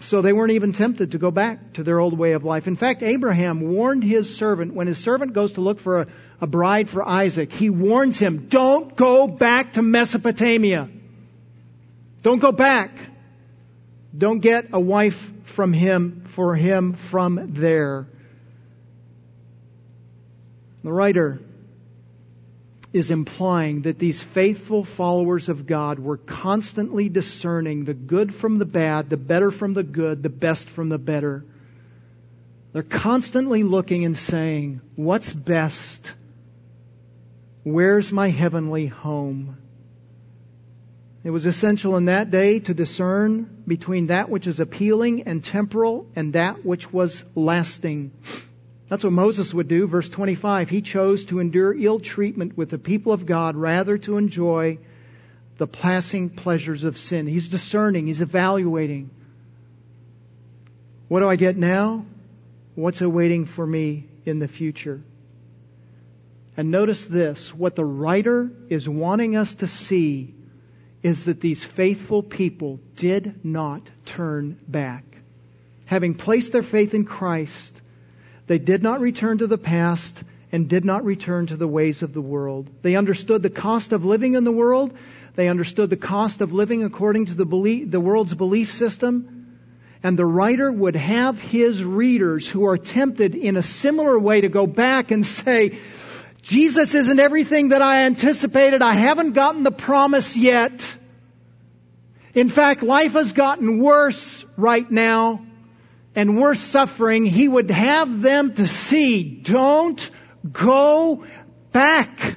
So 0.00 0.22
they 0.22 0.32
weren't 0.32 0.52
even 0.52 0.72
tempted 0.72 1.12
to 1.12 1.18
go 1.18 1.30
back 1.30 1.72
to 1.74 1.82
their 1.82 1.98
old 1.98 2.16
way 2.16 2.32
of 2.32 2.44
life. 2.44 2.68
In 2.68 2.76
fact, 2.76 3.02
Abraham 3.02 3.60
warned 3.60 4.04
his 4.04 4.36
servant, 4.36 4.72
when 4.72 4.86
his 4.86 4.98
servant 4.98 5.32
goes 5.32 5.52
to 5.52 5.60
look 5.60 5.80
for 5.80 6.02
a, 6.02 6.06
a 6.40 6.46
bride 6.46 6.88
for 6.88 7.06
Isaac, 7.06 7.52
he 7.52 7.68
warns 7.68 8.18
him, 8.18 8.46
don't 8.48 8.94
go 8.94 9.26
back 9.26 9.72
to 9.72 9.82
Mesopotamia. 9.82 10.88
Don't 12.22 12.38
go 12.38 12.52
back. 12.52 12.92
Don't 14.16 14.38
get 14.38 14.68
a 14.72 14.80
wife 14.80 15.32
from 15.44 15.72
him, 15.72 16.24
for 16.28 16.54
him 16.54 16.92
from 16.94 17.54
there. 17.54 18.06
The 20.84 20.92
writer 20.92 21.40
is 22.98 23.10
implying 23.10 23.82
that 23.82 23.98
these 23.98 24.20
faithful 24.20 24.84
followers 24.84 25.48
of 25.48 25.66
God 25.66 25.98
were 25.98 26.16
constantly 26.16 27.08
discerning 27.08 27.84
the 27.84 27.94
good 27.94 28.34
from 28.34 28.58
the 28.58 28.66
bad, 28.66 29.08
the 29.08 29.16
better 29.16 29.50
from 29.50 29.72
the 29.72 29.82
good, 29.82 30.22
the 30.22 30.28
best 30.28 30.68
from 30.68 30.88
the 30.88 30.98
better. 30.98 31.44
They're 32.72 32.82
constantly 32.82 33.62
looking 33.62 34.04
and 34.04 34.16
saying, 34.16 34.80
What's 34.96 35.32
best? 35.32 36.12
Where's 37.62 38.12
my 38.12 38.28
heavenly 38.28 38.86
home? 38.86 39.56
It 41.24 41.30
was 41.30 41.46
essential 41.46 41.96
in 41.96 42.06
that 42.06 42.30
day 42.30 42.60
to 42.60 42.74
discern 42.74 43.62
between 43.66 44.08
that 44.08 44.30
which 44.30 44.46
is 44.46 44.60
appealing 44.60 45.22
and 45.22 45.42
temporal 45.42 46.06
and 46.16 46.32
that 46.32 46.64
which 46.64 46.92
was 46.92 47.24
lasting. 47.34 48.12
That's 48.88 49.04
what 49.04 49.12
Moses 49.12 49.52
would 49.52 49.68
do. 49.68 49.86
Verse 49.86 50.08
25, 50.08 50.70
he 50.70 50.80
chose 50.80 51.24
to 51.26 51.40
endure 51.40 51.78
ill 51.78 52.00
treatment 52.00 52.56
with 52.56 52.70
the 52.70 52.78
people 52.78 53.12
of 53.12 53.26
God 53.26 53.56
rather 53.56 53.98
to 53.98 54.16
enjoy 54.16 54.78
the 55.58 55.66
passing 55.66 56.30
pleasures 56.30 56.84
of 56.84 56.98
sin. 56.98 57.26
He's 57.26 57.48
discerning, 57.48 58.06
he's 58.06 58.20
evaluating. 58.20 59.10
What 61.08 61.20
do 61.20 61.28
I 61.28 61.36
get 61.36 61.56
now? 61.56 62.06
What's 62.74 63.00
awaiting 63.00 63.44
for 63.44 63.66
me 63.66 64.06
in 64.24 64.38
the 64.38 64.48
future? 64.48 65.02
And 66.56 66.70
notice 66.70 67.06
this 67.06 67.54
what 67.54 67.76
the 67.76 67.84
writer 67.84 68.50
is 68.68 68.88
wanting 68.88 69.36
us 69.36 69.54
to 69.56 69.68
see 69.68 70.34
is 71.02 71.24
that 71.24 71.40
these 71.40 71.62
faithful 71.62 72.22
people 72.22 72.80
did 72.96 73.44
not 73.44 73.82
turn 74.04 74.58
back. 74.66 75.04
Having 75.86 76.14
placed 76.14 76.52
their 76.52 76.62
faith 76.62 76.94
in 76.94 77.04
Christ, 77.04 77.80
they 78.48 78.58
did 78.58 78.82
not 78.82 79.00
return 79.00 79.38
to 79.38 79.46
the 79.46 79.58
past 79.58 80.24
and 80.50 80.68
did 80.68 80.84
not 80.84 81.04
return 81.04 81.46
to 81.46 81.56
the 81.56 81.68
ways 81.68 82.02
of 82.02 82.14
the 82.14 82.22
world. 82.22 82.68
They 82.80 82.96
understood 82.96 83.42
the 83.42 83.50
cost 83.50 83.92
of 83.92 84.06
living 84.06 84.34
in 84.34 84.44
the 84.44 84.52
world. 84.52 84.96
They 85.34 85.48
understood 85.48 85.90
the 85.90 85.98
cost 85.98 86.40
of 86.40 86.54
living 86.54 86.82
according 86.82 87.26
to 87.26 87.34
the, 87.34 87.44
belief, 87.44 87.90
the 87.90 88.00
world's 88.00 88.34
belief 88.34 88.72
system. 88.72 89.58
And 90.02 90.18
the 90.18 90.24
writer 90.24 90.72
would 90.72 90.96
have 90.96 91.38
his 91.38 91.84
readers 91.84 92.48
who 92.48 92.64
are 92.66 92.78
tempted 92.78 93.34
in 93.34 93.58
a 93.58 93.62
similar 93.62 94.18
way 94.18 94.40
to 94.40 94.48
go 94.48 94.66
back 94.66 95.10
and 95.10 95.26
say, 95.26 95.78
Jesus 96.40 96.94
isn't 96.94 97.20
everything 97.20 97.68
that 97.68 97.82
I 97.82 98.04
anticipated. 98.04 98.80
I 98.80 98.94
haven't 98.94 99.34
gotten 99.34 99.62
the 99.62 99.70
promise 99.70 100.38
yet. 100.38 100.96
In 102.32 102.48
fact, 102.48 102.82
life 102.82 103.12
has 103.12 103.34
gotten 103.34 103.82
worse 103.82 104.46
right 104.56 104.90
now 104.90 105.42
and 106.18 106.36
worse 106.36 106.60
suffering. 106.60 107.24
He 107.24 107.46
would 107.46 107.70
have 107.70 108.22
them 108.22 108.52
to 108.54 108.66
see, 108.66 109.22
don't 109.22 110.10
go 110.52 111.24
back. 111.70 112.36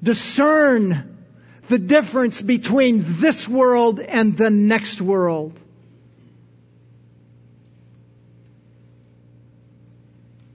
Discern 0.00 1.18
the 1.66 1.80
difference 1.80 2.40
between 2.40 3.02
this 3.18 3.48
world 3.48 3.98
and 3.98 4.36
the 4.36 4.50
next 4.50 5.00
world. 5.00 5.58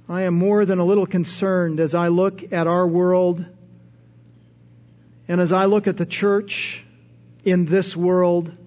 I 0.07 0.22
am 0.22 0.36
more 0.36 0.65
than 0.65 0.80
a 0.80 0.86
little 0.86 1.05
concerned 1.05 1.82
as 1.82 1.93
I 1.93 2.07
look 2.07 2.53
at 2.53 2.68
our 2.68 2.88
world 2.88 3.45
and 5.28 5.41
as 5.41 5.51
I 5.51 5.65
look 5.65 5.88
at 5.88 5.97
the 5.97 6.05
church 6.05 6.82
in 7.43 7.65
this 7.65 7.93
world 7.93 8.57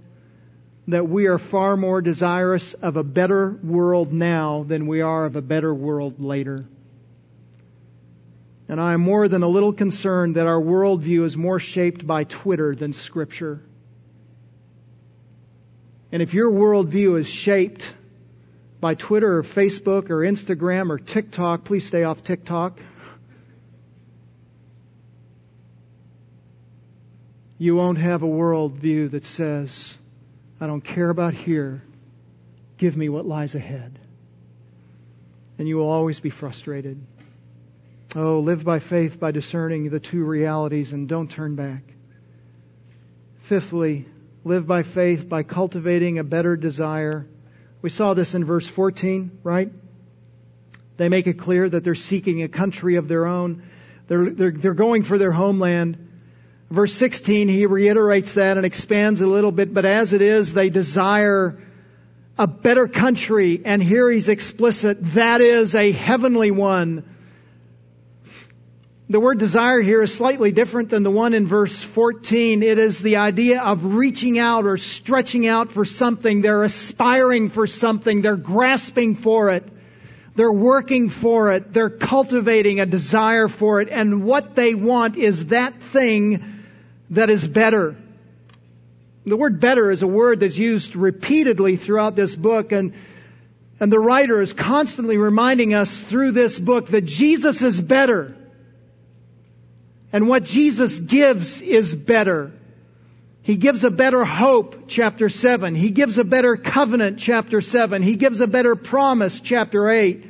that 0.91 1.09
we 1.09 1.27
are 1.27 1.39
far 1.39 1.77
more 1.77 2.03
desirous 2.03 2.75
of 2.75 2.97
a 2.97 3.05
better 3.05 3.59
world 3.63 4.13
now 4.13 4.65
than 4.65 4.87
we 4.87 5.01
are 5.01 5.25
of 5.25 5.37
a 5.37 5.43
better 5.43 5.75
world 5.75 6.21
later. 6.21 6.67
And 8.69 8.81
I 8.81 8.93
am 8.93 9.01
more 9.01 9.27
than 9.27 9.43
a 9.43 9.49
little 9.49 9.73
concerned 9.73 10.37
that 10.37 10.47
our 10.47 10.61
worldview 10.61 11.25
is 11.25 11.37
more 11.37 11.59
shaped 11.59 12.07
by 12.07 12.25
Twitter 12.25 12.75
than 12.75 12.93
Scripture. 12.93 13.61
And 16.13 16.23
if 16.23 16.35
your 16.35 16.51
worldview 16.51 17.19
is 17.19 17.29
shaped 17.29 17.93
by 18.81 18.95
Twitter 18.95 19.39
or 19.39 19.43
Facebook 19.43 20.11
or 20.11 20.19
Instagram 20.19 20.91
or 20.91 20.99
TikTok, 20.99 21.65
please 21.65 21.87
stay 21.87 22.05
off 22.05 22.25
TikTok. 22.25 22.79
You 27.59 27.77
won't 27.77 27.99
have 27.99 28.23
a 28.23 28.27
worldview 28.27 29.11
that 29.11 29.27
says, 29.27 29.99
I 30.61 30.67
don't 30.67 30.83
care 30.83 31.11
about 31.11 31.35
here. 31.35 31.83
Give 32.79 32.97
me 32.97 33.09
what 33.09 33.27
lies 33.27 33.55
ahead. 33.55 33.99
And 35.59 35.69
you 35.69 35.77
will 35.77 35.89
always 35.91 36.21
be 36.21 36.31
frustrated. 36.31 37.01
Oh, 38.17 38.41
live 38.41 38.65
by 38.65 38.79
faith 38.79 39.21
by 39.21 39.31
discerning 39.31 39.89
the 39.89 40.01
two 40.01 40.25
realities 40.25 40.93
and 40.93 41.09
don't 41.09 41.31
turn 41.31 41.55
back. 41.55 41.83
Fifthly, 43.43 44.07
live 44.45 44.67
by 44.67 44.83
faith 44.83 45.29
by 45.29 45.43
cultivating 45.43 46.19
a 46.19 46.25
better 46.25 46.57
desire 46.57 47.27
we 47.83 47.91
saw 47.91 48.15
this 48.15 48.35
in 48.35 48.45
verse 48.45 48.67
14, 48.67 49.39
right? 49.43 49.71
They 50.97 51.09
make 51.09 51.27
it 51.27 51.39
clear 51.39 51.69
that 51.69 51.83
they're 51.83 51.95
seeking 51.95 52.43
a 52.43 52.49
country 52.49 52.97
of 52.97 53.09
their 53.09 53.27
own. 53.27 53.63
They're, 54.07 54.31
they're, 54.31 54.51
they're 54.51 54.75
going 54.75 55.03
for 55.03 55.17
their 55.17 55.33
homeland. 55.33 56.09
Verse 56.71 56.93
16, 56.95 57.49
he 57.49 57.67
reiterates 57.67 58.35
that 58.35 58.57
and 58.57 58.65
expands 58.65 59.21
a 59.21 59.27
little 59.27 59.51
bit, 59.51 59.75
but 59.75 59.85
as 59.85 60.13
it 60.13 60.23
is, 60.23 60.53
they 60.53 60.71
desire 60.71 61.59
a 62.39 62.47
better 62.47 62.87
country, 62.87 63.61
and 63.65 63.83
here 63.83 64.09
he's 64.09 64.29
explicit, 64.29 64.99
that 65.15 65.41
is 65.41 65.75
a 65.75 65.91
heavenly 65.91 66.53
one. 66.53 67.05
The 69.09 69.19
word 69.19 69.41
desire 69.41 69.81
here 69.81 70.01
is 70.01 70.15
slightly 70.15 70.53
different 70.53 70.91
than 70.91 71.03
the 71.03 71.11
one 71.11 71.35
in 71.35 71.49
verse 71.49 71.83
14. 71.83 72.63
It 72.63 72.79
is 72.79 73.01
the 73.01 73.17
idea 73.17 73.61
of 73.61 73.97
reaching 73.97 74.39
out 74.39 74.65
or 74.65 74.79
stretching 74.79 75.49
out 75.49 75.73
for 75.73 75.85
something. 75.85 76.41
They're 76.41 76.63
aspiring 76.63 77.51
for 77.51 77.67
something. 77.67 78.23
They're 78.23 78.37
grasping 78.37 79.17
for 79.17 79.51
it. 79.51 79.69
They're 80.37 80.53
working 80.53 81.09
for 81.09 81.51
it. 81.51 81.73
They're 81.73 81.91
cultivating 81.91 82.79
a 82.79 82.87
desire 82.87 83.49
for 83.49 83.81
it. 83.81 83.89
And 83.91 84.23
what 84.23 84.55
they 84.55 84.77
want 84.77 85.17
is 85.17 85.47
that 85.47 85.83
thing 85.83 86.59
that 87.11 87.31
is 87.31 87.47
better. 87.47 87.97
The 89.27 89.37
word 89.37 89.61
better 89.61 89.91
is 89.91 90.03
a 90.03 90.07
word 90.07 90.41
that's 90.41 90.57
used 90.57 90.97
repeatedly 90.97 91.77
throughout 91.77 92.17
this 92.17 92.35
book 92.35 92.73
and 92.73 92.95
and 93.81 93.91
the 93.91 93.99
writer 93.99 94.43
is 94.43 94.53
constantly 94.53 95.17
reminding 95.17 95.73
us 95.73 95.99
through 95.99 96.33
this 96.33 96.59
book 96.59 96.89
that 96.89 97.07
Jesus 97.07 97.63
is 97.63 97.81
better. 97.81 98.37
And 100.13 100.29
what 100.29 100.45
Jesus 100.45 100.99
gives 100.99 101.63
is 101.63 101.97
better. 101.97 102.53
He 103.41 103.57
gives 103.57 103.83
a 103.85 103.91
better 103.91 104.23
hope, 104.23 104.85
chapter 104.87 105.31
7. 105.31 105.75
He 105.75 105.91
gives 105.91 106.19
a 106.19 106.25
better 106.25 106.57
covenant, 106.57 107.19
chapter 107.19 107.63
7. 107.63 108.03
He 108.03 108.17
gives 108.17 108.43
a 108.43 108.47
better 108.47 108.77
promise, 108.77 109.41
chapter 109.41 109.89
8. 109.89 110.27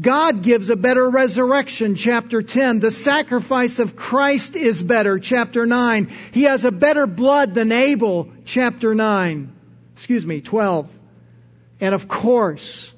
God 0.00 0.42
gives 0.42 0.68
a 0.68 0.76
better 0.76 1.08
resurrection, 1.08 1.94
chapter 1.94 2.42
10. 2.42 2.80
The 2.80 2.90
sacrifice 2.90 3.78
of 3.78 3.96
Christ 3.96 4.54
is 4.54 4.82
better, 4.82 5.18
chapter 5.18 5.64
9. 5.64 6.12
He 6.32 6.42
has 6.42 6.66
a 6.66 6.70
better 6.70 7.06
blood 7.06 7.54
than 7.54 7.72
Abel, 7.72 8.28
chapter 8.44 8.94
9. 8.94 9.52
Excuse 9.94 10.26
me, 10.26 10.42
12. 10.42 10.90
And 11.80 11.94
of 11.94 12.08
course, 12.08 12.92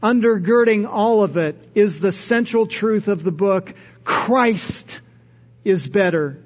undergirding 0.00 0.88
all 0.88 1.24
of 1.24 1.36
it 1.36 1.56
is 1.74 1.98
the 1.98 2.12
central 2.12 2.66
truth 2.66 3.08
of 3.08 3.24
the 3.24 3.32
book, 3.32 3.74
Christ 4.04 5.00
is 5.64 5.88
better. 5.88 6.38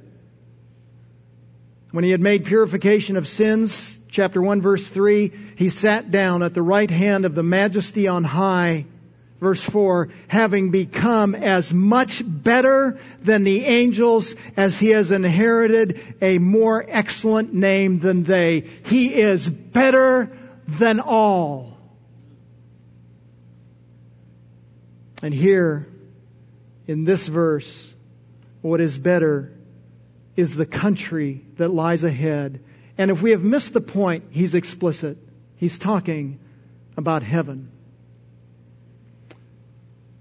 When 1.91 2.05
he 2.05 2.11
had 2.11 2.21
made 2.21 2.47
purification 2.47 3.17
of 3.17 3.29
sins, 3.29 3.99
chapter 4.09 4.41
1 4.41 4.63
verse 4.63 4.89
3, 4.89 5.33
he 5.57 5.69
sat 5.69 6.11
down 6.11 6.43
at 6.43 6.55
the 6.55 6.63
right 6.63 6.91
hand 6.91 7.27
of 7.27 7.35
the 7.35 7.43
majesty 7.43 8.09
on 8.09 8.25
high. 8.25 8.87
Verse 9.39 9.63
4, 9.63 10.09
having 10.29 10.71
become 10.71 11.35
as 11.35 11.73
much 11.73 12.23
better 12.25 12.99
than 13.23 13.45
the 13.45 13.65
angels 13.65 14.35
as 14.57 14.79
he 14.79 14.89
has 14.89 15.13
inherited 15.13 16.01
a 16.23 16.39
more 16.39 16.85
excellent 16.89 17.53
name 17.53 17.99
than 17.99 18.25
they. 18.25 18.61
He 18.87 19.15
is 19.15 19.49
better 19.49 20.37
than 20.67 21.01
all. 21.01 21.77
And 25.23 25.35
here, 25.35 25.87
in 26.87 27.05
this 27.05 27.27
verse, 27.27 27.95
what 28.63 28.81
is 28.81 28.97
better 28.97 29.53
is 30.35 30.55
the 30.55 30.67
country 30.67 31.45
that 31.57 31.69
lies 31.69 32.05
ahead. 32.05 32.63
And 32.97 33.11
if 33.11 33.21
we 33.21 33.33
have 33.33 33.43
missed 33.43 33.75
the 33.75 33.81
point, 33.83 34.25
he's 34.31 34.55
explicit. 34.55 35.19
He's 35.57 35.79
talking 35.79 36.39
about 36.97 37.23
heaven. 37.23 37.71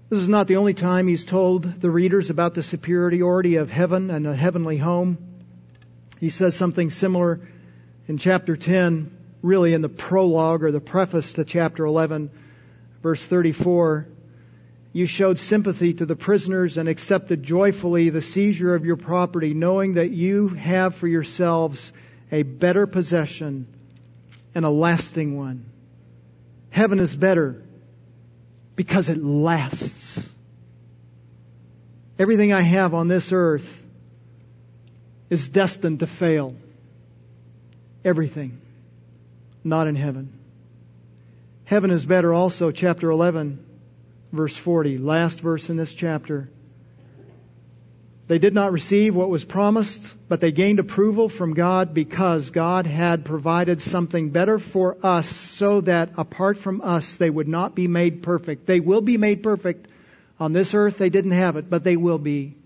This 0.08 0.20
is 0.20 0.28
not 0.28 0.46
the 0.46 0.56
only 0.56 0.74
time 0.74 1.08
he's 1.08 1.24
told 1.24 1.80
the 1.80 1.90
readers 1.90 2.30
about 2.30 2.54
the 2.54 2.62
superiority 2.62 3.56
of 3.56 3.70
heaven 3.70 4.10
and 4.10 4.24
a 4.24 4.36
heavenly 4.36 4.76
home. 4.76 5.18
He 6.20 6.30
says 6.30 6.54
something 6.54 6.90
similar 6.90 7.40
in 8.06 8.16
chapter 8.16 8.56
10, 8.56 9.10
really 9.42 9.74
in 9.74 9.82
the 9.82 9.88
prologue 9.88 10.62
or 10.62 10.70
the 10.70 10.80
preface 10.80 11.32
to 11.32 11.44
chapter 11.44 11.84
11, 11.84 12.30
verse 13.02 13.24
34. 13.24 14.06
You 14.92 15.06
showed 15.06 15.40
sympathy 15.40 15.94
to 15.94 16.06
the 16.06 16.14
prisoners 16.14 16.78
and 16.78 16.88
accepted 16.88 17.42
joyfully 17.42 18.10
the 18.10 18.22
seizure 18.22 18.76
of 18.76 18.86
your 18.86 18.96
property, 18.96 19.54
knowing 19.54 19.94
that 19.94 20.12
you 20.12 20.48
have 20.50 20.94
for 20.94 21.08
yourselves 21.08 21.92
a 22.30 22.44
better 22.44 22.86
possession 22.86 23.66
and 24.54 24.64
a 24.64 24.70
lasting 24.70 25.36
one. 25.36 25.66
Heaven 26.70 27.00
is 27.00 27.16
better 27.16 27.65
because 28.76 29.08
it 29.08 29.22
lasts. 29.22 30.28
Everything 32.18 32.52
I 32.52 32.62
have 32.62 32.94
on 32.94 33.08
this 33.08 33.32
earth 33.32 33.82
is 35.28 35.48
destined 35.48 36.00
to 36.00 36.06
fail. 36.06 36.54
Everything. 38.04 38.60
Not 39.64 39.88
in 39.88 39.96
heaven. 39.96 40.32
Heaven 41.64 41.90
is 41.90 42.06
better 42.06 42.32
also, 42.32 42.70
chapter 42.70 43.10
11, 43.10 43.64
verse 44.32 44.56
40, 44.56 44.98
last 44.98 45.40
verse 45.40 45.68
in 45.68 45.76
this 45.76 45.92
chapter. 45.92 46.48
They 48.28 48.38
did 48.40 48.54
not 48.54 48.72
receive 48.72 49.14
what 49.14 49.30
was 49.30 49.44
promised, 49.44 50.14
but 50.28 50.40
they 50.40 50.50
gained 50.50 50.80
approval 50.80 51.28
from 51.28 51.54
God 51.54 51.94
because 51.94 52.50
God 52.50 52.84
had 52.84 53.24
provided 53.24 53.80
something 53.80 54.30
better 54.30 54.58
for 54.58 54.96
us 55.04 55.28
so 55.28 55.80
that 55.82 56.10
apart 56.16 56.58
from 56.58 56.80
us 56.80 57.16
they 57.16 57.30
would 57.30 57.46
not 57.46 57.76
be 57.76 57.86
made 57.86 58.24
perfect. 58.24 58.66
They 58.66 58.80
will 58.80 59.00
be 59.00 59.16
made 59.16 59.44
perfect. 59.44 59.86
On 60.40 60.52
this 60.52 60.74
earth 60.74 60.98
they 60.98 61.08
didn't 61.08 61.32
have 61.32 61.56
it, 61.56 61.70
but 61.70 61.84
they 61.84 61.96
will 61.96 62.18
be. 62.18 62.56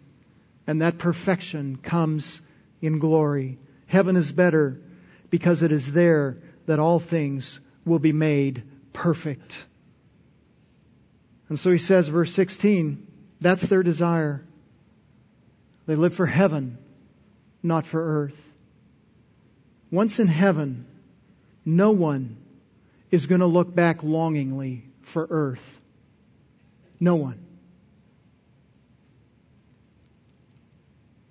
And 0.66 0.80
that 0.80 0.96
perfection 0.96 1.76
comes 1.76 2.40
in 2.80 2.98
glory. 2.98 3.58
Heaven 3.86 4.16
is 4.16 4.32
better 4.32 4.80
because 5.28 5.62
it 5.62 5.72
is 5.72 5.92
there 5.92 6.38
that 6.66 6.78
all 6.78 7.00
things 7.00 7.60
will 7.84 7.98
be 7.98 8.12
made 8.12 8.62
perfect. 8.94 9.58
And 11.50 11.58
so 11.58 11.70
he 11.70 11.78
says, 11.78 12.08
verse 12.08 12.32
16, 12.32 13.06
that's 13.40 13.64
their 13.64 13.82
desire. 13.82 14.46
They 15.86 15.96
live 15.96 16.14
for 16.14 16.26
heaven, 16.26 16.78
not 17.62 17.86
for 17.86 18.24
earth. 18.24 18.36
Once 19.90 20.20
in 20.20 20.28
heaven, 20.28 20.86
no 21.64 21.90
one 21.90 22.36
is 23.10 23.26
going 23.26 23.40
to 23.40 23.46
look 23.46 23.74
back 23.74 24.02
longingly 24.02 24.84
for 25.02 25.26
earth. 25.28 25.80
No 27.00 27.16
one. 27.16 27.38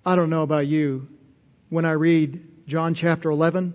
I 0.04 0.16
don't 0.16 0.30
know 0.30 0.42
about 0.42 0.66
you. 0.66 1.08
When 1.68 1.84
I 1.84 1.92
read 1.92 2.66
John 2.66 2.94
chapter 2.94 3.30
11, 3.30 3.74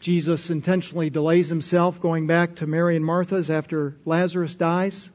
Jesus 0.00 0.48
intentionally 0.48 1.10
delays 1.10 1.48
himself 1.48 2.00
going 2.00 2.26
back 2.26 2.56
to 2.56 2.66
Mary 2.66 2.96
and 2.96 3.04
Martha's 3.04 3.50
after 3.50 3.96
Lazarus 4.06 4.54
dies 4.54 5.10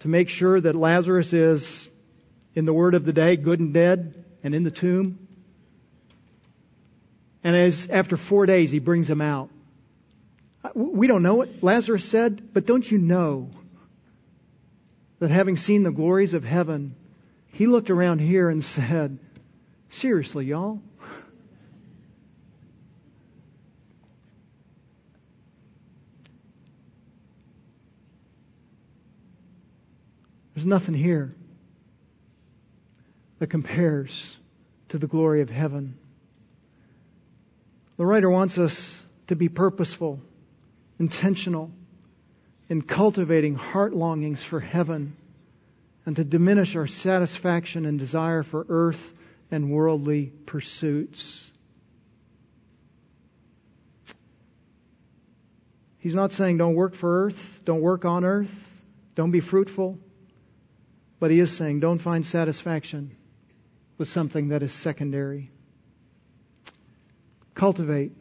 to 0.00 0.08
make 0.08 0.28
sure 0.28 0.60
that 0.60 0.76
Lazarus 0.76 1.32
is, 1.32 1.88
in 2.54 2.64
the 2.64 2.72
word 2.72 2.94
of 2.94 3.04
the 3.04 3.12
day, 3.12 3.36
good 3.36 3.60
and 3.60 3.72
dead 3.72 4.24
and 4.42 4.54
in 4.54 4.64
the 4.64 4.70
tomb. 4.70 5.26
And 7.42 7.56
as 7.56 7.88
after 7.88 8.16
four 8.16 8.46
days, 8.46 8.70
he 8.70 8.78
brings 8.78 9.08
him 9.08 9.20
out. 9.20 9.50
We 10.74 11.06
don't 11.06 11.22
know 11.22 11.36
what 11.36 11.62
Lazarus 11.62 12.04
said, 12.04 12.52
but 12.52 12.66
don't 12.66 12.88
you 12.90 12.98
know 12.98 13.50
that 15.20 15.30
having 15.30 15.56
seen 15.56 15.82
the 15.82 15.90
glories 15.90 16.34
of 16.34 16.44
heaven, 16.44 16.94
he 17.52 17.66
looked 17.66 17.90
around 17.90 18.18
here 18.18 18.50
and 18.50 18.62
said, 18.62 19.18
Seriously, 19.88 20.46
y'all? 20.46 20.80
There's 30.54 30.66
nothing 30.66 30.94
here 30.94 31.34
that 33.40 33.48
compares 33.48 34.36
to 34.90 34.98
the 34.98 35.06
glory 35.06 35.40
of 35.40 35.50
heaven. 35.50 35.96
The 37.96 38.06
writer 38.06 38.30
wants 38.30 38.58
us 38.58 39.02
to 39.26 39.34
be 39.34 39.48
purposeful, 39.48 40.20
intentional 40.98 41.72
in 42.68 42.82
cultivating 42.82 43.54
heart 43.54 43.94
longings 43.94 44.42
for 44.42 44.60
heaven 44.60 45.16
and 46.04 46.16
to 46.16 46.24
diminish 46.24 46.76
our 46.76 46.86
satisfaction 46.86 47.86
and 47.86 47.98
desire 47.98 48.42
for 48.42 48.64
earth 48.68 49.12
and 49.50 49.70
worldly 49.70 50.26
pursuits. 50.44 51.50
He's 55.98 56.14
not 56.14 56.32
saying 56.32 56.58
don't 56.58 56.74
work 56.74 56.94
for 56.94 57.26
earth, 57.26 57.62
don't 57.64 57.80
work 57.80 58.04
on 58.04 58.24
earth, 58.24 58.52
don't 59.14 59.30
be 59.30 59.40
fruitful. 59.40 59.98
But 61.18 61.30
he 61.30 61.40
is 61.40 61.50
saying 61.50 61.80
don't 61.80 61.98
find 61.98 62.24
satisfaction 62.24 63.16
with 64.00 64.08
something 64.08 64.48
that 64.48 64.62
is 64.62 64.72
secondary. 64.72 65.50
Cultivate 67.54 68.12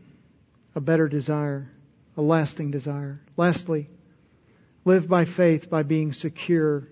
a 0.75 0.82
better 0.82 1.07
desire, 1.07 1.71
a 2.17 2.21
lasting 2.21 2.69
desire. 2.69 3.21
Lastly, 3.38 3.88
live 4.84 5.07
by 5.07 5.23
faith 5.23 5.69
by 5.69 5.84
being 5.84 6.11
secure 6.11 6.89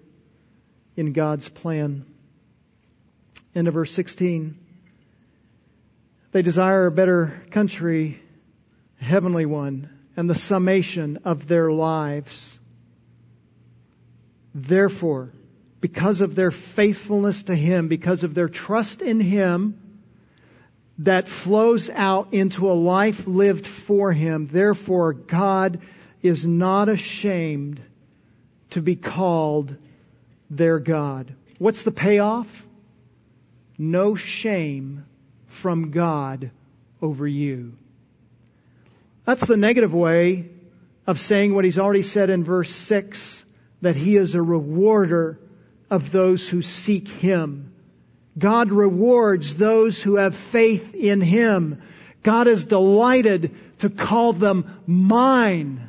in 0.95 1.11
God's 1.11 1.49
plan. 1.49 2.05
End 3.53 3.67
of 3.67 3.73
verse 3.73 3.91
16. 3.91 4.57
They 6.31 6.41
desire 6.41 6.85
a 6.85 6.91
better 6.91 7.43
country, 7.51 8.21
a 9.01 9.03
heavenly 9.03 9.45
one, 9.45 9.89
and 10.15 10.29
the 10.29 10.35
summation 10.35 11.19
of 11.25 11.45
their 11.45 11.69
lives. 11.73 12.57
Therefore, 14.55 15.33
because 15.87 16.19
of 16.19 16.35
their 16.35 16.51
faithfulness 16.51 17.43
to 17.43 17.55
Him, 17.55 17.87
because 17.87 18.25
of 18.25 18.33
their 18.33 18.49
trust 18.49 19.01
in 19.01 19.21
Him, 19.21 19.79
that 20.97 21.29
flows 21.29 21.89
out 21.89 22.33
into 22.33 22.69
a 22.69 22.73
life 22.73 23.25
lived 23.25 23.65
for 23.65 24.11
Him. 24.11 24.49
Therefore, 24.51 25.13
God 25.13 25.79
is 26.21 26.45
not 26.45 26.89
ashamed 26.89 27.79
to 28.71 28.81
be 28.81 28.97
called 28.97 29.77
their 30.49 30.77
God. 30.79 31.33
What's 31.57 31.83
the 31.83 31.91
payoff? 31.91 32.65
No 33.77 34.15
shame 34.15 35.05
from 35.45 35.91
God 35.91 36.51
over 37.01 37.25
you. 37.25 37.77
That's 39.23 39.45
the 39.45 39.55
negative 39.55 39.93
way 39.93 40.49
of 41.05 41.17
saying 41.17 41.55
what 41.55 41.63
he's 41.63 41.79
already 41.79 42.03
said 42.03 42.29
in 42.29 42.43
verse 42.43 42.75
6 42.75 43.45
that 43.81 43.95
he 43.95 44.17
is 44.17 44.35
a 44.35 44.41
rewarder 44.41 45.39
of 45.89 46.11
those 46.11 46.47
who 46.47 46.61
seek 46.61 47.07
Him. 47.07 47.73
God 48.37 48.71
rewards 48.71 49.55
those 49.55 50.01
who 50.01 50.17
have 50.17 50.35
faith 50.35 50.93
in 50.93 51.21
Him. 51.21 51.81
God 52.23 52.47
is 52.47 52.65
delighted 52.65 53.55
to 53.79 53.89
call 53.89 54.33
them 54.33 54.81
mine. 54.85 55.87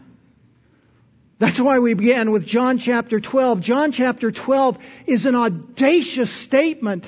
That's 1.38 1.61
why 1.61 1.78
we 1.78 1.94
began 1.94 2.30
with 2.30 2.46
John 2.46 2.78
chapter 2.78 3.20
12. 3.20 3.61
John 3.61 3.92
chapter 3.92 4.32
12 4.32 4.78
is 5.07 5.26
an 5.26 5.34
audacious 5.34 6.32
statement 6.32 7.05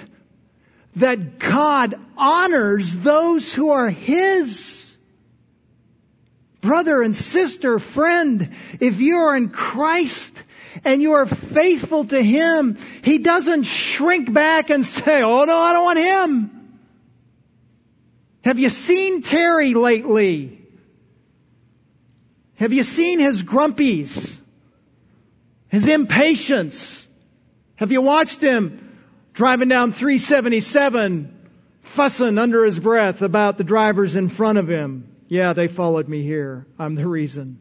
that 0.96 1.38
God 1.38 1.94
honors 2.16 2.94
those 2.94 3.52
who 3.52 3.70
are 3.70 3.90
His. 3.90 4.94
Brother 6.60 7.02
and 7.02 7.16
sister, 7.16 7.78
friend, 7.78 8.50
if 8.80 9.00
you 9.00 9.16
are 9.16 9.36
in 9.36 9.48
Christ, 9.48 10.34
and 10.84 11.02
you 11.02 11.12
are 11.12 11.26
faithful 11.26 12.04
to 12.06 12.22
Him, 12.22 12.78
He 13.02 13.18
doesn't 13.18 13.64
shrink 13.64 14.32
back 14.32 14.70
and 14.70 14.84
say, 14.84 15.22
oh 15.22 15.44
no, 15.44 15.56
I 15.56 15.72
don't 15.72 15.84
want 15.84 15.98
Him. 15.98 16.60
Have 18.42 18.58
you 18.58 18.70
seen 18.70 19.22
Terry 19.22 19.74
lately? 19.74 20.60
Have 22.60 22.72
you 22.74 22.84
seen 22.84 23.20
his 23.20 23.42
grumpies? 23.42 24.38
His 25.68 25.88
impatience? 25.88 27.08
Have 27.76 27.90
you 27.90 28.02
watched 28.02 28.42
him 28.42 28.98
driving 29.32 29.68
down 29.68 29.92
377 29.92 31.50
fussing 31.82 32.38
under 32.38 32.64
his 32.64 32.78
breath 32.78 33.22
about 33.22 33.56
the 33.56 33.64
drivers 33.64 34.14
in 34.14 34.28
front 34.28 34.58
of 34.58 34.68
him? 34.68 35.16
Yeah, 35.28 35.52
they 35.54 35.68
followed 35.68 36.06
me 36.06 36.22
here. 36.22 36.66
I'm 36.78 36.96
the 36.96 37.06
reason. 37.06 37.60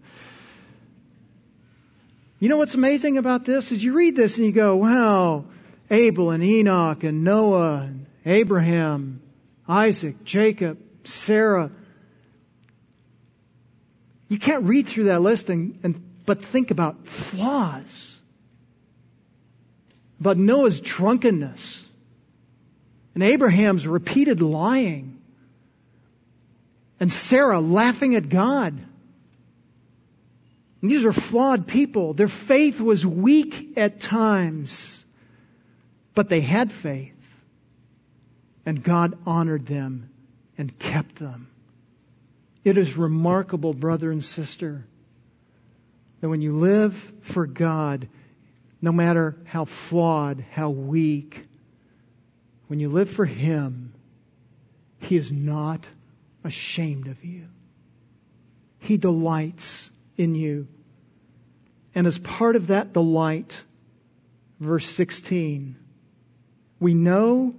You 2.39 2.47
know 2.47 2.57
what's 2.57 2.75
amazing 2.75 3.17
about 3.17 3.43
this 3.43 3.73
is 3.73 3.83
you 3.83 3.93
read 3.93 4.15
this 4.15 4.37
and 4.37 4.45
you 4.45 4.53
go, 4.53 4.77
wow, 4.77 5.45
Abel 5.91 6.31
and 6.31 6.41
Enoch 6.41 7.03
and 7.03 7.25
Noah 7.25 7.81
and 7.81 8.05
Abraham, 8.25 9.21
Isaac, 9.67 10.23
Jacob, 10.23 10.77
Sarah. 11.03 11.69
You 14.29 14.39
can't 14.39 14.63
read 14.63 14.87
through 14.87 15.05
that 15.05 15.21
list 15.21 15.49
and, 15.49 15.79
and 15.83 16.01
but 16.25 16.45
think 16.45 16.71
about 16.71 17.07
flaws. 17.07 18.17
About 20.21 20.37
Noah's 20.37 20.79
drunkenness 20.79 21.83
and 23.15 23.23
Abraham's 23.23 23.85
repeated 23.85 24.41
lying 24.41 25.19
And 27.01 27.11
Sarah 27.11 27.59
laughing 27.59 28.15
at 28.15 28.29
God. 28.29 28.79
These 30.81 31.05
are 31.05 31.13
flawed 31.13 31.67
people. 31.67 32.13
Their 32.13 32.29
faith 32.29 32.79
was 32.79 33.05
weak 33.05 33.77
at 33.77 33.99
times, 33.99 35.03
but 36.15 36.29
they 36.29 36.41
had 36.41 36.71
faith. 36.71 37.13
And 38.65 38.83
God 38.83 39.17
honored 39.25 39.65
them 39.65 40.09
and 40.57 40.77
kept 40.77 41.17
them. 41.17 41.49
It 42.63 42.77
is 42.77 42.95
remarkable, 42.97 43.73
brother 43.73 44.11
and 44.11 44.23
sister, 44.23 44.85
that 46.21 46.29
when 46.29 46.41
you 46.41 46.53
live 46.53 47.13
for 47.21 47.45
God, 47.45 48.07
no 48.81 48.91
matter 48.91 49.35
how 49.45 49.65
flawed, 49.65 50.45
how 50.51 50.69
weak, 50.69 51.45
when 52.67 52.79
you 52.79 52.89
live 52.89 53.09
for 53.09 53.25
Him, 53.25 53.93
He 54.99 55.17
is 55.17 55.31
not 55.31 55.85
ashamed 56.43 57.07
of 57.07 57.23
you. 57.23 57.47
He 58.79 58.97
delights 58.97 59.89
in 60.19 60.35
you. 60.35 60.67
And 61.95 62.05
as 62.05 62.19
part 62.19 62.55
of 62.55 62.67
that 62.67 62.93
delight, 62.93 63.55
verse 64.59 64.87
16, 64.87 65.77
we 66.79 66.93
know 66.93 67.55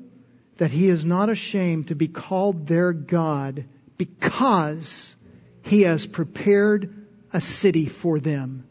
that 0.58 0.70
He 0.70 0.88
is 0.88 1.04
not 1.04 1.30
ashamed 1.30 1.88
to 1.88 1.94
be 1.94 2.06
called 2.06 2.66
their 2.66 2.92
God 2.92 3.64
because 3.96 5.16
He 5.62 5.82
has 5.82 6.06
prepared 6.06 7.06
a 7.32 7.40
city 7.40 7.86
for 7.86 8.20
them. 8.20 8.64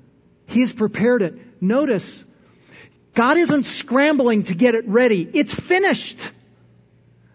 He 0.46 0.62
has 0.62 0.72
prepared 0.72 1.22
it. 1.22 1.62
Notice, 1.62 2.24
God 3.14 3.38
isn't 3.38 3.64
scrambling 3.64 4.44
to 4.44 4.54
get 4.54 4.76
it 4.76 4.88
ready. 4.88 5.30
It's 5.34 5.54
finished. 5.54 6.32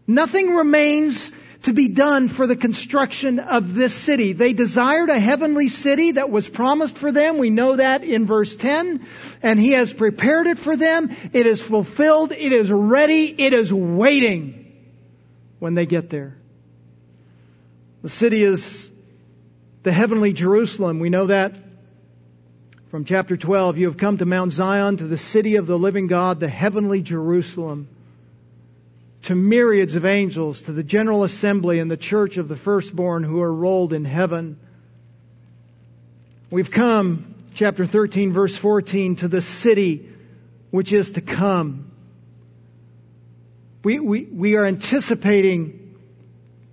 Nothing 0.07 0.55
remains 0.55 1.33
to 1.65 1.73
be 1.73 1.89
done 1.89 2.29
for 2.29 2.47
the 2.47 2.57
construction 2.57 3.39
of 3.39 3.75
this 3.75 3.95
city. 3.95 4.35
They 4.35 4.53
desired 4.53 5.09
a 5.09 5.19
heavenly 5.19 5.69
city 5.69 6.13
that 6.13 6.31
was 6.31 6.49
promised 6.49 6.99
for 6.99 7.11
them. 7.11 7.39
We 7.39 7.51
know 7.51 7.77
that 7.77 8.05
in 8.05 8.27
verse 8.27 8.55
10. 8.55 9.07
And 9.43 9.59
He 9.59 9.73
has 9.73 9.93
prepared 9.93 10.47
it 10.47 10.59
for 10.59 10.77
them. 10.77 11.15
It 11.33 11.47
is 11.47 11.63
fulfilled. 11.63 12.33
It 12.33 12.53
is 12.53 12.71
ready. 12.71 13.35
It 13.39 13.55
is 13.55 13.73
waiting 13.73 14.73
when 15.59 15.75
they 15.75 15.87
get 15.87 16.11
there. 16.11 16.37
The 18.03 18.11
city 18.11 18.43
is 18.43 18.91
the 19.83 19.93
heavenly 19.93 20.35
Jerusalem. 20.35 20.99
We 20.99 21.09
know 21.09 21.29
that 21.29 21.57
from 22.91 23.07
chapter 23.07 23.39
12. 23.39 23.79
You 23.79 23.87
have 23.87 23.97
come 23.97 24.19
to 24.19 24.27
Mount 24.27 24.53
Zion, 24.53 24.99
to 24.99 25.07
the 25.07 25.17
city 25.17 25.57
of 25.57 25.67
the 25.67 25.79
living 25.79 26.09
God, 26.09 26.41
the 26.41 26.49
heavenly 26.49 27.01
Jerusalem 27.01 27.89
to 29.25 29.35
myriads 29.35 29.97
of 29.97 30.05
angels, 30.05 30.63
to 30.63 30.73
the 30.73 30.83
general 30.83 31.25
assembly 31.25 31.79
and 31.79 31.91
the 31.91 31.97
church 31.97 32.37
of 32.37 32.47
the 32.47 32.57
firstborn 32.57 33.25
who 33.25 33.41
are 33.41 33.53
rolled 33.53 33.95
in 33.95 34.05
heaven. 34.05 34.59
We've 36.51 36.71
come, 36.71 37.35
chapter 37.55 37.87
13, 37.87 38.35
verse 38.35 38.55
14, 38.55 39.17
to 39.17 39.29
the 39.29 39.41
city 39.41 40.11
which 40.71 40.93
is 40.93 41.13
to 41.13 41.23
come. 41.23 41.91
We, 43.83 43.99
we, 43.99 44.25
we 44.25 44.57
are 44.57 44.67
anticipating 44.67 45.97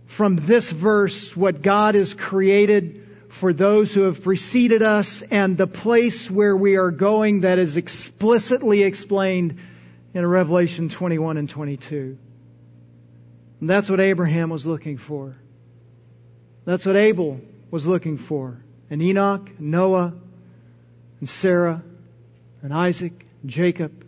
from 0.08 0.36
this 0.36 0.70
verse 0.70 1.36
what 1.36 1.62
God 1.62 1.96
has 1.96 2.14
created 2.14 3.08
for 3.30 3.54
those 3.54 3.94
who 3.94 4.02
have 4.02 4.24
preceded 4.24 4.84
us 4.84 5.22
and 5.22 5.58
the 5.58 5.68
place 5.68 6.30
where 6.30 6.56
we 6.56 6.76
are 6.76 6.92
going 6.92 7.42
that 7.42 7.60
is 7.60 7.78
explicitly 7.78 8.84
explained 8.84 9.58
in 10.14 10.26
Revelation 10.26 10.90
21 10.90 11.38
and 11.38 11.50
22. 11.50 12.18
And 13.62 13.70
that's 13.70 13.90
what 13.90 14.00
Abraham 14.00 14.50
was 14.50 14.66
looking 14.66 14.98
for. 14.98 15.38
That's 16.66 16.86
what 16.86 16.96
Abel 16.98 17.40
was 17.70 17.88
looking 17.88 18.18
for. 18.18 18.58
And 18.90 19.02
Enoch, 19.02 19.48
and 19.58 19.72
Noah, 19.72 20.14
and 21.20 21.30
Sarah, 21.30 21.82
and 22.64 22.74
Isaac, 22.74 23.26
and 23.42 23.52
Jacob, 23.52 24.06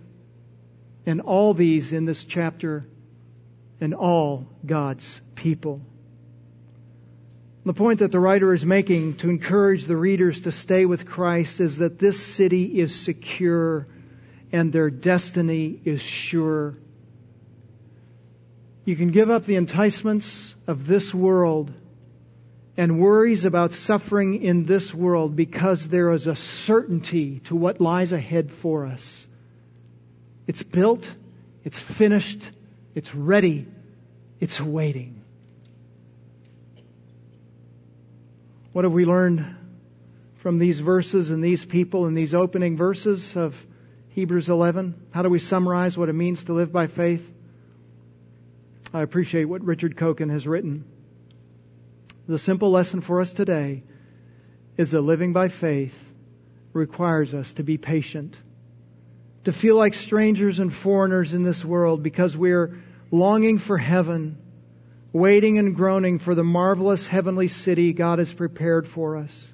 and 1.05 1.21
all 1.21 1.53
these 1.53 1.93
in 1.93 2.05
this 2.05 2.23
chapter, 2.23 2.83
and 3.79 3.93
all 3.93 4.47
God's 4.65 5.21
people. 5.35 5.81
The 7.65 7.73
point 7.73 7.99
that 7.99 8.11
the 8.11 8.19
writer 8.19 8.53
is 8.53 8.65
making 8.65 9.17
to 9.17 9.29
encourage 9.29 9.85
the 9.85 9.95
readers 9.95 10.41
to 10.41 10.51
stay 10.51 10.85
with 10.85 11.05
Christ 11.05 11.59
is 11.59 11.77
that 11.77 11.99
this 11.99 12.21
city 12.21 12.79
is 12.79 12.93
secure 12.93 13.87
and 14.51 14.73
their 14.73 14.89
destiny 14.89 15.79
is 15.85 16.01
sure. 16.01 16.73
You 18.85 18.95
can 18.95 19.11
give 19.11 19.29
up 19.29 19.45
the 19.45 19.55
enticements 19.55 20.53
of 20.67 20.85
this 20.85 21.13
world 21.13 21.71
and 22.75 22.99
worries 22.99 23.45
about 23.45 23.73
suffering 23.73 24.41
in 24.43 24.65
this 24.65 24.93
world 24.93 25.35
because 25.35 25.87
there 25.87 26.11
is 26.11 26.27
a 26.27 26.35
certainty 26.35 27.39
to 27.41 27.55
what 27.55 27.79
lies 27.79 28.11
ahead 28.11 28.51
for 28.51 28.85
us. 28.85 29.27
It's 30.47 30.63
built, 30.63 31.09
it's 31.63 31.79
finished, 31.79 32.41
it's 32.95 33.13
ready, 33.15 33.67
it's 34.39 34.59
waiting. 34.59 35.21
What 38.73 38.85
have 38.85 38.91
we 38.93 39.05
learned 39.05 39.55
from 40.37 40.57
these 40.57 40.79
verses 40.79 41.29
and 41.29 41.43
these 41.43 41.63
people 41.63 42.05
and 42.05 42.17
these 42.17 42.33
opening 42.33 42.75
verses 42.75 43.37
of 43.37 43.65
Hebrews 44.09 44.49
11? 44.49 44.95
How 45.11 45.21
do 45.21 45.29
we 45.29 45.39
summarize 45.39 45.97
what 45.97 46.09
it 46.09 46.13
means 46.13 46.43
to 46.45 46.53
live 46.53 46.73
by 46.73 46.87
faith? 46.87 47.32
I 48.93 49.01
appreciate 49.01 49.45
what 49.45 49.63
Richard 49.65 49.97
Coekin 49.97 50.29
has 50.29 50.47
written. 50.47 50.85
The 52.27 52.37
simple 52.37 52.69
lesson 52.69 53.01
for 53.01 53.21
us 53.21 53.33
today 53.33 53.83
is 54.77 54.91
that 54.91 55.01
living 55.01 55.33
by 55.33 55.47
faith 55.47 55.97
requires 56.73 57.33
us 57.33 57.53
to 57.53 57.63
be 57.63 57.79
patient, 57.79 58.37
to 59.45 59.51
feel 59.51 59.75
like 59.75 59.95
strangers 59.95 60.59
and 60.59 60.71
foreigners 60.71 61.33
in 61.33 61.43
this 61.43 61.65
world 61.65 62.03
because 62.03 62.37
we're 62.37 62.77
longing 63.09 63.57
for 63.57 63.79
heaven, 63.79 64.37
waiting 65.11 65.57
and 65.57 65.75
groaning 65.75 66.19
for 66.19 66.35
the 66.35 66.43
marvelous 66.43 67.07
heavenly 67.07 67.47
city 67.47 67.93
God 67.93 68.19
has 68.19 68.31
prepared 68.31 68.87
for 68.87 69.17
us. 69.17 69.51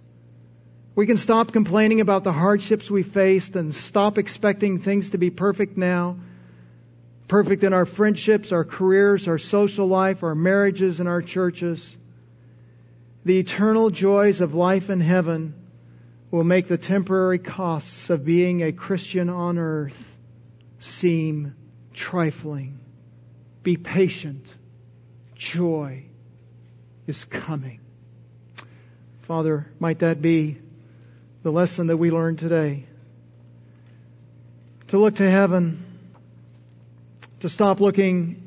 We 0.96 1.08
can 1.08 1.18
stop 1.18 1.54
complaining 1.54 2.02
about 2.02 2.26
the 2.26 2.34
hardships 2.34 2.92
we 2.92 3.04
faced 3.04 3.56
and 3.56 3.74
stop 3.74 4.18
expecting 4.18 4.80
things 4.80 5.12
to 5.12 5.18
be 5.18 5.30
perfect 5.30 5.78
now 5.78 6.18
perfect 7.30 7.64
in 7.64 7.74
our 7.74 7.86
friendships, 7.86 8.52
our 8.52 8.66
careers, 8.66 9.28
our 9.30 9.38
social 9.38 9.88
life, 9.88 10.24
our 10.24 10.36
marriages, 10.36 11.00
and 11.00 11.08
our 11.08 11.22
churches. 11.22 11.96
The 13.24 13.38
eternal 13.40 13.92
joys 13.92 14.42
of 14.42 14.56
life 14.56 14.90
in 14.90 15.00
heaven 15.00 15.54
will 16.32 16.44
make 16.44 16.68
the 16.68 16.78
temporary 16.78 17.40
costs 17.40 18.10
of 18.10 18.26
being 18.26 18.64
a 18.64 18.72
Christian 18.72 19.30
on 19.30 19.60
earth 19.60 20.18
seem 20.80 21.56
trifling. 21.94 22.80
Be 23.62 23.78
patient. 23.78 24.52
Joy 25.36 26.06
is 27.06 27.26
coming. 27.26 27.80
Father, 29.22 29.68
might 29.80 30.00
that 30.00 30.22
be 30.22 30.58
the 31.44 31.52
lesson 31.52 31.88
that 31.88 31.98
we 31.98 32.10
learned 32.10 32.40
today? 32.40 32.86
To 34.88 34.98
look 34.98 35.16
to 35.18 35.30
heaven 35.30 35.86
to 37.42 37.50
stop 37.50 37.80
looking 37.80 38.44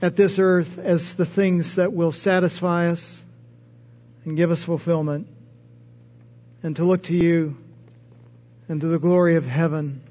at 0.00 0.16
this 0.16 0.38
earth 0.38 0.78
as 0.78 1.14
the 1.14 1.26
things 1.26 1.76
that 1.76 1.92
will 1.92 2.12
satisfy 2.12 2.88
us 2.88 3.22
and 4.24 4.36
give 4.36 4.50
us 4.50 4.62
fulfillment, 4.62 5.26
and 6.62 6.76
to 6.76 6.84
look 6.84 7.04
to 7.04 7.16
you 7.16 7.56
and 8.68 8.80
to 8.80 8.86
the 8.86 8.98
glory 8.98 9.36
of 9.36 9.46
heaven 9.46 10.02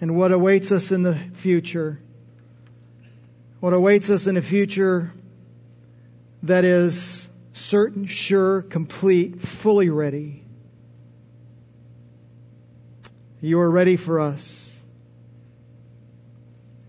and 0.00 0.16
what 0.16 0.32
awaits 0.32 0.72
us 0.72 0.90
in 0.90 1.02
the 1.02 1.14
future. 1.34 2.00
What 3.60 3.72
awaits 3.72 4.10
us 4.10 4.26
in 4.26 4.36
a 4.36 4.42
future 4.42 5.12
that 6.44 6.64
is 6.64 7.28
certain, 7.52 8.06
sure, 8.06 8.62
complete, 8.62 9.40
fully 9.40 9.90
ready. 9.90 10.42
You 13.42 13.60
are 13.60 13.70
ready 13.70 13.96
for 13.96 14.20
us. 14.20 14.69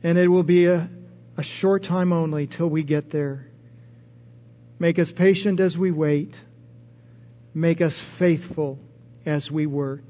And 0.03 0.17
it 0.17 0.27
will 0.27 0.43
be 0.43 0.65
a, 0.65 0.89
a 1.37 1.43
short 1.43 1.83
time 1.83 2.13
only 2.13 2.47
till 2.47 2.67
we 2.67 2.83
get 2.83 3.09
there. 3.09 3.47
Make 4.79 4.97
us 4.97 5.11
patient 5.11 5.59
as 5.59 5.77
we 5.77 5.91
wait. 5.91 6.35
Make 7.53 7.81
us 7.81 7.99
faithful 7.99 8.79
as 9.25 9.51
we 9.51 9.67
work. 9.67 10.03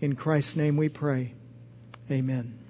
In 0.00 0.16
Christ's 0.16 0.56
name 0.56 0.76
we 0.76 0.88
pray. 0.88 1.34
Amen. 2.10 2.61